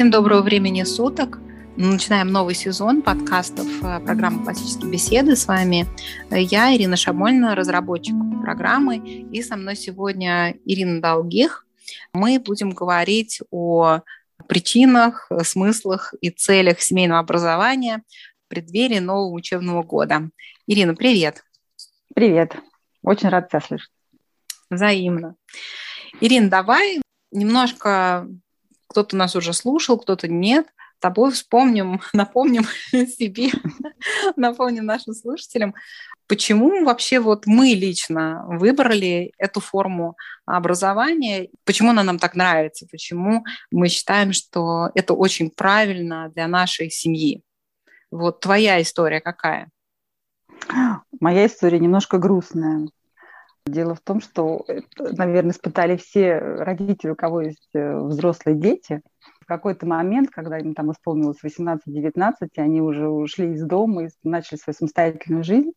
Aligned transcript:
Всем 0.00 0.10
доброго 0.10 0.40
времени 0.40 0.82
суток. 0.84 1.40
Мы 1.76 1.88
начинаем 1.88 2.32
новый 2.32 2.54
сезон 2.54 3.02
подкастов 3.02 3.66
э, 3.82 4.00
программы 4.00 4.42
«Классические 4.44 4.90
беседы». 4.90 5.36
С 5.36 5.46
вами 5.46 5.86
э, 6.30 6.40
я, 6.40 6.74
Ирина 6.74 6.96
Шамольна, 6.96 7.54
разработчик 7.54 8.14
программы. 8.42 8.96
И 8.96 9.42
со 9.42 9.56
мной 9.56 9.76
сегодня 9.76 10.56
Ирина 10.64 11.02
Долгих. 11.02 11.66
Мы 12.14 12.40
будем 12.40 12.70
говорить 12.70 13.42
о 13.50 14.00
причинах, 14.48 15.30
смыслах 15.42 16.14
и 16.22 16.30
целях 16.30 16.80
семейного 16.80 17.20
образования 17.20 18.02
в 18.46 18.48
преддверии 18.48 19.00
нового 19.00 19.34
учебного 19.34 19.82
года. 19.82 20.30
Ирина, 20.66 20.94
привет. 20.94 21.44
Привет. 22.14 22.56
Очень 23.02 23.28
рад 23.28 23.50
тебя 23.50 23.60
слышать. 23.60 23.92
Взаимно. 24.70 25.34
Ирина, 26.22 26.48
давай 26.48 27.02
немножко 27.30 28.26
кто-то 28.90 29.16
нас 29.16 29.36
уже 29.36 29.52
слушал, 29.52 29.98
кто-то 29.98 30.26
нет. 30.26 30.66
Тобой 30.98 31.30
вспомним, 31.30 32.00
напомним 32.12 32.64
себе, 32.92 33.50
напомним 34.36 34.84
нашим 34.84 35.14
слушателям, 35.14 35.74
почему 36.26 36.84
вообще 36.84 37.20
вот 37.20 37.46
мы 37.46 37.68
лично 37.68 38.44
выбрали 38.48 39.32
эту 39.38 39.60
форму 39.60 40.16
образования, 40.44 41.48
почему 41.64 41.90
она 41.90 42.02
нам 42.02 42.18
так 42.18 42.34
нравится, 42.34 42.86
почему 42.90 43.44
мы 43.70 43.88
считаем, 43.88 44.32
что 44.32 44.90
это 44.94 45.14
очень 45.14 45.50
правильно 45.50 46.28
для 46.34 46.48
нашей 46.48 46.90
семьи. 46.90 47.42
Вот 48.10 48.40
твоя 48.40 48.82
история 48.82 49.20
какая? 49.20 49.70
Моя 51.20 51.46
история 51.46 51.78
немножко 51.78 52.18
грустная. 52.18 52.88
Дело 53.70 53.94
в 53.94 54.00
том, 54.00 54.20
что, 54.20 54.64
наверное, 54.98 55.52
испытали 55.52 55.96
все 55.96 56.38
родители, 56.38 57.10
у 57.10 57.16
кого 57.16 57.42
есть 57.42 57.68
э, 57.72 57.96
взрослые 57.98 58.56
дети. 58.56 59.00
В 59.40 59.46
какой-то 59.46 59.86
момент, 59.86 60.30
когда 60.30 60.58
им 60.58 60.74
там 60.74 60.90
исполнилось 60.90 61.38
18-19, 61.44 62.32
они 62.56 62.80
уже 62.80 63.08
ушли 63.08 63.52
из 63.52 63.64
дома 63.64 64.04
и 64.04 64.08
начали 64.24 64.58
свою 64.58 64.74
самостоятельную 64.74 65.44
жизнь, 65.44 65.72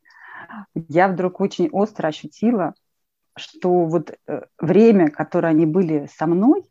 я 0.75 1.07
вдруг 1.07 1.39
очень 1.39 1.69
остро 1.69 2.07
ощутила, 2.07 2.73
что 3.37 3.85
вот 3.85 4.15
э, 4.27 4.41
время, 4.59 5.09
которое 5.09 5.49
они 5.49 5.67
были 5.67 6.09
со 6.11 6.25
мной, 6.25 6.63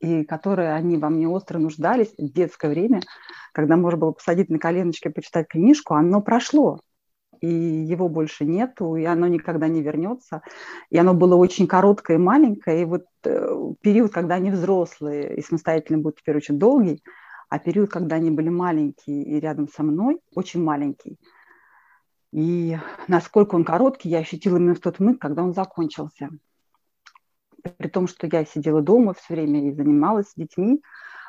и 0.00 0.24
которое 0.24 0.74
они 0.74 0.98
во 0.98 1.08
мне 1.08 1.28
остро 1.28 1.58
нуждались, 1.58 2.12
детское 2.18 2.70
время, 2.70 3.00
когда 3.52 3.76
можно 3.76 3.98
было 3.98 4.12
посадить 4.12 4.50
на 4.50 4.58
коленочки 4.58 5.08
и 5.08 5.12
почитать 5.12 5.48
книжку, 5.48 5.94
оно 5.94 6.20
прошло 6.20 6.80
и 7.42 7.48
его 7.48 8.08
больше 8.08 8.44
нету, 8.44 8.94
и 8.94 9.04
оно 9.04 9.26
никогда 9.26 9.66
не 9.68 9.82
вернется. 9.82 10.42
И 10.90 10.96
оно 10.96 11.12
было 11.12 11.34
очень 11.34 11.66
короткое 11.66 12.16
и 12.16 12.20
маленькое, 12.20 12.82
и 12.82 12.84
вот 12.84 13.04
э, 13.24 13.72
период, 13.80 14.12
когда 14.12 14.36
они 14.36 14.50
взрослые 14.50 15.36
и 15.36 15.42
самостоятельно 15.42 15.98
будут 15.98 16.20
теперь 16.20 16.36
очень 16.36 16.58
долгий, 16.58 17.02
а 17.48 17.58
период, 17.58 17.90
когда 17.90 18.16
они 18.16 18.30
были 18.30 18.48
маленькие 18.48 19.24
и 19.24 19.40
рядом 19.40 19.68
со 19.68 19.82
мной, 19.82 20.20
очень 20.34 20.62
маленький. 20.62 21.18
И 22.32 22.78
насколько 23.08 23.56
он 23.56 23.64
короткий, 23.64 24.08
я 24.08 24.20
ощутила 24.20 24.56
именно 24.56 24.76
в 24.76 24.80
тот 24.80 25.00
момент, 25.00 25.20
когда 25.20 25.42
он 25.42 25.52
закончился. 25.52 26.30
При 27.76 27.88
том, 27.88 28.06
что 28.06 28.28
я 28.28 28.44
сидела 28.44 28.82
дома 28.82 29.14
все 29.14 29.34
время 29.34 29.68
и 29.68 29.72
занималась 29.72 30.28
с 30.28 30.34
детьми, 30.34 30.80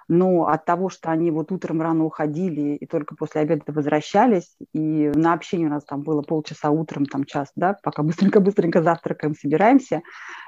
но 0.07 0.47
от 0.47 0.65
того, 0.65 0.89
что 0.89 1.11
они 1.11 1.31
вот 1.31 1.51
утром 1.51 1.81
рано 1.81 2.05
уходили 2.05 2.75
и 2.75 2.85
только 2.85 3.15
после 3.15 3.41
обеда 3.41 3.63
возвращались, 3.67 4.55
и 4.73 5.11
на 5.15 5.33
общение 5.33 5.67
у 5.67 5.71
нас 5.71 5.83
там 5.83 6.01
было 6.01 6.21
полчаса 6.21 6.69
утром, 6.69 7.05
там 7.05 7.23
час, 7.23 7.51
да, 7.55 7.77
пока 7.83 8.03
быстренько-быстренько 8.03 8.81
завтракаем, 8.81 9.35
собираемся, 9.35 10.01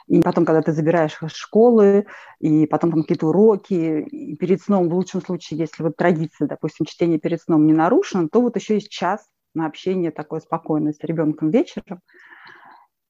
и 0.08 0.22
потом, 0.22 0.46
когда 0.46 0.62
ты 0.62 0.72
забираешь 0.72 1.18
из 1.22 1.32
школы, 1.32 2.06
и 2.40 2.68
потом 2.68 2.92
там 2.92 3.02
какие-то 3.02 3.28
уроки, 3.28 4.02
и 4.02 4.36
перед 4.36 4.62
сном, 4.62 4.90
в 4.90 4.94
лучшем 4.94 5.22
случае, 5.22 5.60
если 5.60 5.84
вот 5.84 5.96
традиция, 5.96 6.48
допустим, 6.48 6.86
чтение 6.86 7.20
перед 7.20 7.42
сном 7.42 7.66
не 7.66 7.74
нарушена, 7.74 8.30
то 8.30 8.42
вот 8.42 8.56
еще 8.56 8.76
есть 8.76 8.90
час 8.90 9.28
на 9.54 9.66
общение 9.66 10.12
такое 10.12 10.42
спокойное 10.42 10.94
с 10.94 11.04
ребенком 11.04 11.50
вечером, 11.50 12.02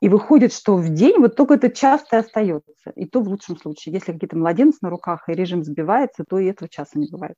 и 0.05 0.09
выходит, 0.09 0.53
что 0.53 0.77
в 0.77 0.87
день 0.89 1.17
вот 1.17 1.35
только 1.35 1.55
это 1.55 1.71
часто 1.71 2.19
остается. 2.19 2.91
И 2.95 3.07
то 3.07 3.21
в 3.21 3.27
лучшем 3.27 3.57
случае. 3.57 3.95
Если 3.95 4.11
какие-то 4.11 4.37
младенцы 4.37 4.77
на 4.83 4.91
руках 4.91 5.27
и 5.27 5.33
режим 5.33 5.63
сбивается, 5.63 6.23
то 6.29 6.37
и 6.37 6.45
этого 6.45 6.69
часа 6.69 6.99
не 6.99 7.09
бывает. 7.09 7.33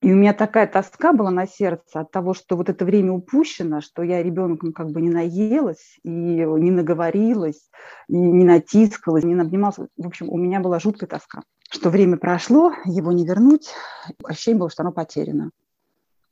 И 0.00 0.12
у 0.12 0.14
меня 0.14 0.32
такая 0.32 0.68
тоска 0.68 1.12
была 1.12 1.32
на 1.32 1.48
сердце 1.48 2.02
от 2.02 2.12
того, 2.12 2.34
что 2.34 2.56
вот 2.56 2.68
это 2.68 2.84
время 2.84 3.10
упущено, 3.10 3.80
что 3.80 4.04
я 4.04 4.22
ребенком 4.22 4.72
как 4.72 4.92
бы 4.92 5.00
не 5.00 5.10
наелась, 5.10 5.98
и 6.04 6.08
не 6.08 6.70
наговорилась, 6.70 7.68
и 8.08 8.16
не 8.16 8.44
натискалась, 8.44 9.24
не 9.24 9.34
обнималась. 9.34 9.76
В 9.96 10.06
общем, 10.06 10.28
у 10.28 10.38
меня 10.38 10.60
была 10.60 10.78
жуткая 10.78 11.08
тоска, 11.08 11.42
что 11.68 11.90
время 11.90 12.16
прошло, 12.16 12.72
его 12.84 13.10
не 13.10 13.26
вернуть. 13.26 13.74
Ощущение 14.22 14.60
было, 14.60 14.70
что 14.70 14.84
оно 14.84 14.92
потеряно. 14.92 15.50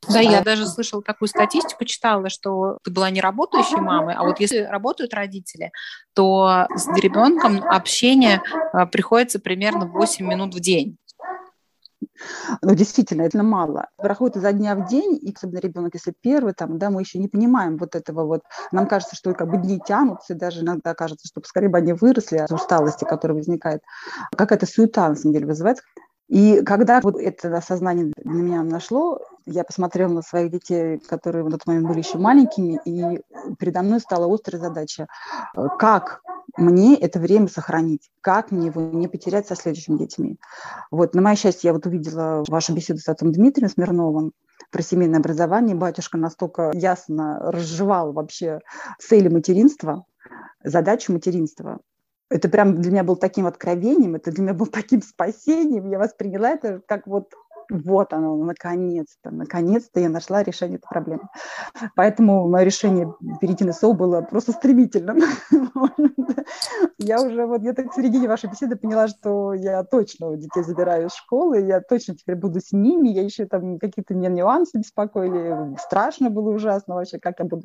Да, 0.09 0.19
я 0.19 0.41
даже 0.41 0.67
слышала 0.67 1.01
такую 1.01 1.29
статистику, 1.29 1.85
читала, 1.85 2.29
что 2.29 2.77
ты 2.83 2.91
была 2.91 3.09
не 3.09 3.21
работающей 3.21 3.79
мамой, 3.79 4.15
а 4.15 4.23
вот 4.23 4.39
если 4.39 4.59
работают 4.59 5.13
родители, 5.13 5.71
то 6.13 6.67
с 6.75 6.87
ребенком 6.97 7.63
общение 7.63 8.41
а, 8.73 8.85
приходится 8.85 9.39
примерно 9.39 9.85
8 9.85 10.25
минут 10.25 10.53
в 10.53 10.59
день. 10.59 10.97
Ну, 12.61 12.75
действительно, 12.75 13.23
это 13.23 13.41
мало. 13.43 13.87
Проходит 13.97 14.37
изо 14.37 14.51
дня 14.51 14.75
в 14.75 14.87
день, 14.87 15.17
и 15.21 15.33
особенно 15.33 15.59
ребенок, 15.59 15.93
если 15.93 16.13
первый, 16.21 16.53
там, 16.53 16.77
да, 16.77 16.89
мы 16.89 17.01
еще 17.01 17.19
не 17.19 17.27
понимаем 17.27 17.77
вот 17.77 17.95
этого 17.95 18.25
вот. 18.25 18.41
Нам 18.71 18.87
кажется, 18.87 19.15
что 19.15 19.33
как 19.33 19.49
бы 19.49 19.57
дни 19.57 19.79
тянутся, 19.85 20.33
и 20.33 20.37
даже 20.37 20.61
иногда 20.61 20.93
кажется, 20.93 21.27
что 21.27 21.41
скорее 21.45 21.69
бы 21.69 21.77
они 21.77 21.93
выросли 21.93 22.37
от 22.37 22.51
усталости, 22.51 23.05
которая 23.05 23.37
возникает. 23.37 23.81
Какая-то 24.35 24.65
суета, 24.65 25.07
на 25.07 25.15
самом 25.15 25.33
деле, 25.33 25.45
вызывается. 25.45 25.83
И 26.27 26.61
когда 26.61 26.99
вот 27.01 27.15
это 27.19 27.55
осознание 27.57 28.13
на 28.23 28.31
меня 28.31 28.61
нашло, 28.61 29.19
я 29.51 29.63
посмотрела 29.63 30.11
на 30.11 30.21
своих 30.21 30.51
детей, 30.51 30.99
которые 30.99 31.43
в 31.43 31.49
тот 31.49 31.65
момент 31.65 31.87
были 31.87 31.99
еще 31.99 32.17
маленькими, 32.17 32.79
и 32.85 33.21
передо 33.57 33.81
мной 33.81 33.99
стала 33.99 34.31
острая 34.33 34.61
задача, 34.61 35.07
э, 35.55 35.67
как 35.77 36.21
мне 36.57 36.95
это 36.95 37.19
время 37.19 37.47
сохранить, 37.47 38.09
как 38.21 38.51
мне 38.51 38.67
его 38.67 38.81
не 38.81 39.07
потерять 39.07 39.47
со 39.47 39.55
следующими 39.55 39.97
детьми. 39.97 40.37
Вот, 40.91 41.13
на 41.13 41.21
мое 41.21 41.35
счастье, 41.35 41.69
я 41.69 41.73
вот 41.73 41.85
увидела 41.85 42.43
вашу 42.47 42.73
беседу 42.73 42.99
с 42.99 43.07
отцом 43.07 43.31
Дмитрием 43.31 43.69
Смирновым 43.69 44.33
про 44.71 44.81
семейное 44.81 45.19
образование. 45.19 45.75
Батюшка 45.75 46.17
настолько 46.17 46.71
ясно 46.73 47.39
разжевал 47.39 48.13
вообще 48.13 48.59
цели 48.99 49.29
материнства, 49.29 50.05
задачу 50.63 51.13
материнства, 51.13 51.79
это 52.29 52.47
прям 52.47 52.79
для 52.79 52.91
меня 52.91 53.03
был 53.03 53.15
таким 53.15 53.47
откровением, 53.47 54.15
это 54.15 54.31
для 54.31 54.43
меня 54.43 54.53
был 54.53 54.65
таким 54.71 55.01
спасением. 55.01 55.89
Я 55.89 55.99
восприняла 55.99 56.51
это 56.51 56.81
как 56.85 57.07
вот 57.07 57.33
вот 57.69 58.13
оно, 58.13 58.35
наконец-то, 58.37 59.31
наконец-то 59.31 59.99
я 59.99 60.09
нашла 60.09 60.43
решение 60.43 60.77
этой 60.77 60.87
проблемы. 60.87 61.23
Поэтому 61.95 62.47
мое 62.47 62.63
решение 62.63 63.13
перейти 63.39 63.63
на 63.63 63.73
СОУ 63.73 63.93
было 63.93 64.21
просто 64.21 64.51
стремительным. 64.51 65.19
Я 66.97 67.21
уже 67.21 67.45
вот 67.45 67.61
где-то 67.61 67.89
в 67.89 67.95
середине 67.95 68.27
вашей 68.27 68.49
беседы 68.49 68.75
поняла, 68.75 69.07
что 69.07 69.53
я 69.53 69.83
точно 69.83 70.35
детей 70.35 70.63
забираю 70.63 71.07
из 71.07 71.13
школы, 71.13 71.61
я 71.61 71.79
точно 71.79 72.15
теперь 72.15 72.35
буду 72.35 72.59
с 72.59 72.71
ними, 72.71 73.09
я 73.09 73.23
еще 73.23 73.45
там 73.45 73.79
какие-то 73.79 74.13
меня 74.13 74.29
нюансы 74.29 74.79
беспокоили, 74.79 75.77
страшно 75.77 76.29
было 76.29 76.49
ужасно 76.51 76.95
вообще, 76.95 77.19
как 77.19 77.39
я 77.39 77.45
буду. 77.45 77.63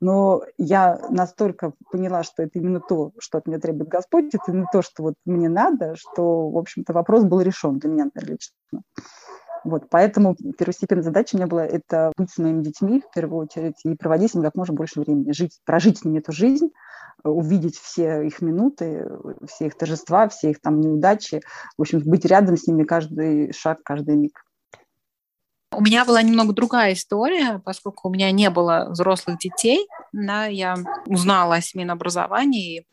Но 0.00 0.42
я 0.58 0.98
настолько 1.10 1.72
поняла, 1.90 2.24
что 2.24 2.42
это 2.42 2.58
именно 2.58 2.80
то, 2.80 3.12
что 3.18 3.38
от 3.38 3.46
меня 3.46 3.60
требует 3.60 3.88
Господь, 3.88 4.34
это 4.34 4.44
именно 4.48 4.66
то, 4.72 4.82
что 4.82 5.04
вот 5.04 5.14
мне 5.24 5.48
надо, 5.48 5.94
что, 5.96 6.50
в 6.50 6.58
общем-то, 6.58 6.92
вопрос 6.92 7.24
был 7.24 7.40
решен 7.40 7.78
для 7.78 7.90
меня 7.90 8.10
лично. 8.14 8.56
Вот, 9.64 9.88
поэтому 9.88 10.36
первостепенная 10.58 11.02
задача 11.02 11.34
у 11.34 11.38
меня 11.38 11.46
была 11.46 11.64
это 11.64 12.12
быть 12.18 12.30
с 12.30 12.36
моими 12.36 12.62
детьми 12.62 13.00
в 13.00 13.10
первую 13.14 13.44
очередь 13.44 13.80
и 13.84 13.94
проводить 13.94 14.32
с 14.32 14.34
ними 14.34 14.44
как 14.44 14.56
можно 14.56 14.74
больше 14.74 15.00
времени, 15.00 15.32
жить, 15.32 15.58
прожить 15.64 15.98
с 15.98 16.04
ними 16.04 16.18
эту 16.18 16.32
жизнь, 16.32 16.68
увидеть 17.24 17.78
все 17.78 18.22
их 18.26 18.42
минуты, 18.42 19.08
все 19.48 19.66
их 19.66 19.78
торжества, 19.78 20.28
все 20.28 20.50
их 20.50 20.60
там 20.60 20.80
неудачи, 20.80 21.40
в 21.78 21.82
общем, 21.82 22.00
быть 22.04 22.26
рядом 22.26 22.58
с 22.58 22.66
ними 22.66 22.84
каждый 22.84 23.52
шаг, 23.54 23.82
каждый 23.82 24.16
миг. 24.16 24.44
У 25.72 25.80
меня 25.80 26.04
была 26.04 26.22
немного 26.22 26.52
другая 26.52 26.92
история, 26.92 27.60
поскольку 27.64 28.08
у 28.08 28.12
меня 28.12 28.30
не 28.30 28.50
было 28.50 28.88
взрослых 28.90 29.38
детей, 29.38 29.88
да, 30.12 30.44
я 30.44 30.76
узнала 31.06 31.56
о 31.56 31.60
семейном 31.62 31.96
образовании 31.96 32.86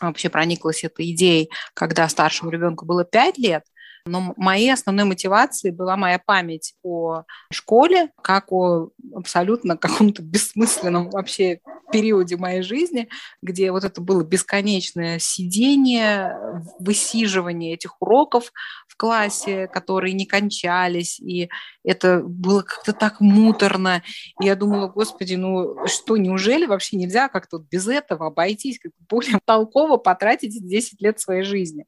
вообще 0.00 0.28
прониклась 0.28 0.84
этой 0.84 1.10
идеей, 1.12 1.50
когда 1.72 2.08
старшему 2.08 2.50
ребенку 2.50 2.84
было 2.84 3.04
5 3.04 3.38
лет, 3.38 3.64
но 4.06 4.34
моей 4.36 4.72
основной 4.72 5.04
мотивацией 5.04 5.74
была 5.74 5.96
моя 5.96 6.18
память 6.18 6.74
о 6.82 7.24
школе, 7.52 8.10
как 8.22 8.52
о 8.52 8.90
абсолютно 9.14 9.76
каком-то 9.76 10.22
бессмысленном 10.22 11.10
вообще 11.10 11.60
периоде 11.92 12.36
моей 12.36 12.62
жизни, 12.62 13.08
где 13.42 13.70
вот 13.70 13.84
это 13.84 14.00
было 14.00 14.24
бесконечное 14.24 15.18
сидение, 15.18 16.62
высиживание 16.78 17.74
этих 17.74 18.00
уроков 18.00 18.52
в 18.88 18.96
классе, 18.96 19.68
которые 19.68 20.14
не 20.14 20.26
кончались, 20.26 21.20
и 21.20 21.48
это 21.84 22.22
было 22.22 22.62
как-то 22.62 22.92
так 22.92 23.20
муторно. 23.20 24.02
И 24.40 24.46
я 24.46 24.56
думала, 24.56 24.88
господи, 24.88 25.34
ну 25.34 25.86
что, 25.86 26.16
неужели 26.16 26.66
вообще 26.66 26.96
нельзя 26.96 27.28
как-то 27.28 27.58
без 27.58 27.86
этого 27.88 28.28
обойтись, 28.28 28.78
как 28.78 28.92
более 29.08 29.38
толково 29.44 29.96
потратить 29.96 30.66
10 30.66 31.00
лет 31.00 31.20
своей 31.20 31.42
жизни? 31.42 31.84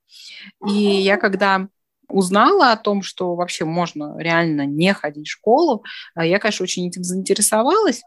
И 0.66 0.72
я 0.72 1.16
когда 1.16 1.68
узнала 2.08 2.72
о 2.72 2.76
том, 2.76 3.02
что 3.02 3.34
вообще 3.34 3.64
можно 3.64 4.16
реально 4.18 4.66
не 4.66 4.92
ходить 4.94 5.28
в 5.28 5.32
школу, 5.32 5.84
я, 6.16 6.38
конечно, 6.38 6.64
очень 6.64 6.88
этим 6.88 7.04
заинтересовалась. 7.04 8.02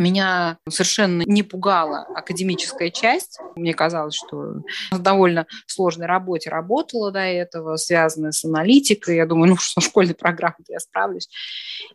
Меня 0.00 0.56
совершенно 0.66 1.22
не 1.26 1.42
пугала 1.42 2.06
академическая 2.14 2.88
часть. 2.88 3.38
Мне 3.54 3.74
казалось, 3.74 4.14
что 4.14 4.62
в 4.90 4.98
довольно 4.98 5.46
сложной 5.66 6.06
работе 6.06 6.48
работала 6.48 7.12
до 7.12 7.20
этого, 7.20 7.76
связанная 7.76 8.32
с 8.32 8.42
аналитикой. 8.42 9.16
Я 9.16 9.26
думаю, 9.26 9.50
ну 9.50 9.56
что, 9.58 9.82
школьной 9.82 10.14
программы 10.14 10.64
я 10.68 10.80
справлюсь. 10.80 11.28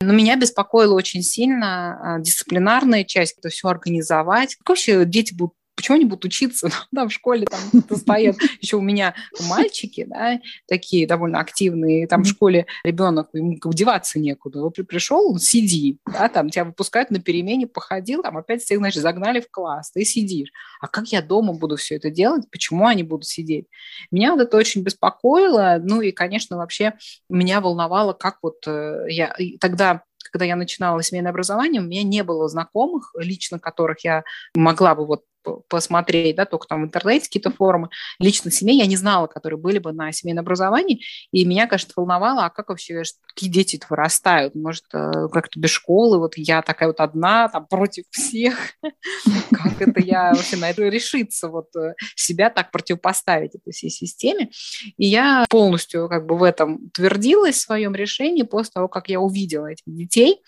Но 0.02 0.14
меня 0.14 0.36
беспокоила 0.36 0.94
очень 0.94 1.24
сильно 1.24 2.18
а, 2.18 2.20
дисциплинарная 2.20 3.06
часть, 3.06 3.40
это 3.40 3.50
все 3.50 3.70
организовать. 3.70 4.56
Как 4.56 4.70
вообще 4.70 5.04
дети 5.06 5.34
будут 5.34 5.56
почему 5.86 5.98
они 5.98 6.06
будут 6.06 6.26
учиться? 6.26 6.70
Да, 6.92 7.06
в 7.06 7.12
школе 7.12 7.46
там 7.46 7.98
стоят 7.98 8.38
еще 8.62 8.78
у 8.78 8.82
меня 8.82 9.14
мальчики, 9.50 10.06
да, 10.06 10.40
такие 10.68 11.06
довольно 11.06 11.40
активные, 11.40 12.08
там 12.08 12.24
в 12.24 12.28
школе 12.28 12.66
ребенок, 12.84 13.30
ему 13.34 13.58
деваться 13.74 14.18
некуда. 14.18 14.62
Вот 14.62 14.76
пришел, 14.88 15.38
сиди, 15.38 16.00
да, 16.06 16.30
там 16.30 16.50
тебя 16.50 16.64
выпускают 16.64 17.12
на 17.12 17.20
перемене, 17.20 17.68
походил, 17.68 18.24
там 18.24 18.38
опять 18.38 18.64
всех, 18.64 18.80
значит, 18.80 19.04
загнали 19.04 19.42
в 19.42 19.52
класс, 19.52 19.92
ты 19.92 20.06
сидишь. 20.06 20.50
А 20.80 20.88
как 20.88 21.08
я 21.10 21.22
дома 21.22 21.54
буду 21.54 21.76
все 21.76 21.96
это 21.96 22.10
делать? 22.10 22.50
Почему 22.50 22.88
они 22.88 23.04
будут 23.04 23.28
сидеть? 23.28 23.68
Меня 24.10 24.34
вот 24.34 24.42
это 24.42 24.58
очень 24.58 24.82
беспокоило, 24.82 25.80
ну 25.84 26.02
и, 26.02 26.12
конечно, 26.12 26.58
вообще 26.58 26.94
меня 27.30 27.62
волновало, 27.62 28.14
как 28.14 28.38
вот 28.42 28.66
э, 28.68 29.06
я 29.10 29.36
тогда 29.60 30.04
когда 30.32 30.44
я 30.46 30.58
начинала 30.58 31.02
семейное 31.02 31.32
образование, 31.32 31.82
у 31.82 31.86
меня 31.86 32.04
не 32.04 32.22
было 32.22 32.50
знакомых, 32.50 33.14
лично 33.18 33.58
которых 33.58 34.04
я 34.04 34.24
могла 34.54 34.94
бы 34.94 35.06
вот 35.06 35.24
посмотреть, 35.68 36.36
да, 36.36 36.46
только 36.46 36.68
там 36.68 36.82
в 36.82 36.86
интернете 36.86 37.26
какие-то 37.26 37.52
форумы. 37.52 37.90
Лично 38.20 38.52
семей 38.52 38.78
я 38.78 38.86
не 38.86 38.96
знала, 38.96 39.28
которые 39.28 39.60
были 39.60 39.80
бы 39.80 39.92
на 39.92 40.12
семейном 40.12 40.44
образовании, 40.44 41.02
и 41.32 41.46
меня, 41.46 41.68
конечно, 41.68 41.94
волновало, 41.96 42.46
а 42.46 42.50
как 42.50 42.70
вообще 42.70 43.04
какие 43.28 43.50
дети 43.50 43.80
вырастают? 43.90 44.56
Может, 44.56 44.86
э, 44.94 45.28
как-то 45.32 45.60
без 45.60 45.70
школы, 45.70 46.20
вот 46.20 46.38
я 46.38 46.62
такая 46.62 46.90
вот 46.90 47.00
одна, 47.00 47.50
там, 47.50 47.68
против 47.68 48.06
всех. 48.12 48.56
Как 49.52 49.82
это 49.82 50.02
я 50.02 50.34
вообще 50.34 50.58
на 50.58 50.70
это 50.70 50.84
решиться, 50.84 51.50
вот 51.50 51.68
э, 51.76 51.94
себя 52.16 52.50
так 52.50 52.72
противопоставить 52.72 53.56
этой 53.56 53.72
всей 53.72 53.90
системе? 53.90 54.50
И 54.98 55.06
я 55.06 55.46
полностью 55.50 56.08
как 56.10 56.26
бы 56.26 56.38
в 56.38 56.44
этом 56.44 56.90
твердилась 56.92 57.56
в 57.56 57.62
своем 57.62 57.96
решении 57.96 58.44
после 58.44 58.72
того, 58.74 58.88
как 58.88 59.10
я 59.10 59.20
увидела 59.20 59.68
этих 59.68 59.84
детей, 59.86 60.42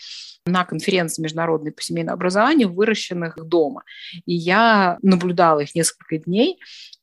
на 0.48 0.66
конференции 0.66 1.22
международной 1.22 1.72
по 1.72 1.82
семейному 1.82 2.16
образованию, 2.16 2.74
выращенных 2.74 3.36
дома. 3.36 3.84
И 4.26 4.34
я 4.34 4.98
наблюдала 5.02 5.62
их 5.62 5.76
несколько 5.76 6.18
дней, 6.18 6.60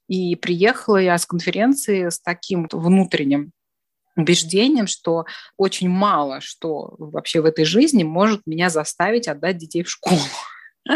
и 0.09 0.37
приехала 0.37 0.99
я 0.99 1.17
с 1.17 1.27
конференции 1.27 2.09
с 2.09 2.21
таким 2.21 2.69
внутренним 2.71 3.53
убеждением, 4.17 4.87
что 4.87 5.25
очень 5.57 5.89
мало 5.89 6.41
что 6.41 6.95
вообще 6.99 7.41
в 7.41 7.47
этой 7.47 7.65
жизни 7.65 8.05
может 8.05 8.43
меня 8.47 8.71
заставить 8.71 9.29
отдать 9.29 9.59
детей 9.59 9.83
в 9.83 9.91
школу. 9.91 10.21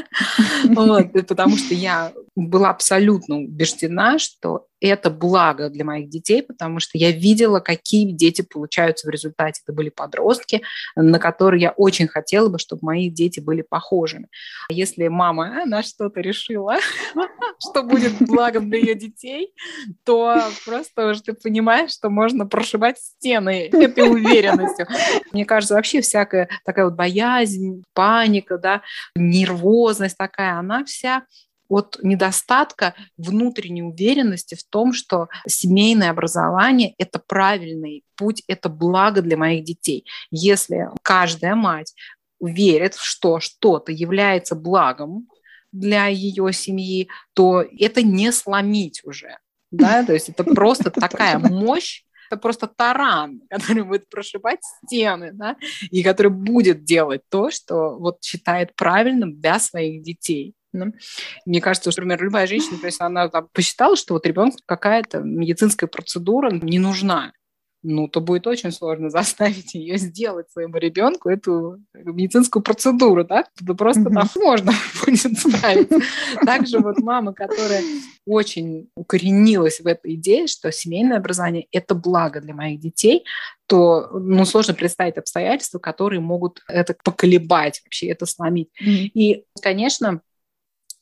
Потому 0.74 1.56
что 1.56 1.74
я 1.74 2.12
была 2.36 2.70
абсолютно 2.70 3.38
убеждена, 3.38 4.18
что 4.18 4.67
это 4.80 5.10
благо 5.10 5.70
для 5.70 5.84
моих 5.84 6.08
детей, 6.08 6.42
потому 6.42 6.80
что 6.80 6.98
я 6.98 7.10
видела, 7.10 7.60
какие 7.60 8.12
дети 8.12 8.42
получаются 8.42 9.06
в 9.06 9.10
результате. 9.10 9.62
Это 9.64 9.72
были 9.72 9.88
подростки, 9.88 10.62
на 10.96 11.18
которые 11.18 11.62
я 11.62 11.70
очень 11.70 12.08
хотела 12.08 12.48
бы, 12.48 12.58
чтобы 12.58 12.80
мои 12.82 13.10
дети 13.10 13.40
были 13.40 13.62
похожими. 13.62 14.28
Если 14.70 15.08
мама 15.08 15.64
на 15.66 15.82
что-то 15.82 16.20
решила, 16.20 16.76
что 17.62 17.82
будет 17.82 18.12
благом 18.20 18.70
для 18.70 18.78
ее 18.78 18.94
детей, 18.94 19.52
то 20.04 20.40
просто 20.64 21.10
уже 21.10 21.22
ты 21.22 21.32
понимаешь, 21.34 21.92
что 21.92 22.10
можно 22.10 22.46
прошивать 22.46 22.98
стены 22.98 23.68
этой 23.72 24.08
уверенностью. 24.08 24.86
Мне 25.32 25.44
кажется, 25.44 25.74
вообще 25.74 26.00
всякая 26.00 26.48
такая 26.64 26.84
вот 26.86 26.94
боязнь, 26.94 27.82
паника, 27.94 28.58
да, 28.58 28.82
нервозность 29.14 30.16
такая, 30.16 30.58
она 30.58 30.84
вся 30.84 31.24
от 31.68 31.98
недостатка 32.02 32.94
внутренней 33.16 33.82
уверенности 33.82 34.54
в 34.54 34.64
том, 34.64 34.92
что 34.92 35.28
семейное 35.46 36.10
образование– 36.10 36.94
это 36.98 37.18
правильный 37.18 38.04
путь, 38.16 38.42
это 38.48 38.68
благо 38.68 39.22
для 39.22 39.36
моих 39.36 39.64
детей. 39.64 40.04
Если 40.30 40.88
каждая 41.02 41.54
мать 41.54 41.94
верит, 42.40 42.94
что 42.94 43.40
что-то 43.40 43.92
является 43.92 44.54
благом 44.54 45.28
для 45.72 46.06
ее 46.06 46.52
семьи, 46.52 47.08
то 47.34 47.62
это 47.78 48.02
не 48.02 48.32
сломить 48.32 49.02
уже. 49.04 49.36
Да? 49.70 50.04
То 50.04 50.14
есть 50.14 50.30
это 50.30 50.44
просто 50.44 50.90
такая 50.90 51.38
мощь, 51.38 52.04
это 52.30 52.40
просто 52.40 52.66
таран, 52.66 53.42
который 53.48 53.84
будет 53.84 54.08
прошивать 54.08 54.60
стены, 54.62 55.30
да, 55.32 55.56
и 55.90 56.02
который 56.02 56.30
будет 56.30 56.84
делать 56.84 57.22
то, 57.30 57.50
что 57.50 57.96
вот 57.98 58.22
считает 58.22 58.74
правильным 58.74 59.40
для 59.40 59.58
своих 59.58 60.02
детей. 60.02 60.54
Да? 60.72 60.86
Мне 61.46 61.60
кажется, 61.60 61.90
что, 61.90 62.00
например, 62.02 62.22
любая 62.22 62.46
женщина, 62.46 62.78
если 62.82 63.04
она 63.04 63.28
там, 63.28 63.48
посчитала, 63.52 63.96
что 63.96 64.14
вот 64.14 64.26
ребенку 64.26 64.58
какая-то 64.66 65.20
медицинская 65.20 65.88
процедура 65.88 66.50
не 66.50 66.78
нужна, 66.78 67.32
ну, 67.82 68.08
то 68.08 68.20
будет 68.20 68.46
очень 68.46 68.72
сложно 68.72 69.10
заставить 69.10 69.74
ее 69.74 69.98
сделать 69.98 70.50
своему 70.50 70.76
ребенку 70.76 71.28
эту 71.28 71.78
медицинскую 71.94 72.62
процедуру, 72.62 73.24
да? 73.24 73.44
Это 73.60 73.74
просто 73.74 74.02
mm-hmm. 74.02 74.14
так 74.14 74.36
можно 74.36 74.72
будет 75.04 75.38
справиться. 75.38 75.98
Также 76.44 76.78
вот 76.80 76.98
мама, 76.98 77.32
которая 77.32 77.82
очень 78.26 78.88
укоренилась 78.94 79.80
в 79.80 79.86
этой 79.86 80.14
идее, 80.14 80.46
что 80.46 80.72
семейное 80.72 81.18
образование– 81.18 81.66
это 81.72 81.94
благо 81.94 82.40
для 82.40 82.54
моих 82.54 82.80
детей, 82.80 83.24
то 83.66 84.08
ну, 84.12 84.44
сложно 84.44 84.74
представить 84.74 85.18
обстоятельства, 85.18 85.78
которые 85.78 86.20
могут 86.20 86.62
это 86.68 86.96
поколебать, 87.04 87.80
вообще 87.84 88.08
это 88.08 88.26
сломить. 88.26 88.70
Mm-hmm. 88.82 89.10
И, 89.14 89.44
конечно, 89.62 90.20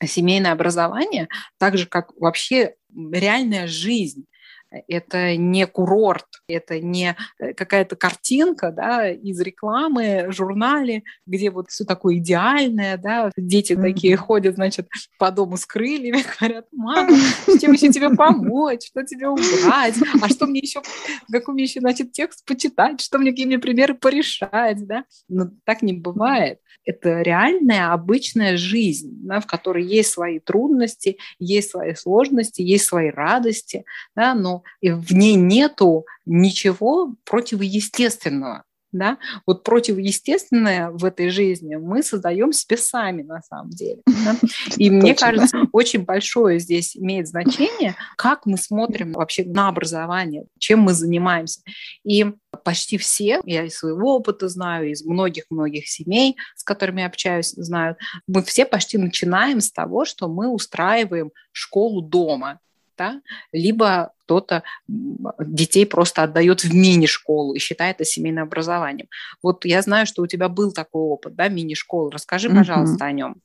семейное 0.04 0.52
образование, 0.52 1.28
так 1.58 1.78
же 1.78 1.86
как 1.86 2.10
вообще 2.20 2.74
реальная 2.94 3.66
жизнь, 3.66 4.26
это 4.70 5.36
не 5.36 5.66
курорт, 5.66 6.26
это 6.48 6.80
не 6.80 7.16
э, 7.38 7.54
какая-то 7.54 7.96
картинка 7.96 8.72
да, 8.72 9.10
из 9.10 9.40
рекламы, 9.40 10.26
журнале, 10.30 11.02
где 11.26 11.50
вот 11.50 11.70
все 11.70 11.84
такое 11.84 12.16
идеальное, 12.16 12.96
да, 12.96 13.30
дети 13.36 13.72
mm-hmm. 13.72 13.82
такие 13.82 14.16
ходят, 14.16 14.56
значит, 14.56 14.88
по 15.18 15.30
дому 15.30 15.56
с 15.56 15.66
крыльями, 15.66 16.24
говорят, 16.40 16.66
мама, 16.72 17.16
чем 17.60 17.72
еще 17.72 17.92
тебе 17.92 18.10
помочь, 18.10 18.88
что 18.88 19.04
тебе 19.04 19.28
убрать, 19.28 19.94
а 20.20 20.28
что 20.28 20.46
мне 20.46 20.60
еще, 20.60 20.82
какой 21.30 21.54
мне 21.54 21.64
еще, 21.64 21.80
значит, 21.80 22.12
текст 22.12 22.44
почитать, 22.44 23.00
что 23.00 23.18
мне, 23.18 23.30
какие 23.30 23.46
мне 23.46 23.58
примеры 23.58 23.94
порешать, 23.94 24.86
да, 24.86 25.04
но 25.28 25.50
так 25.64 25.82
не 25.82 25.92
бывает. 25.92 26.58
Это 26.84 27.22
реальная, 27.22 27.92
обычная 27.92 28.56
жизнь, 28.56 29.10
да, 29.22 29.40
в 29.40 29.46
которой 29.46 29.84
есть 29.84 30.10
свои 30.10 30.38
трудности, 30.38 31.18
есть 31.40 31.70
свои 31.70 31.94
сложности, 31.94 32.62
есть 32.62 32.84
свои 32.84 33.10
радости, 33.10 33.84
да, 34.14 34.34
но 34.34 34.55
в 34.82 35.12
ней 35.12 35.34
нету 35.34 36.06
ничего 36.24 37.14
противоестественного. 37.24 38.64
Да? 38.92 39.18
Вот 39.46 39.62
противоестественное 39.62 40.90
в 40.90 41.04
этой 41.04 41.28
жизни 41.28 41.74
мы 41.74 42.02
создаем 42.02 42.52
себе 42.52 42.76
сами 42.76 43.22
на 43.22 43.42
самом 43.42 43.70
деле. 43.70 44.00
Да? 44.06 44.36
И 44.76 44.90
мне 44.90 45.14
кажется, 45.14 45.58
очень 45.72 46.04
большое 46.04 46.58
здесь 46.58 46.96
имеет 46.96 47.28
значение, 47.28 47.96
как 48.16 48.46
мы 48.46 48.56
смотрим 48.56 49.12
вообще 49.12 49.44
на 49.44 49.68
образование, 49.68 50.46
чем 50.58 50.80
мы 50.80 50.94
занимаемся. 50.94 51.60
И 52.04 52.26
почти 52.64 52.96
все, 52.96 53.40
я 53.44 53.64
из 53.64 53.76
своего 53.76 54.16
опыта 54.16 54.48
знаю, 54.48 54.90
из 54.90 55.04
многих-многих 55.04 55.88
семей, 55.88 56.36
с 56.54 56.64
которыми 56.64 57.04
общаюсь, 57.04 57.50
знаю, 57.50 57.96
мы 58.26 58.42
все 58.42 58.64
почти 58.64 58.98
начинаем 58.98 59.60
с 59.60 59.70
того, 59.70 60.04
что 60.04 60.28
мы 60.28 60.48
устраиваем 60.48 61.32
школу 61.52 62.00
дома 62.00 62.60
да, 62.96 63.20
либо 63.52 64.12
кто-то 64.24 64.62
детей 64.88 65.86
просто 65.86 66.22
отдает 66.22 66.64
в 66.64 66.74
мини-школу 66.74 67.54
и 67.54 67.58
считает 67.58 67.96
это 67.96 68.04
семейным 68.04 68.44
образованием. 68.44 69.08
Вот 69.42 69.64
я 69.64 69.82
знаю, 69.82 70.06
что 70.06 70.22
у 70.22 70.26
тебя 70.26 70.48
был 70.48 70.72
такой 70.72 71.02
опыт, 71.02 71.34
да, 71.34 71.48
мини-школы. 71.48 72.10
Расскажи, 72.10 72.50
пожалуйста, 72.50 73.04
mm-hmm. 73.04 73.08
о 73.08 73.12
нем. 73.12 73.36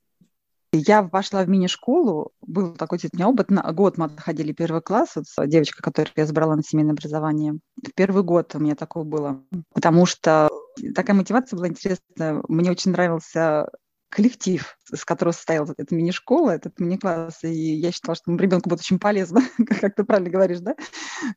Я 0.73 1.03
вошла 1.03 1.43
в 1.43 1.49
мини-школу, 1.49 2.31
был 2.41 2.73
такой 2.75 2.97
у 3.03 3.15
меня 3.15 3.27
опыт, 3.27 3.51
на 3.51 3.61
год 3.73 3.97
мы 3.97 4.05
отходили 4.05 4.53
первый 4.53 4.81
класс, 4.81 5.15
вот 5.15 5.49
девочка, 5.49 5.83
которую 5.83 6.13
я 6.15 6.25
забрала 6.25 6.55
на 6.55 6.63
семейное 6.63 6.93
образование. 6.93 7.59
В 7.75 7.93
первый 7.93 8.23
год 8.23 8.55
у 8.55 8.59
меня 8.59 8.75
такое 8.75 9.03
было, 9.03 9.43
потому 9.73 10.05
что 10.05 10.49
такая 10.95 11.13
мотивация 11.13 11.57
была 11.57 11.67
интересная. 11.67 12.41
Мне 12.47 12.71
очень 12.71 12.91
нравился 12.91 13.67
коллектив, 14.11 14.77
с 14.93 15.05
которого 15.05 15.31
состояла 15.31 15.73
эта 15.77 15.95
мини-школа, 15.95 16.51
этот 16.51 16.79
мини-класс, 16.79 17.43
и 17.43 17.75
я 17.75 17.91
считала, 17.91 18.15
что 18.15 18.35
ребенку 18.35 18.69
будет 18.69 18.81
очень 18.81 18.99
полезно, 18.99 19.41
как 19.81 19.95
ты 19.95 20.03
правильно 20.03 20.29
говоришь, 20.29 20.59
да? 20.59 20.75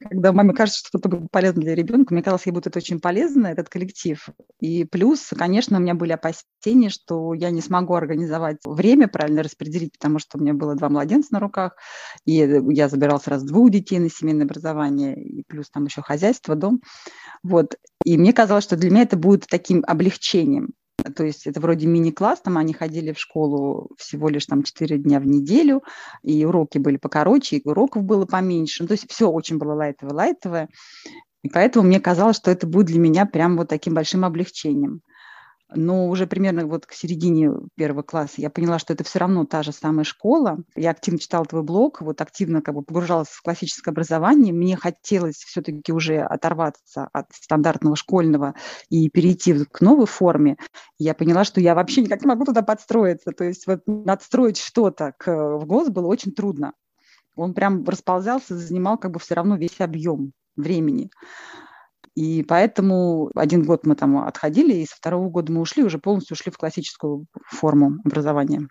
Когда 0.00 0.32
маме 0.32 0.52
кажется, 0.52 0.80
что 0.80 0.88
что-то 0.88 1.08
будет 1.08 1.30
полезно 1.30 1.62
для 1.62 1.74
ребенка, 1.74 2.12
мне 2.12 2.22
казалось, 2.22 2.46
ей 2.46 2.52
будет 2.52 2.66
это 2.66 2.78
очень 2.80 3.00
полезно, 3.00 3.46
этот 3.46 3.68
коллектив. 3.68 4.28
И 4.60 4.84
плюс, 4.84 5.30
конечно, 5.36 5.78
у 5.78 5.80
меня 5.80 5.94
были 5.94 6.12
опасения, 6.12 6.90
что 6.90 7.32
я 7.32 7.50
не 7.50 7.60
смогу 7.60 7.94
организовать 7.94 8.58
время, 8.64 9.06
правильно 9.06 9.44
распределить, 9.44 9.92
потому 9.92 10.18
что 10.18 10.36
у 10.36 10.40
меня 10.40 10.52
было 10.52 10.74
два 10.74 10.88
младенца 10.88 11.28
на 11.32 11.40
руках, 11.40 11.76
и 12.24 12.32
я 12.32 12.88
забирала 12.88 13.18
сразу 13.18 13.46
двух 13.46 13.70
детей 13.70 14.00
на 14.00 14.10
семейное 14.10 14.46
образование, 14.46 15.14
и 15.16 15.44
плюс 15.44 15.70
там 15.70 15.84
еще 15.84 16.02
хозяйство, 16.02 16.56
дом. 16.56 16.80
Вот. 17.44 17.76
И 18.04 18.18
мне 18.18 18.32
казалось, 18.32 18.64
что 18.64 18.76
для 18.76 18.90
меня 18.90 19.02
это 19.02 19.16
будет 19.16 19.46
таким 19.46 19.84
облегчением. 19.86 20.74
То 21.16 21.24
есть 21.24 21.46
это 21.46 21.60
вроде 21.60 21.86
мини-класс, 21.86 22.40
там 22.40 22.56
они 22.58 22.72
ходили 22.72 23.12
в 23.12 23.18
школу 23.18 23.90
всего 23.98 24.28
лишь 24.28 24.46
там 24.46 24.62
4 24.62 24.98
дня 24.98 25.20
в 25.20 25.26
неделю, 25.26 25.82
и 26.22 26.44
уроки 26.44 26.78
были 26.78 26.96
покороче, 26.96 27.56
и 27.56 27.68
уроков 27.68 28.04
было 28.04 28.26
поменьше. 28.26 28.82
Ну, 28.82 28.88
то 28.88 28.92
есть 28.92 29.10
все 29.10 29.28
очень 29.28 29.58
было 29.58 29.74
лайтовое-лайтовое. 29.74 30.68
И 31.42 31.50
поэтому 31.50 31.86
мне 31.86 32.00
казалось, 32.00 32.36
что 32.36 32.50
это 32.50 32.66
будет 32.66 32.86
для 32.86 32.98
меня 32.98 33.26
прям 33.26 33.56
вот 33.56 33.68
таким 33.68 33.94
большим 33.94 34.24
облегчением 34.24 35.02
но 35.72 36.08
уже 36.08 36.26
примерно 36.26 36.66
вот 36.66 36.86
к 36.86 36.92
середине 36.92 37.50
первого 37.76 38.02
класса 38.02 38.34
я 38.38 38.50
поняла, 38.50 38.78
что 38.78 38.92
это 38.92 39.04
все 39.04 39.18
равно 39.18 39.44
та 39.44 39.62
же 39.62 39.72
самая 39.72 40.04
школа. 40.04 40.58
Я 40.76 40.90
активно 40.90 41.18
читала 41.18 41.44
твой 41.44 41.62
блог, 41.62 42.00
вот 42.00 42.20
активно 42.20 42.62
как 42.62 42.74
бы 42.74 42.82
погружалась 42.82 43.28
в 43.28 43.42
классическое 43.42 43.92
образование. 43.92 44.52
Мне 44.52 44.76
хотелось 44.76 45.36
все-таки 45.36 45.92
уже 45.92 46.20
оторваться 46.20 47.08
от 47.12 47.26
стандартного 47.32 47.96
школьного 47.96 48.54
и 48.90 49.08
перейти 49.08 49.64
к 49.64 49.80
новой 49.80 50.06
форме. 50.06 50.56
Я 50.98 51.14
поняла, 51.14 51.44
что 51.44 51.60
я 51.60 51.74
вообще 51.74 52.02
никак 52.02 52.22
не 52.22 52.28
могу 52.28 52.44
туда 52.44 52.62
подстроиться. 52.62 53.32
То 53.32 53.44
есть 53.44 53.66
вот 53.66 53.80
надстроить 53.86 54.58
что-то 54.58 55.14
к, 55.18 55.58
в 55.58 55.64
ГОС 55.66 55.88
было 55.88 56.06
очень 56.06 56.32
трудно. 56.32 56.72
Он 57.36 57.54
прям 57.54 57.84
расползался, 57.84 58.56
занимал 58.56 58.98
как 58.98 59.10
бы 59.10 59.18
все 59.18 59.34
равно 59.34 59.56
весь 59.56 59.80
объем 59.80 60.32
времени. 60.56 61.10
И 62.14 62.44
поэтому 62.44 63.30
один 63.34 63.64
год 63.64 63.86
мы 63.86 63.96
там 63.96 64.18
отходили, 64.18 64.74
и 64.74 64.86
со 64.86 64.96
второго 64.96 65.28
года 65.30 65.52
мы 65.52 65.60
ушли, 65.60 65.82
уже 65.82 65.98
полностью 65.98 66.34
ушли 66.34 66.52
в 66.52 66.58
классическую 66.58 67.26
форму 67.50 67.98
образования. 68.04 68.68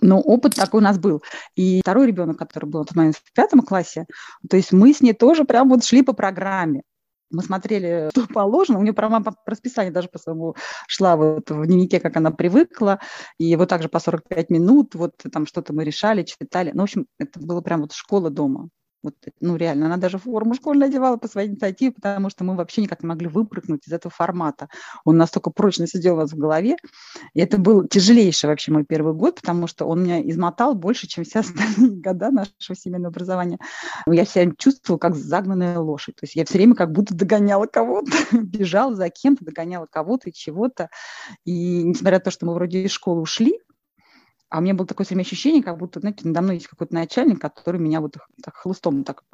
Но 0.00 0.20
опыт 0.20 0.54
такой 0.54 0.80
у 0.80 0.84
нас 0.84 0.98
был. 0.98 1.22
И 1.56 1.80
второй 1.80 2.06
ребенок, 2.06 2.38
который 2.38 2.66
был 2.66 2.84
в 2.84 3.32
пятом 3.34 3.60
классе, 3.62 4.06
то 4.48 4.56
есть 4.56 4.72
мы 4.72 4.92
с 4.92 5.00
ней 5.00 5.12
тоже 5.12 5.44
прям 5.44 5.68
вот 5.68 5.84
шли 5.84 6.02
по 6.02 6.12
программе. 6.12 6.82
Мы 7.30 7.42
смотрели, 7.42 8.10
что 8.12 8.26
положено. 8.26 8.78
У 8.78 8.82
нее 8.82 8.92
прямо 8.92 9.22
по 9.22 9.34
расписанию 9.46 9.92
даже 9.92 10.08
по 10.08 10.18
своему 10.18 10.56
шла 10.86 11.16
вот 11.16 11.50
в 11.50 11.66
дневнике, 11.66 12.00
как 12.00 12.16
она 12.16 12.30
привыкла. 12.30 13.00
И 13.38 13.54
вот 13.56 13.68
также 13.68 13.88
по 13.88 14.00
45 14.00 14.50
минут, 14.50 14.94
вот 14.94 15.12
там 15.32 15.46
что-то 15.46 15.72
мы 15.72 15.84
решали, 15.84 16.22
читали. 16.22 16.70
Ну, 16.72 16.80
в 16.80 16.84
общем, 16.84 17.06
это 17.18 17.40
было 17.40 17.60
прям 17.60 17.82
вот 17.82 17.92
школа 17.92 18.30
дома. 18.30 18.68
Вот, 19.02 19.14
ну, 19.40 19.54
реально, 19.54 19.86
она 19.86 19.96
даже 19.96 20.18
форму 20.18 20.54
школьную 20.54 20.88
одевала 20.88 21.16
по 21.16 21.28
своей 21.28 21.48
инициативе, 21.48 21.92
потому 21.92 22.30
что 22.30 22.42
мы 22.42 22.56
вообще 22.56 22.82
никак 22.82 23.02
не 23.02 23.06
могли 23.06 23.28
выпрыгнуть 23.28 23.86
из 23.86 23.92
этого 23.92 24.12
формата. 24.12 24.68
Он 25.04 25.16
настолько 25.16 25.50
прочно 25.50 25.86
сидел 25.86 26.14
у 26.14 26.18
нас 26.18 26.32
в 26.32 26.36
голове. 26.36 26.76
И 27.32 27.40
это 27.40 27.58
был 27.58 27.86
тяжелейший 27.86 28.48
вообще 28.48 28.72
мой 28.72 28.84
первый 28.84 29.14
год, 29.14 29.36
потому 29.36 29.68
что 29.68 29.84
он 29.86 30.02
меня 30.02 30.20
измотал 30.28 30.74
больше, 30.74 31.06
чем 31.06 31.24
все 31.24 31.40
остальные 31.40 32.00
года 32.02 32.30
нашего 32.30 32.74
семейного 32.74 33.12
образования. 33.12 33.58
Я 34.06 34.24
себя 34.24 34.50
чувствовала 34.58 34.98
как 34.98 35.14
загнанная 35.14 35.78
лошадь. 35.78 36.16
То 36.16 36.24
есть 36.24 36.34
я 36.34 36.44
все 36.44 36.58
время 36.58 36.74
как 36.74 36.90
будто 36.90 37.14
догоняла 37.14 37.66
кого-то, 37.66 38.10
бежала 38.32 38.96
за 38.96 39.10
кем-то, 39.10 39.44
догоняла 39.44 39.86
кого-то 39.86 40.30
и 40.30 40.32
чего-то. 40.32 40.90
И 41.44 41.84
несмотря 41.84 42.18
на 42.18 42.24
то, 42.24 42.30
что 42.32 42.46
мы 42.46 42.54
вроде 42.54 42.82
из 42.82 42.90
школы 42.90 43.20
ушли, 43.20 43.60
а 44.48 44.58
у 44.58 44.62
меня 44.62 44.74
было 44.74 44.86
такое 44.86 45.04
все 45.04 45.14
время 45.14 45.26
ощущение, 45.26 45.62
как 45.62 45.78
будто, 45.78 46.00
знаете, 46.00 46.26
надо 46.26 46.42
мной 46.42 46.54
есть 46.56 46.68
какой-то 46.68 46.94
начальник, 46.94 47.40
который 47.40 47.80
меня 47.80 48.00
вот 48.00 48.16
так 48.42 48.56
хлыстом 48.56 49.04
так 49.04 49.24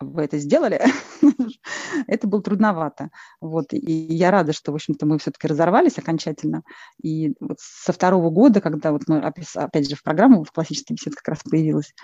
вы 0.00 0.22
это 0.22 0.38
сделали, 0.38 0.80
это 2.06 2.26
было 2.26 2.42
трудновато. 2.42 3.10
Вот. 3.40 3.72
И 3.72 3.92
я 3.92 4.30
рада, 4.30 4.52
что, 4.52 4.72
в 4.72 4.74
общем-то, 4.74 5.06
мы 5.06 5.18
все-таки 5.18 5.46
разорвались 5.46 5.98
окончательно. 5.98 6.62
И 7.02 7.34
вот 7.38 7.58
со 7.60 7.92
второго 7.92 8.30
года, 8.30 8.60
когда 8.60 8.92
вот 8.92 9.02
мы, 9.06 9.18
опять 9.18 9.88
же, 9.88 9.96
в 9.96 10.02
программу, 10.02 10.42
в 10.42 10.52
классический 10.52 10.94
бесед 10.94 11.14
как 11.14 11.28
раз 11.28 11.42
появилась, 11.42 11.94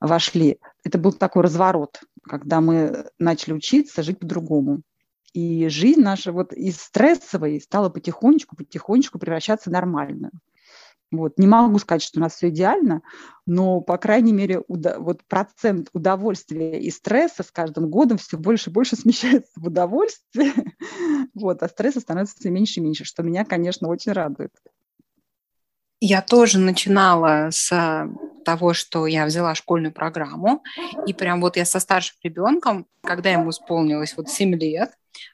вошли, 0.00 0.58
это 0.84 0.98
был 0.98 1.12
такой 1.12 1.42
разворот, 1.42 2.00
когда 2.22 2.60
мы 2.60 3.06
начали 3.18 3.54
учиться 3.54 4.02
жить 4.02 4.18
по-другому. 4.18 4.82
И 5.32 5.68
жизнь 5.68 6.00
наша 6.00 6.32
вот 6.32 6.52
из 6.52 6.78
стрессовой 6.78 7.60
стала 7.60 7.88
потихонечку, 7.88 8.56
потихонечку 8.56 9.18
превращаться 9.18 9.70
в 9.70 9.72
нормальную. 9.72 10.32
Вот. 11.12 11.38
Не 11.38 11.46
могу 11.46 11.78
сказать, 11.78 12.02
что 12.02 12.18
у 12.18 12.22
нас 12.22 12.34
все 12.34 12.48
идеально, 12.48 13.02
но, 13.46 13.80
по 13.80 13.96
крайней 13.96 14.32
мере, 14.32 14.62
уда- 14.66 14.98
вот 14.98 15.22
процент 15.28 15.88
удовольствия 15.92 16.80
и 16.80 16.90
стресса 16.90 17.44
с 17.44 17.50
каждым 17.52 17.88
годом 17.88 18.18
все 18.18 18.36
больше 18.36 18.70
и 18.70 18.72
больше 18.72 18.96
смещается 18.96 19.52
в 19.56 19.66
удовольствие, 19.66 20.52
вот, 21.34 21.62
а 21.62 21.68
стресса 21.68 22.00
становится 22.00 22.36
все 22.38 22.50
меньше 22.50 22.80
и 22.80 22.82
меньше, 22.82 23.04
что 23.04 23.22
меня, 23.22 23.44
конечно, 23.44 23.88
очень 23.88 24.12
радует. 24.12 24.52
Я 26.00 26.20
тоже 26.20 26.58
начинала 26.58 27.48
с 27.50 28.08
того, 28.44 28.74
что 28.74 29.06
я 29.06 29.24
взяла 29.26 29.54
школьную 29.54 29.92
программу, 29.92 30.62
и 31.06 31.12
прям 31.12 31.40
вот 31.40 31.56
я 31.56 31.64
со 31.64 31.80
старшим 31.80 32.16
ребенком, 32.22 32.86
когда 33.02 33.30
ему 33.30 33.50
исполнилось 33.50 34.14
вот 34.16 34.28
7 34.28 34.54
лет, 34.54 34.90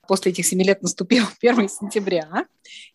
после 0.07 0.33
этих 0.33 0.47
7 0.47 0.63
лет 0.63 0.83
наступил 0.83 1.25
1 1.43 1.69
сентября, 1.69 2.47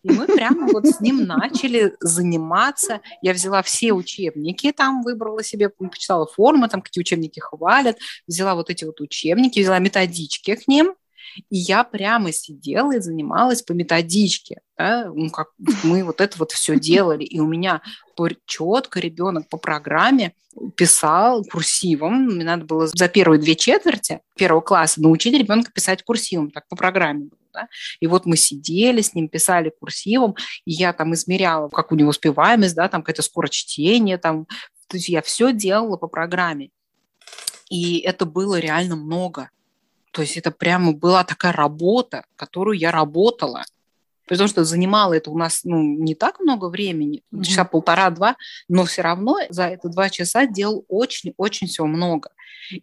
и 0.02 0.10
мы 0.10 0.26
прямо 0.26 0.66
вот 0.72 0.86
с 0.86 1.00
ним 1.00 1.24
начали 1.24 1.94
заниматься. 2.00 3.00
Я 3.22 3.32
взяла 3.32 3.62
все 3.62 3.92
учебники, 3.92 4.72
там 4.72 5.02
выбрала 5.02 5.42
себе, 5.42 5.68
почитала 5.68 6.26
формы, 6.26 6.68
там 6.68 6.82
какие 6.82 7.02
учебники 7.02 7.38
хвалят, 7.38 7.98
взяла 8.26 8.54
вот 8.54 8.70
эти 8.70 8.84
вот 8.84 9.00
учебники, 9.00 9.60
взяла 9.60 9.78
методички 9.78 10.54
к 10.54 10.66
ним, 10.68 10.94
и 11.50 11.56
я 11.56 11.84
прямо 11.84 12.32
сидела 12.32 12.96
и 12.96 13.00
занималась 13.00 13.62
по 13.62 13.72
методичке. 13.72 14.60
Да? 14.76 15.10
Ну, 15.14 15.30
как 15.30 15.48
мы 15.82 16.04
вот 16.04 16.20
это 16.20 16.38
вот 16.38 16.52
все 16.52 16.78
делали. 16.78 17.24
И 17.24 17.40
у 17.40 17.46
меня 17.46 17.82
четко 18.46 19.00
ребенок 19.00 19.48
по 19.48 19.58
программе 19.58 20.34
писал 20.76 21.44
курсивом. 21.44 22.26
Мне 22.26 22.44
надо 22.44 22.64
было 22.64 22.86
за 22.86 23.08
первые 23.08 23.40
две 23.40 23.54
четверти 23.54 24.20
первого 24.36 24.60
класса 24.60 25.00
научить 25.00 25.34
ребенка 25.34 25.70
писать 25.72 26.02
курсивом, 26.02 26.50
так 26.50 26.66
по 26.68 26.76
программе. 26.76 27.28
Да? 27.52 27.68
И 28.00 28.06
вот 28.06 28.26
мы 28.26 28.36
сидели 28.36 29.00
с 29.00 29.14
ним, 29.14 29.28
писали 29.28 29.72
курсивом, 29.80 30.34
и 30.64 30.72
я 30.72 30.92
там 30.92 31.14
измеряла, 31.14 31.68
как 31.68 31.92
у 31.92 31.94
него 31.94 32.10
успеваемость, 32.10 32.74
да, 32.74 32.88
там 32.88 33.02
какая-то 33.02 33.22
скорость 33.22 33.54
чтения, 33.54 34.18
там, 34.18 34.46
то 34.88 34.96
есть 34.96 35.08
я 35.08 35.22
все 35.22 35.52
делала 35.52 35.96
по 35.96 36.08
программе. 36.08 36.70
И 37.70 37.98
это 37.98 38.24
было 38.24 38.58
реально 38.58 38.96
много. 38.96 39.50
То 40.18 40.22
есть 40.22 40.36
это 40.36 40.50
прямо 40.50 40.92
была 40.92 41.22
такая 41.22 41.52
работа, 41.52 42.24
которую 42.34 42.76
я 42.76 42.90
работала. 42.90 43.62
Потому 44.26 44.48
что 44.48 44.64
занимало 44.64 45.14
это 45.14 45.30
у 45.30 45.38
нас 45.38 45.60
ну, 45.62 45.80
не 45.80 46.16
так 46.16 46.40
много 46.40 46.68
времени, 46.68 47.22
mm-hmm. 47.32 47.44
часа 47.44 47.64
полтора-два, 47.64 48.34
но 48.68 48.84
все 48.84 49.02
равно 49.02 49.36
за 49.48 49.68
это 49.68 49.88
два 49.88 50.10
часа 50.10 50.46
делал 50.46 50.84
очень-очень 50.88 51.68
всего 51.68 51.86
много. 51.86 52.30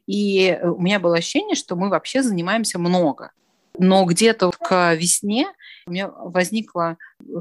И 0.08 0.48
э, 0.48 0.66
у 0.66 0.80
меня 0.80 1.02
было 1.02 1.18
ощущение, 1.18 1.56
что 1.58 1.76
мы 1.76 1.90
вообще 1.90 2.24
занимаемся 2.24 2.80
много. 2.80 3.32
Но 3.78 4.06
где-то 4.06 4.52
к 4.52 4.94
весне 4.94 5.48
у 5.88 5.92
меня 5.92 6.08
возникло 6.08 6.96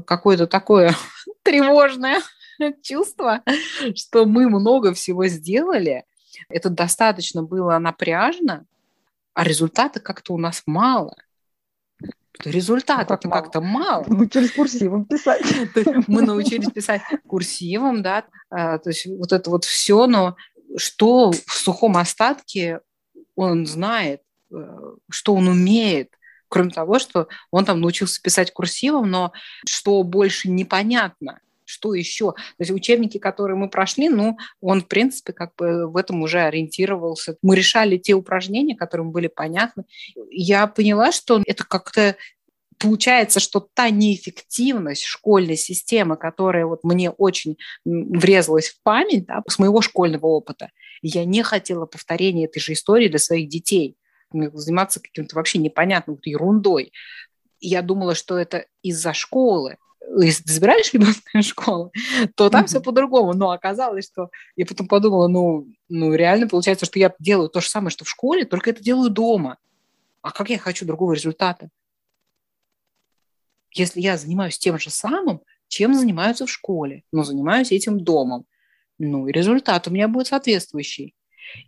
какое-то 0.05 0.45
такое 0.45 0.93
тревожное 1.43 2.19
чувство, 2.83 3.43
что 3.95 4.25
мы 4.25 4.49
много 4.49 4.93
всего 4.93 5.27
сделали. 5.27 6.03
Это 6.49 6.69
достаточно 6.69 7.43
было 7.43 7.77
напряжно, 7.77 8.65
а 9.35 9.43
результата 9.43 9.99
как-то 9.99 10.33
у 10.33 10.37
нас 10.37 10.63
мало. 10.65 11.15
Результата 12.43 13.19
ну, 13.23 13.29
как 13.29 13.43
как-то 13.43 13.61
мало. 13.61 14.03
Мы 14.07 14.17
научились 14.17 14.51
курсивом 14.51 15.05
писать. 15.05 15.43
Мы 16.07 16.21
научились 16.21 16.69
писать 16.71 17.01
курсивом, 17.27 18.01
да, 18.01 18.25
а, 18.49 18.77
то 18.79 18.89
есть 18.89 19.05
вот 19.05 19.31
это 19.31 19.49
вот 19.49 19.63
все, 19.63 20.07
но 20.07 20.35
что 20.75 21.31
в 21.31 21.53
сухом 21.53 21.95
остатке 21.97 22.81
он 23.35 23.65
знает, 23.65 24.21
э, 24.51 24.55
что 25.09 25.35
он 25.35 25.47
умеет, 25.47 26.09
кроме 26.49 26.71
того, 26.71 26.99
что 26.99 27.27
он 27.51 27.63
там 27.63 27.79
научился 27.79 28.21
писать 28.21 28.51
курсивом, 28.51 29.09
но 29.09 29.31
что 29.65 30.03
больше 30.03 30.49
непонятно 30.49 31.39
что 31.65 31.93
еще? 31.93 32.31
То 32.31 32.59
есть 32.59 32.71
учебники, 32.71 33.17
которые 33.17 33.57
мы 33.57 33.69
прошли, 33.69 34.09
ну, 34.09 34.37
он, 34.61 34.81
в 34.81 34.87
принципе, 34.87 35.33
как 35.33 35.53
бы 35.55 35.87
в 35.87 35.97
этом 35.97 36.21
уже 36.21 36.39
ориентировался. 36.41 37.37
Мы 37.41 37.55
решали 37.55 37.97
те 37.97 38.13
упражнения, 38.13 38.75
которые 38.75 39.07
были 39.07 39.27
понятны. 39.27 39.83
Я 40.29 40.67
поняла, 40.67 41.11
что 41.11 41.41
это 41.45 41.65
как-то 41.65 42.15
получается, 42.77 43.39
что 43.39 43.67
та 43.73 43.89
неэффективность 43.89 45.03
школьной 45.03 45.57
системы, 45.57 46.17
которая 46.17 46.65
вот 46.65 46.83
мне 46.83 47.09
очень 47.09 47.57
врезалась 47.85 48.69
в 48.69 48.81
память 48.83 49.25
да, 49.25 49.41
с 49.47 49.59
моего 49.59 49.81
школьного 49.81 50.25
опыта, 50.27 50.69
я 51.01 51.25
не 51.25 51.43
хотела 51.43 51.85
повторения 51.85 52.45
этой 52.45 52.59
же 52.59 52.73
истории 52.73 53.07
для 53.07 53.19
своих 53.19 53.49
детей 53.49 53.97
заниматься 54.31 54.99
каким-то 54.99 55.35
вообще 55.35 55.59
непонятным 55.59 56.19
ерундой. 56.23 56.91
Я 57.59 57.81
думала, 57.81 58.15
что 58.15 58.37
это 58.37 58.65
из-за 58.81 59.13
школы, 59.13 59.77
если 60.19 60.43
ты 60.43 60.53
забираешь 60.53 60.93
ребенка 60.93 61.19
из 61.33 61.45
школы, 61.45 61.91
то 62.35 62.49
там 62.49 62.63
mm-hmm. 62.63 62.67
все 62.67 62.81
по-другому. 62.81 63.33
Но 63.33 63.51
оказалось, 63.51 64.05
что 64.05 64.29
я 64.55 64.65
потом 64.65 64.87
подумала, 64.87 65.27
ну, 65.27 65.67
ну, 65.89 66.13
реально 66.13 66.47
получается, 66.47 66.85
что 66.85 66.99
я 66.99 67.13
делаю 67.19 67.49
то 67.49 67.61
же 67.61 67.69
самое, 67.69 67.89
что 67.89 68.05
в 68.05 68.09
школе, 68.09 68.45
только 68.45 68.69
это 68.69 68.83
делаю 68.83 69.09
дома. 69.09 69.57
А 70.21 70.31
как 70.31 70.49
я 70.49 70.57
хочу 70.57 70.85
другого 70.85 71.13
результата? 71.13 71.69
Если 73.71 73.99
я 73.99 74.17
занимаюсь 74.17 74.57
тем 74.57 74.79
же 74.79 74.89
самым, 74.89 75.41
чем 75.67 75.93
занимаются 75.93 76.45
в 76.45 76.51
школе, 76.51 77.03
но 77.11 77.23
занимаюсь 77.23 77.71
этим 77.71 77.99
домом, 77.99 78.45
ну 78.97 79.27
и 79.27 79.31
результат 79.31 79.87
у 79.87 79.91
меня 79.91 80.07
будет 80.07 80.27
соответствующий. 80.27 81.13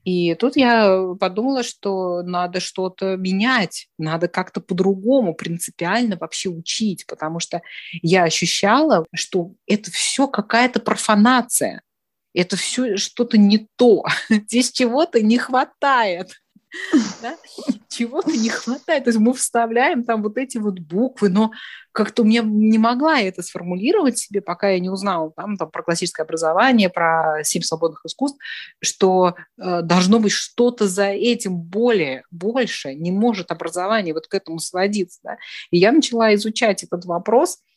И 0.04 0.36
тут 0.36 0.56
я 0.56 1.14
подумала, 1.20 1.64
что 1.64 2.22
надо 2.24 2.60
что-то 2.60 3.16
менять, 3.18 3.88
надо 3.98 4.28
как-то 4.28 4.62
по-другому, 4.62 5.34
принципиально 5.34 6.18
вообще 6.18 6.50
учить, 6.50 7.06
потому 7.08 7.40
что 7.40 7.62
я 8.02 8.24
ощущала, 8.24 9.06
что 9.14 9.54
это 9.66 9.92
все 9.92 10.28
какая-то 10.28 10.80
профанация, 10.80 11.82
это 12.34 12.56
все 12.56 12.98
что-то 12.98 13.38
не 13.38 13.68
то, 13.76 14.04
здесь 14.30 14.72
чего-то 14.72 15.22
не 15.22 15.38
хватает. 15.38 16.36
Да? 17.22 17.36
Чего-то 17.88 18.32
не 18.32 18.50
хватает. 18.50 19.06
То 19.06 19.10
есть 19.10 19.20
мы 19.20 19.34
вставляем 19.34 20.04
там 20.04 20.22
вот 20.22 20.38
эти 20.38 20.58
вот 20.58 20.80
буквы, 20.80 21.30
но 21.30 21.52
как-то 21.92 22.24
меня 22.24 22.42
не 22.44 22.78
могла 22.78 23.20
это 23.20 23.42
сформулировать 23.42 24.18
себе, 24.18 24.42
пока 24.42 24.70
я 24.70 24.80
не 24.80 24.90
узнала 24.90 25.32
там, 25.32 25.58
там 25.58 25.72
про 25.72 25.84
классическое 25.84 26.26
образование, 26.26 26.90
про 26.90 27.44
семь 27.44 27.64
свободных 27.64 28.06
искусств, 28.06 28.38
что 28.82 29.36
э, 29.58 29.82
должно 29.82 30.20
быть 30.20 30.32
что-то 30.32 30.88
за 30.88 31.08
этим 31.08 31.58
более, 31.58 32.24
больше, 32.30 32.94
не 32.94 33.12
может 33.12 33.52
образование 33.52 34.14
вот 34.14 34.28
к 34.28 34.34
этому 34.34 34.60
сводиться. 34.60 35.20
Да? 35.24 35.38
И 35.72 35.78
я 35.78 35.92
начала 35.92 36.34
изучать 36.36 36.84
этот 36.84 37.06
вопрос– 37.06 37.60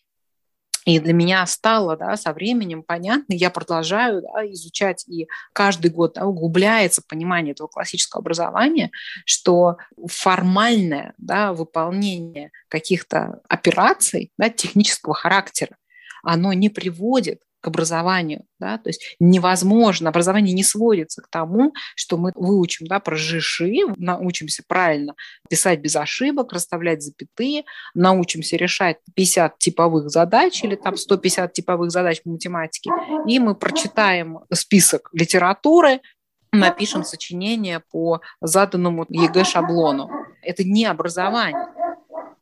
и 0.86 0.98
для 0.98 1.12
меня 1.12 1.46
стало 1.46 1.96
да, 1.96 2.16
со 2.16 2.32
временем 2.32 2.82
понятно, 2.82 3.34
я 3.34 3.50
продолжаю 3.50 4.22
да, 4.22 4.46
изучать, 4.52 5.04
и 5.08 5.28
каждый 5.52 5.90
год 5.90 6.14
да, 6.14 6.26
углубляется 6.26 7.02
понимание 7.06 7.52
этого 7.52 7.68
классического 7.68 8.20
образования, 8.20 8.90
что 9.26 9.76
формальное 10.06 11.14
да, 11.18 11.52
выполнение 11.52 12.50
каких-то 12.68 13.40
операций 13.48 14.32
да, 14.38 14.48
технического 14.48 15.14
характера, 15.14 15.76
оно 16.22 16.52
не 16.52 16.70
приводит 16.70 17.42
к 17.60 17.68
образованию. 17.68 18.44
Да? 18.58 18.78
То 18.78 18.88
есть 18.88 19.16
невозможно, 19.20 20.08
образование 20.10 20.54
не 20.54 20.64
сводится 20.64 21.22
к 21.22 21.28
тому, 21.28 21.72
что 21.94 22.16
мы 22.16 22.32
выучим 22.34 22.86
да, 22.86 23.00
про 23.00 23.16
жиши, 23.16 23.80
научимся 23.96 24.62
правильно 24.66 25.14
писать 25.48 25.80
без 25.80 25.96
ошибок, 25.96 26.52
расставлять 26.52 27.02
запятые, 27.02 27.64
научимся 27.94 28.56
решать 28.56 28.96
50 29.14 29.58
типовых 29.58 30.10
задач 30.10 30.62
или 30.64 30.74
там 30.74 30.96
150 30.96 31.52
типовых 31.52 31.90
задач 31.90 32.22
по 32.22 32.30
математике, 32.30 32.90
и 33.26 33.38
мы 33.38 33.54
прочитаем 33.54 34.40
список 34.52 35.10
литературы, 35.12 36.00
напишем 36.52 37.04
сочинение 37.04 37.82
по 37.92 38.20
заданному 38.40 39.06
ЕГЭ-шаблону. 39.08 40.08
Это 40.42 40.64
не 40.64 40.86
образование 40.86 41.66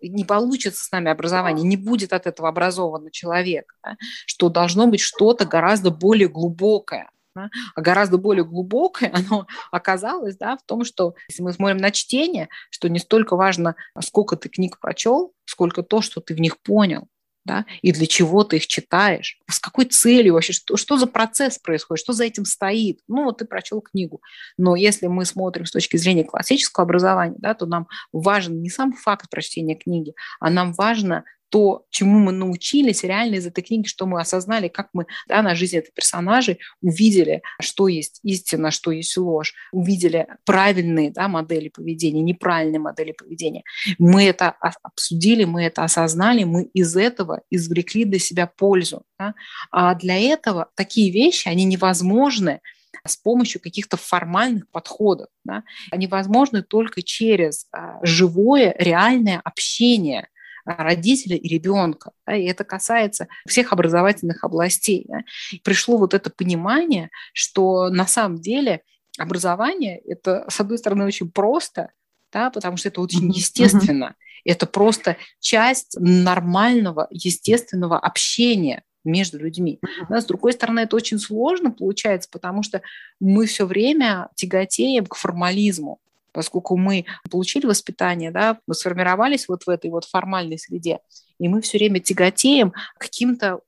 не 0.00 0.24
получится 0.24 0.84
с 0.84 0.92
нами 0.92 1.10
образование, 1.10 1.66
не 1.66 1.76
будет 1.76 2.12
от 2.12 2.26
этого 2.26 2.48
образованного 2.48 3.10
человека, 3.10 3.74
да, 3.82 3.96
что 4.26 4.48
должно 4.48 4.86
быть 4.86 5.00
что-то 5.00 5.44
гораздо 5.44 5.90
более 5.90 6.28
глубокое. 6.28 7.10
Да, 7.34 7.50
а 7.76 7.80
гораздо 7.82 8.18
более 8.18 8.44
глубокое 8.44 9.12
оно 9.14 9.46
оказалось 9.70 10.36
да, 10.36 10.56
в 10.56 10.62
том, 10.64 10.84
что 10.84 11.14
если 11.28 11.42
мы 11.42 11.52
смотрим 11.52 11.76
на 11.76 11.90
чтение, 11.90 12.48
что 12.70 12.88
не 12.88 12.98
столько 12.98 13.36
важно, 13.36 13.76
сколько 14.00 14.36
ты 14.36 14.48
книг 14.48 14.80
прочел, 14.80 15.34
сколько 15.44 15.82
то, 15.82 16.00
что 16.00 16.20
ты 16.20 16.34
в 16.34 16.40
них 16.40 16.58
понял 16.58 17.06
да, 17.48 17.64
и 17.82 17.92
для 17.92 18.06
чего 18.06 18.44
ты 18.44 18.56
их 18.56 18.66
читаешь, 18.66 19.38
с 19.50 19.58
какой 19.58 19.86
целью 19.86 20.34
вообще, 20.34 20.52
что, 20.52 20.76
что 20.76 20.98
за 20.98 21.06
процесс 21.06 21.58
происходит, 21.58 22.04
что 22.04 22.12
за 22.12 22.24
этим 22.24 22.44
стоит. 22.44 23.00
Ну, 23.08 23.24
вот 23.24 23.38
ты 23.38 23.46
прочел 23.46 23.80
книгу, 23.80 24.20
но 24.58 24.76
если 24.76 25.06
мы 25.06 25.24
смотрим 25.24 25.64
с 25.64 25.70
точки 25.70 25.96
зрения 25.96 26.24
классического 26.24 26.84
образования, 26.84 27.36
да, 27.38 27.54
то 27.54 27.66
нам 27.66 27.88
важен 28.12 28.60
не 28.60 28.68
сам 28.68 28.92
факт 28.92 29.30
прочтения 29.30 29.74
книги, 29.74 30.14
а 30.40 30.50
нам 30.50 30.72
важно 30.72 31.24
то, 31.50 31.86
чему 31.90 32.18
мы 32.18 32.32
научились 32.32 33.02
реально 33.04 33.36
из 33.36 33.46
этой 33.46 33.62
книги, 33.62 33.86
что 33.86 34.06
мы 34.06 34.20
осознали, 34.20 34.68
как 34.68 34.88
мы 34.92 35.06
да, 35.26 35.42
на 35.42 35.54
жизни 35.54 35.78
этих 35.78 35.94
персонажей 35.94 36.58
увидели, 36.82 37.42
что 37.60 37.88
есть 37.88 38.20
истина, 38.22 38.70
что 38.70 38.90
есть 38.90 39.16
ложь, 39.16 39.54
увидели 39.72 40.26
правильные 40.44 41.10
да, 41.10 41.28
модели 41.28 41.68
поведения, 41.68 42.22
неправильные 42.22 42.80
модели 42.80 43.12
поведения. 43.12 43.62
Мы 43.98 44.24
это 44.24 44.50
обсудили, 44.82 45.44
мы 45.44 45.64
это 45.64 45.84
осознали, 45.84 46.44
мы 46.44 46.64
из 46.74 46.96
этого 46.96 47.42
извлекли 47.50 48.04
для 48.04 48.18
себя 48.18 48.46
пользу. 48.46 49.02
Да? 49.18 49.34
А 49.70 49.94
для 49.94 50.18
этого 50.18 50.70
такие 50.74 51.10
вещи, 51.10 51.48
они 51.48 51.64
невозможны 51.64 52.60
с 53.06 53.16
помощью 53.16 53.60
каких-то 53.60 53.96
формальных 53.96 54.68
подходов. 54.70 55.28
Да? 55.44 55.62
Они 55.90 56.06
возможны 56.06 56.62
только 56.62 57.02
через 57.02 57.66
а, 57.72 57.98
живое, 58.04 58.74
реальное 58.78 59.40
общение– 59.42 60.28
родителя 60.76 61.36
и 61.36 61.48
ребенка. 61.48 62.12
Да, 62.26 62.34
и 62.34 62.44
это 62.44 62.64
касается 62.64 63.28
всех 63.46 63.72
образовательных 63.72 64.44
областей. 64.44 65.06
Да. 65.08 65.24
пришло 65.64 65.98
вот 65.98 66.14
это 66.14 66.30
понимание, 66.30 67.10
что 67.32 67.88
на 67.88 68.06
самом 68.06 68.40
деле 68.40 68.82
образование– 69.18 69.98
это, 70.06 70.44
с 70.48 70.60
одной 70.60 70.78
стороны, 70.78 71.04
очень 71.04 71.30
просто, 71.30 71.90
да, 72.32 72.50
потому 72.50 72.76
что 72.76 72.88
это 72.88 73.00
очень 73.00 73.30
естественно. 73.32 74.14
Это 74.44 74.66
просто 74.66 75.16
часть 75.40 75.96
нормального, 75.98 77.08
естественного 77.10 77.98
общения 77.98 78.82
между 79.04 79.38
людьми. 79.38 79.80
Да, 80.08 80.20
с 80.20 80.26
другой 80.26 80.52
стороны, 80.52 80.80
это 80.80 80.96
очень 80.96 81.18
сложно 81.18 81.70
получается, 81.70 82.28
потому 82.30 82.62
что 82.62 82.82
мы 83.20 83.46
все 83.46 83.66
время 83.66 84.28
тяготеем 84.34 85.06
к 85.06 85.16
формализму 85.16 86.00
поскольку 86.32 86.76
мы 86.76 87.06
получили 87.30 87.66
воспитание, 87.66 88.30
да, 88.30 88.58
мы 88.66 88.74
сформировались 88.74 89.48
вот 89.48 89.64
в 89.64 89.68
этой 89.68 89.90
вот 89.90 90.04
формальной 90.04 90.58
среде, 90.58 91.00
и 91.38 91.48
мы 91.48 91.60
все 91.60 91.78
время 91.78 92.00
тяготеем 92.00 92.72
к 92.72 92.98
каким-то, 92.98 93.60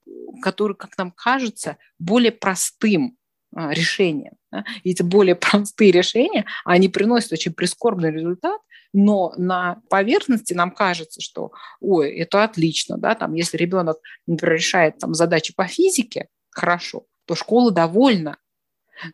которые, 0.42 0.77
как 0.77 0.96
нам 0.99 1.11
кажется, 1.11 1.77
более 1.99 2.33
простым 2.33 3.16
а, 3.55 3.73
решениям. 3.73 4.35
Да? 4.53 4.64
И 4.85 4.90
эти 4.90 5.03
более 5.03 5.35
простые 5.35 5.90
решения, 5.90 6.44
они 6.64 6.88
приносят 6.88 7.33
очень 7.33 7.53
прискорбный 7.53 8.12
результат, 8.12 8.61
но 8.92 9.33
на 9.37 9.81
поверхности 9.88 10.53
нам 10.53 10.73
кажется, 10.73 11.20
что, 11.20 11.53
ой, 11.81 12.11
это 12.11 12.42
отлично, 12.44 12.99
да, 12.99 13.14
там, 13.14 13.35
если 13.35 13.57
ребенок, 13.57 13.99
например, 14.27 14.57
решает 14.57 14.99
там 14.99 15.14
задачи 15.14 15.55
по 15.55 15.66
физике, 15.66 16.29
хорошо, 16.51 17.05
то 17.27 17.37
школа 17.37 17.70
довольна, 17.70 18.38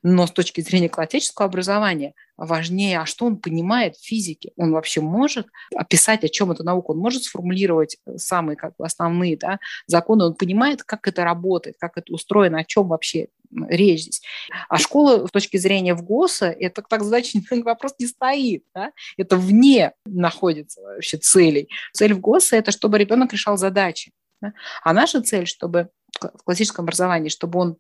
но 0.03 0.27
с 0.27 0.33
точки 0.33 0.61
зрения 0.61 0.89
классического 0.89 1.47
образования 1.47 2.15
важнее, 2.37 3.01
а 3.01 3.07
что 3.07 3.27
он 3.27 3.39
понимает 3.39 3.97
в 3.97 4.05
физике. 4.05 4.53
Он 4.57 4.73
вообще 4.73 5.01
может 5.01 5.47
описать, 5.75 6.25
о 6.25 6.29
чем 6.29 6.51
эта 6.51 6.63
наука, 6.65 6.91
он 6.91 6.99
может 6.99 7.25
сформулировать 7.25 7.97
э, 8.07 8.19
самые 8.19 8.57
как 8.57 8.77
бы, 8.77 8.85
основные 8.85 9.37
да, 9.37 9.59
законы, 9.87 10.25
он 10.25 10.35
понимает, 10.35 10.83
как 10.83 11.09
это 11.09 11.25
работает, 11.25 11.77
как 11.79 11.97
это 11.97 12.13
устроено, 12.13 12.59
о 12.59 12.65
чем 12.65 12.89
вообще 12.89 13.29
речь 13.69 14.03
здесь. 14.03 14.23
А 14.69 14.79
школа 14.79 15.27
с 15.27 15.31
точки 15.31 15.57
зрения 15.57 15.95
ВГОСа, 15.95 16.47
это 16.47 16.83
так 16.83 17.03
задача 17.05 17.39
вопрос 17.65 17.95
не 17.99 18.07
стоит. 18.07 18.65
Да? 18.75 18.93
Это 19.17 19.37
вне 19.37 19.93
находится 20.05 20.81
вообще 20.83 21.17
целей. 21.17 21.69
Цель 21.93 22.15
ВГОСа– 22.15 22.57
это 22.57 22.73
чтобы 22.73 22.99
ребенок 22.99 23.33
решал 23.33 23.57
задачи. 23.57 24.13
Да? 24.41 24.53
А 24.83 24.93
наша 24.93 25.23
цель, 25.23 25.47
чтобы 25.47 25.89
в 26.21 26.43
классическом 26.45 26.85
образовании, 26.85 27.29
чтобы 27.29 27.59
он 27.59 27.77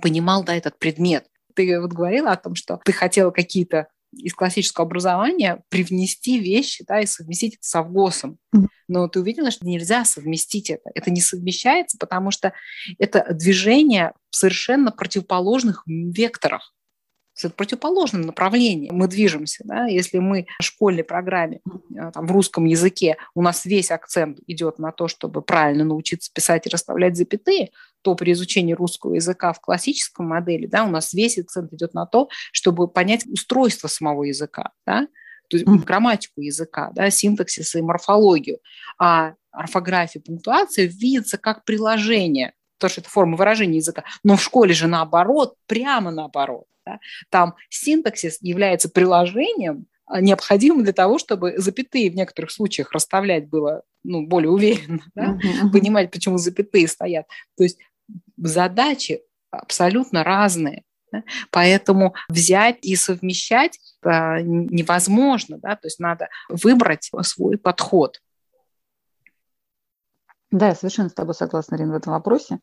понимал 0.00 0.44
да, 0.44 0.54
этот 0.54 0.78
предмет. 0.78 1.26
Ты 1.54 1.80
вот 1.80 1.92
говорила 1.92 2.32
о 2.32 2.36
том, 2.36 2.54
что 2.54 2.80
ты 2.84 2.92
хотела 2.92 3.30
какие-то 3.30 3.88
из 4.12 4.34
классического 4.34 4.86
образования 4.86 5.62
привнести 5.68 6.38
вещи 6.38 6.84
да, 6.86 7.00
и 7.00 7.06
совместить 7.06 7.54
это 7.54 7.66
со 7.66 7.82
ВГОСом. 7.82 8.38
Но 8.88 9.08
ты 9.08 9.20
увидела, 9.20 9.50
что 9.50 9.66
нельзя 9.66 10.04
совместить 10.04 10.70
это. 10.70 10.90
Это 10.94 11.10
не 11.10 11.20
совмещается, 11.20 11.98
потому 11.98 12.30
что 12.30 12.52
это 12.98 13.26
движение 13.30 14.12
в 14.30 14.36
совершенно 14.36 14.92
противоположных 14.92 15.82
векторах 15.86 16.75
в 17.36 17.48
противоположном 17.50 18.22
направлении 18.22 18.90
мы 18.90 19.08
движемся. 19.08 19.62
Да? 19.64 19.86
Если 19.86 20.18
мы 20.18 20.46
в 20.58 20.64
школьной 20.64 21.04
программе 21.04 21.60
э, 21.94 22.10
там, 22.12 22.26
в 22.26 22.32
русском 22.32 22.64
языке 22.64 23.16
у 23.34 23.42
нас 23.42 23.64
весь 23.64 23.90
акцент 23.90 24.38
идет 24.46 24.78
на 24.78 24.92
то, 24.92 25.08
чтобы 25.08 25.42
правильно 25.42 25.84
научиться 25.84 26.32
писать 26.32 26.66
и 26.66 26.70
расставлять 26.70 27.16
запятые, 27.16 27.70
то 28.02 28.14
при 28.14 28.32
изучении 28.32 28.72
русского 28.72 29.14
языка 29.14 29.52
в 29.52 29.60
классическом 29.60 30.28
модели 30.28 30.66
да, 30.66 30.84
у 30.84 30.88
нас 30.88 31.12
весь 31.12 31.38
акцент 31.38 31.72
идет 31.72 31.94
на 31.94 32.06
то, 32.06 32.28
чтобы 32.52 32.88
понять 32.88 33.26
устройство 33.26 33.88
самого 33.88 34.24
языка. 34.24 34.72
Да? 34.86 35.06
то 35.48 35.56
есть 35.56 35.66
грамматику 35.84 36.40
языка, 36.40 36.90
да, 36.94 37.10
синтаксис 37.10 37.74
и 37.76 37.82
морфологию. 37.82 38.58
А 38.98 39.34
орфография, 39.52 40.20
пунктуация 40.20 40.86
видится 40.86 41.38
как 41.38 41.64
приложение, 41.64 42.54
потому 42.78 42.90
что 42.90 43.00
это 43.00 43.10
форма 43.10 43.36
выражения 43.36 43.76
языка. 43.76 44.04
Но 44.22 44.36
в 44.36 44.42
школе 44.42 44.74
же 44.74 44.86
наоборот, 44.86 45.54
прямо 45.66 46.10
наоборот. 46.10 46.66
Да? 46.86 47.00
Там 47.30 47.54
синтаксис 47.68 48.38
является 48.40 48.88
приложением 48.88 49.86
необходимым 50.20 50.84
для 50.84 50.92
того, 50.92 51.18
чтобы 51.18 51.54
запятые 51.58 52.10
в 52.10 52.14
некоторых 52.14 52.52
случаях 52.52 52.92
расставлять 52.92 53.48
было 53.48 53.82
ну, 54.04 54.26
более 54.26 54.50
уверенно, 54.50 55.02
да? 55.14 55.34
uh-huh. 55.34 55.72
понимать, 55.72 56.10
почему 56.10 56.38
запятые 56.38 56.86
стоят. 56.86 57.26
То 57.56 57.64
есть 57.64 57.78
задачи 58.36 59.22
абсолютно 59.50 60.22
разные. 60.22 60.84
Да? 61.10 61.24
Поэтому 61.50 62.14
взять 62.28 62.78
и 62.82 62.94
совмещать 62.94 63.78
а, 64.02 64.40
невозможно, 64.40 65.58
да? 65.58 65.76
то 65.76 65.86
есть 65.86 65.98
надо 65.98 66.28
выбрать 66.48 67.10
свой 67.22 67.58
подход. 67.58 68.20
Да, 70.52 70.68
я 70.68 70.74
совершенно 70.76 71.08
с 71.08 71.14
тобой 71.14 71.34
согласна, 71.34 71.76
Рин, 71.76 71.90
в 71.90 71.96
этом 71.96 72.12
вопросе, 72.12 72.60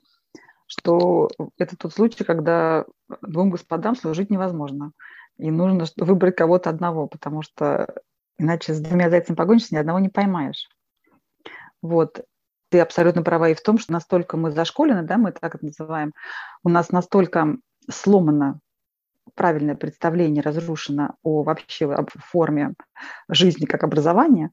что 0.77 1.29
это 1.57 1.77
тот 1.77 1.93
случай, 1.93 2.23
когда 2.23 2.85
двум 3.21 3.51
господам 3.51 3.95
служить 3.95 4.29
невозможно. 4.29 4.91
И 5.37 5.51
нужно 5.51 5.85
выбрать 5.97 6.35
кого-то 6.35 6.69
одного, 6.69 7.07
потому 7.07 7.41
что 7.41 7.93
иначе 8.37 8.73
с 8.73 8.79
двумя 8.79 9.09
зайцами 9.09 9.35
погонишься, 9.35 9.75
ни 9.75 9.79
одного 9.79 9.99
не 9.99 10.09
поймаешь. 10.09 10.69
Вот. 11.81 12.23
Ты 12.69 12.79
абсолютно 12.79 13.21
права 13.21 13.49
и 13.49 13.53
в 13.53 13.61
том, 13.61 13.77
что 13.77 13.93
настолько 13.93 14.35
мы 14.35 14.51
зашколены, 14.51 15.03
да, 15.03 15.17
мы 15.17 15.31
так 15.31 15.53
это 15.53 15.65
называем, 15.65 16.11
у 16.63 16.69
нас 16.69 16.91
настолько 16.91 17.57
сломано 17.87 18.59
правильное 19.35 19.75
представление, 19.75 20.41
разрушено 20.41 21.15
о 21.21 21.43
вообще 21.43 21.91
об 21.93 22.09
форме 22.09 22.73
жизни 23.29 23.65
как 23.65 23.83
образования, 23.83 24.51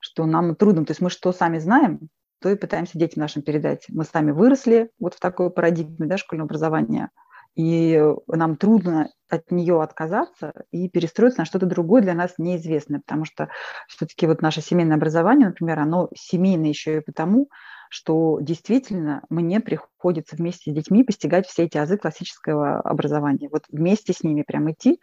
что 0.00 0.26
нам 0.26 0.54
трудно, 0.54 0.84
то 0.84 0.90
есть 0.90 1.00
мы 1.00 1.08
что 1.08 1.32
сами 1.32 1.58
знаем, 1.58 2.08
то 2.42 2.50
и 2.50 2.56
пытаемся 2.56 2.98
детям 2.98 3.22
нашим 3.22 3.42
передать. 3.42 3.84
Мы 3.88 4.04
сами 4.04 4.32
выросли 4.32 4.90
вот 4.98 5.14
в 5.14 5.20
такой 5.20 5.50
парадигме 5.50 6.06
да, 6.06 6.18
школьного 6.18 6.46
образования, 6.46 7.10
и 7.54 8.02
нам 8.28 8.56
трудно 8.56 9.10
от 9.28 9.50
нее 9.50 9.82
отказаться 9.82 10.52
и 10.70 10.88
перестроиться 10.88 11.40
на 11.40 11.44
что-то 11.44 11.66
другое 11.66 12.02
для 12.02 12.14
нас 12.14 12.34
неизвестное, 12.38 13.00
потому 13.00 13.24
что 13.24 13.48
все-таки 13.88 14.26
вот 14.26 14.42
наше 14.42 14.62
семейное 14.62 14.96
образование, 14.96 15.48
например, 15.48 15.78
оно 15.78 16.08
семейное 16.14 16.70
еще 16.70 16.98
и 16.98 17.00
потому, 17.00 17.48
что 17.92 18.38
действительно 18.40 19.22
мне 19.28 19.60
приходится 19.60 20.34
вместе 20.34 20.70
с 20.70 20.74
детьми 20.74 21.04
постигать 21.04 21.46
все 21.46 21.64
эти 21.64 21.76
азы 21.76 21.98
классического 21.98 22.80
образования. 22.80 23.50
Вот 23.52 23.64
вместе 23.68 24.14
с 24.14 24.22
ними 24.22 24.40
прям 24.40 24.72
идти, 24.72 24.98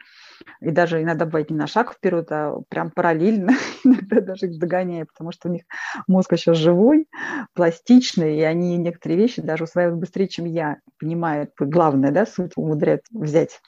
и 0.60 0.72
даже 0.72 1.04
иногда 1.04 1.26
бывает 1.26 1.52
не 1.52 1.56
на 1.56 1.68
шаг 1.68 1.94
вперед, 1.94 2.32
а 2.32 2.56
прям 2.68 2.90
параллельно, 2.90 3.52
иногда 3.84 4.22
даже 4.22 4.48
их 4.48 4.58
догоняя, 4.58 5.06
потому 5.06 5.32
что 5.32 5.50
у 5.50 5.52
них 5.52 5.66
мозг 6.08 6.34
еще 6.34 6.56
живой, 6.56 7.08
пластичный, 7.54 8.40
и 8.40 8.42
они 8.42 8.76
некоторые 8.78 9.20
вещи 9.20 9.40
даже 9.40 9.66
усваивают 9.66 10.00
быстрее, 10.00 10.28
чем 10.28 10.46
я, 10.46 10.78
понимают 10.98 11.52
главное, 11.60 12.12
да, 12.12 12.26
суть 12.26 12.54
умудряют 12.56 13.04
взять. 13.12 13.62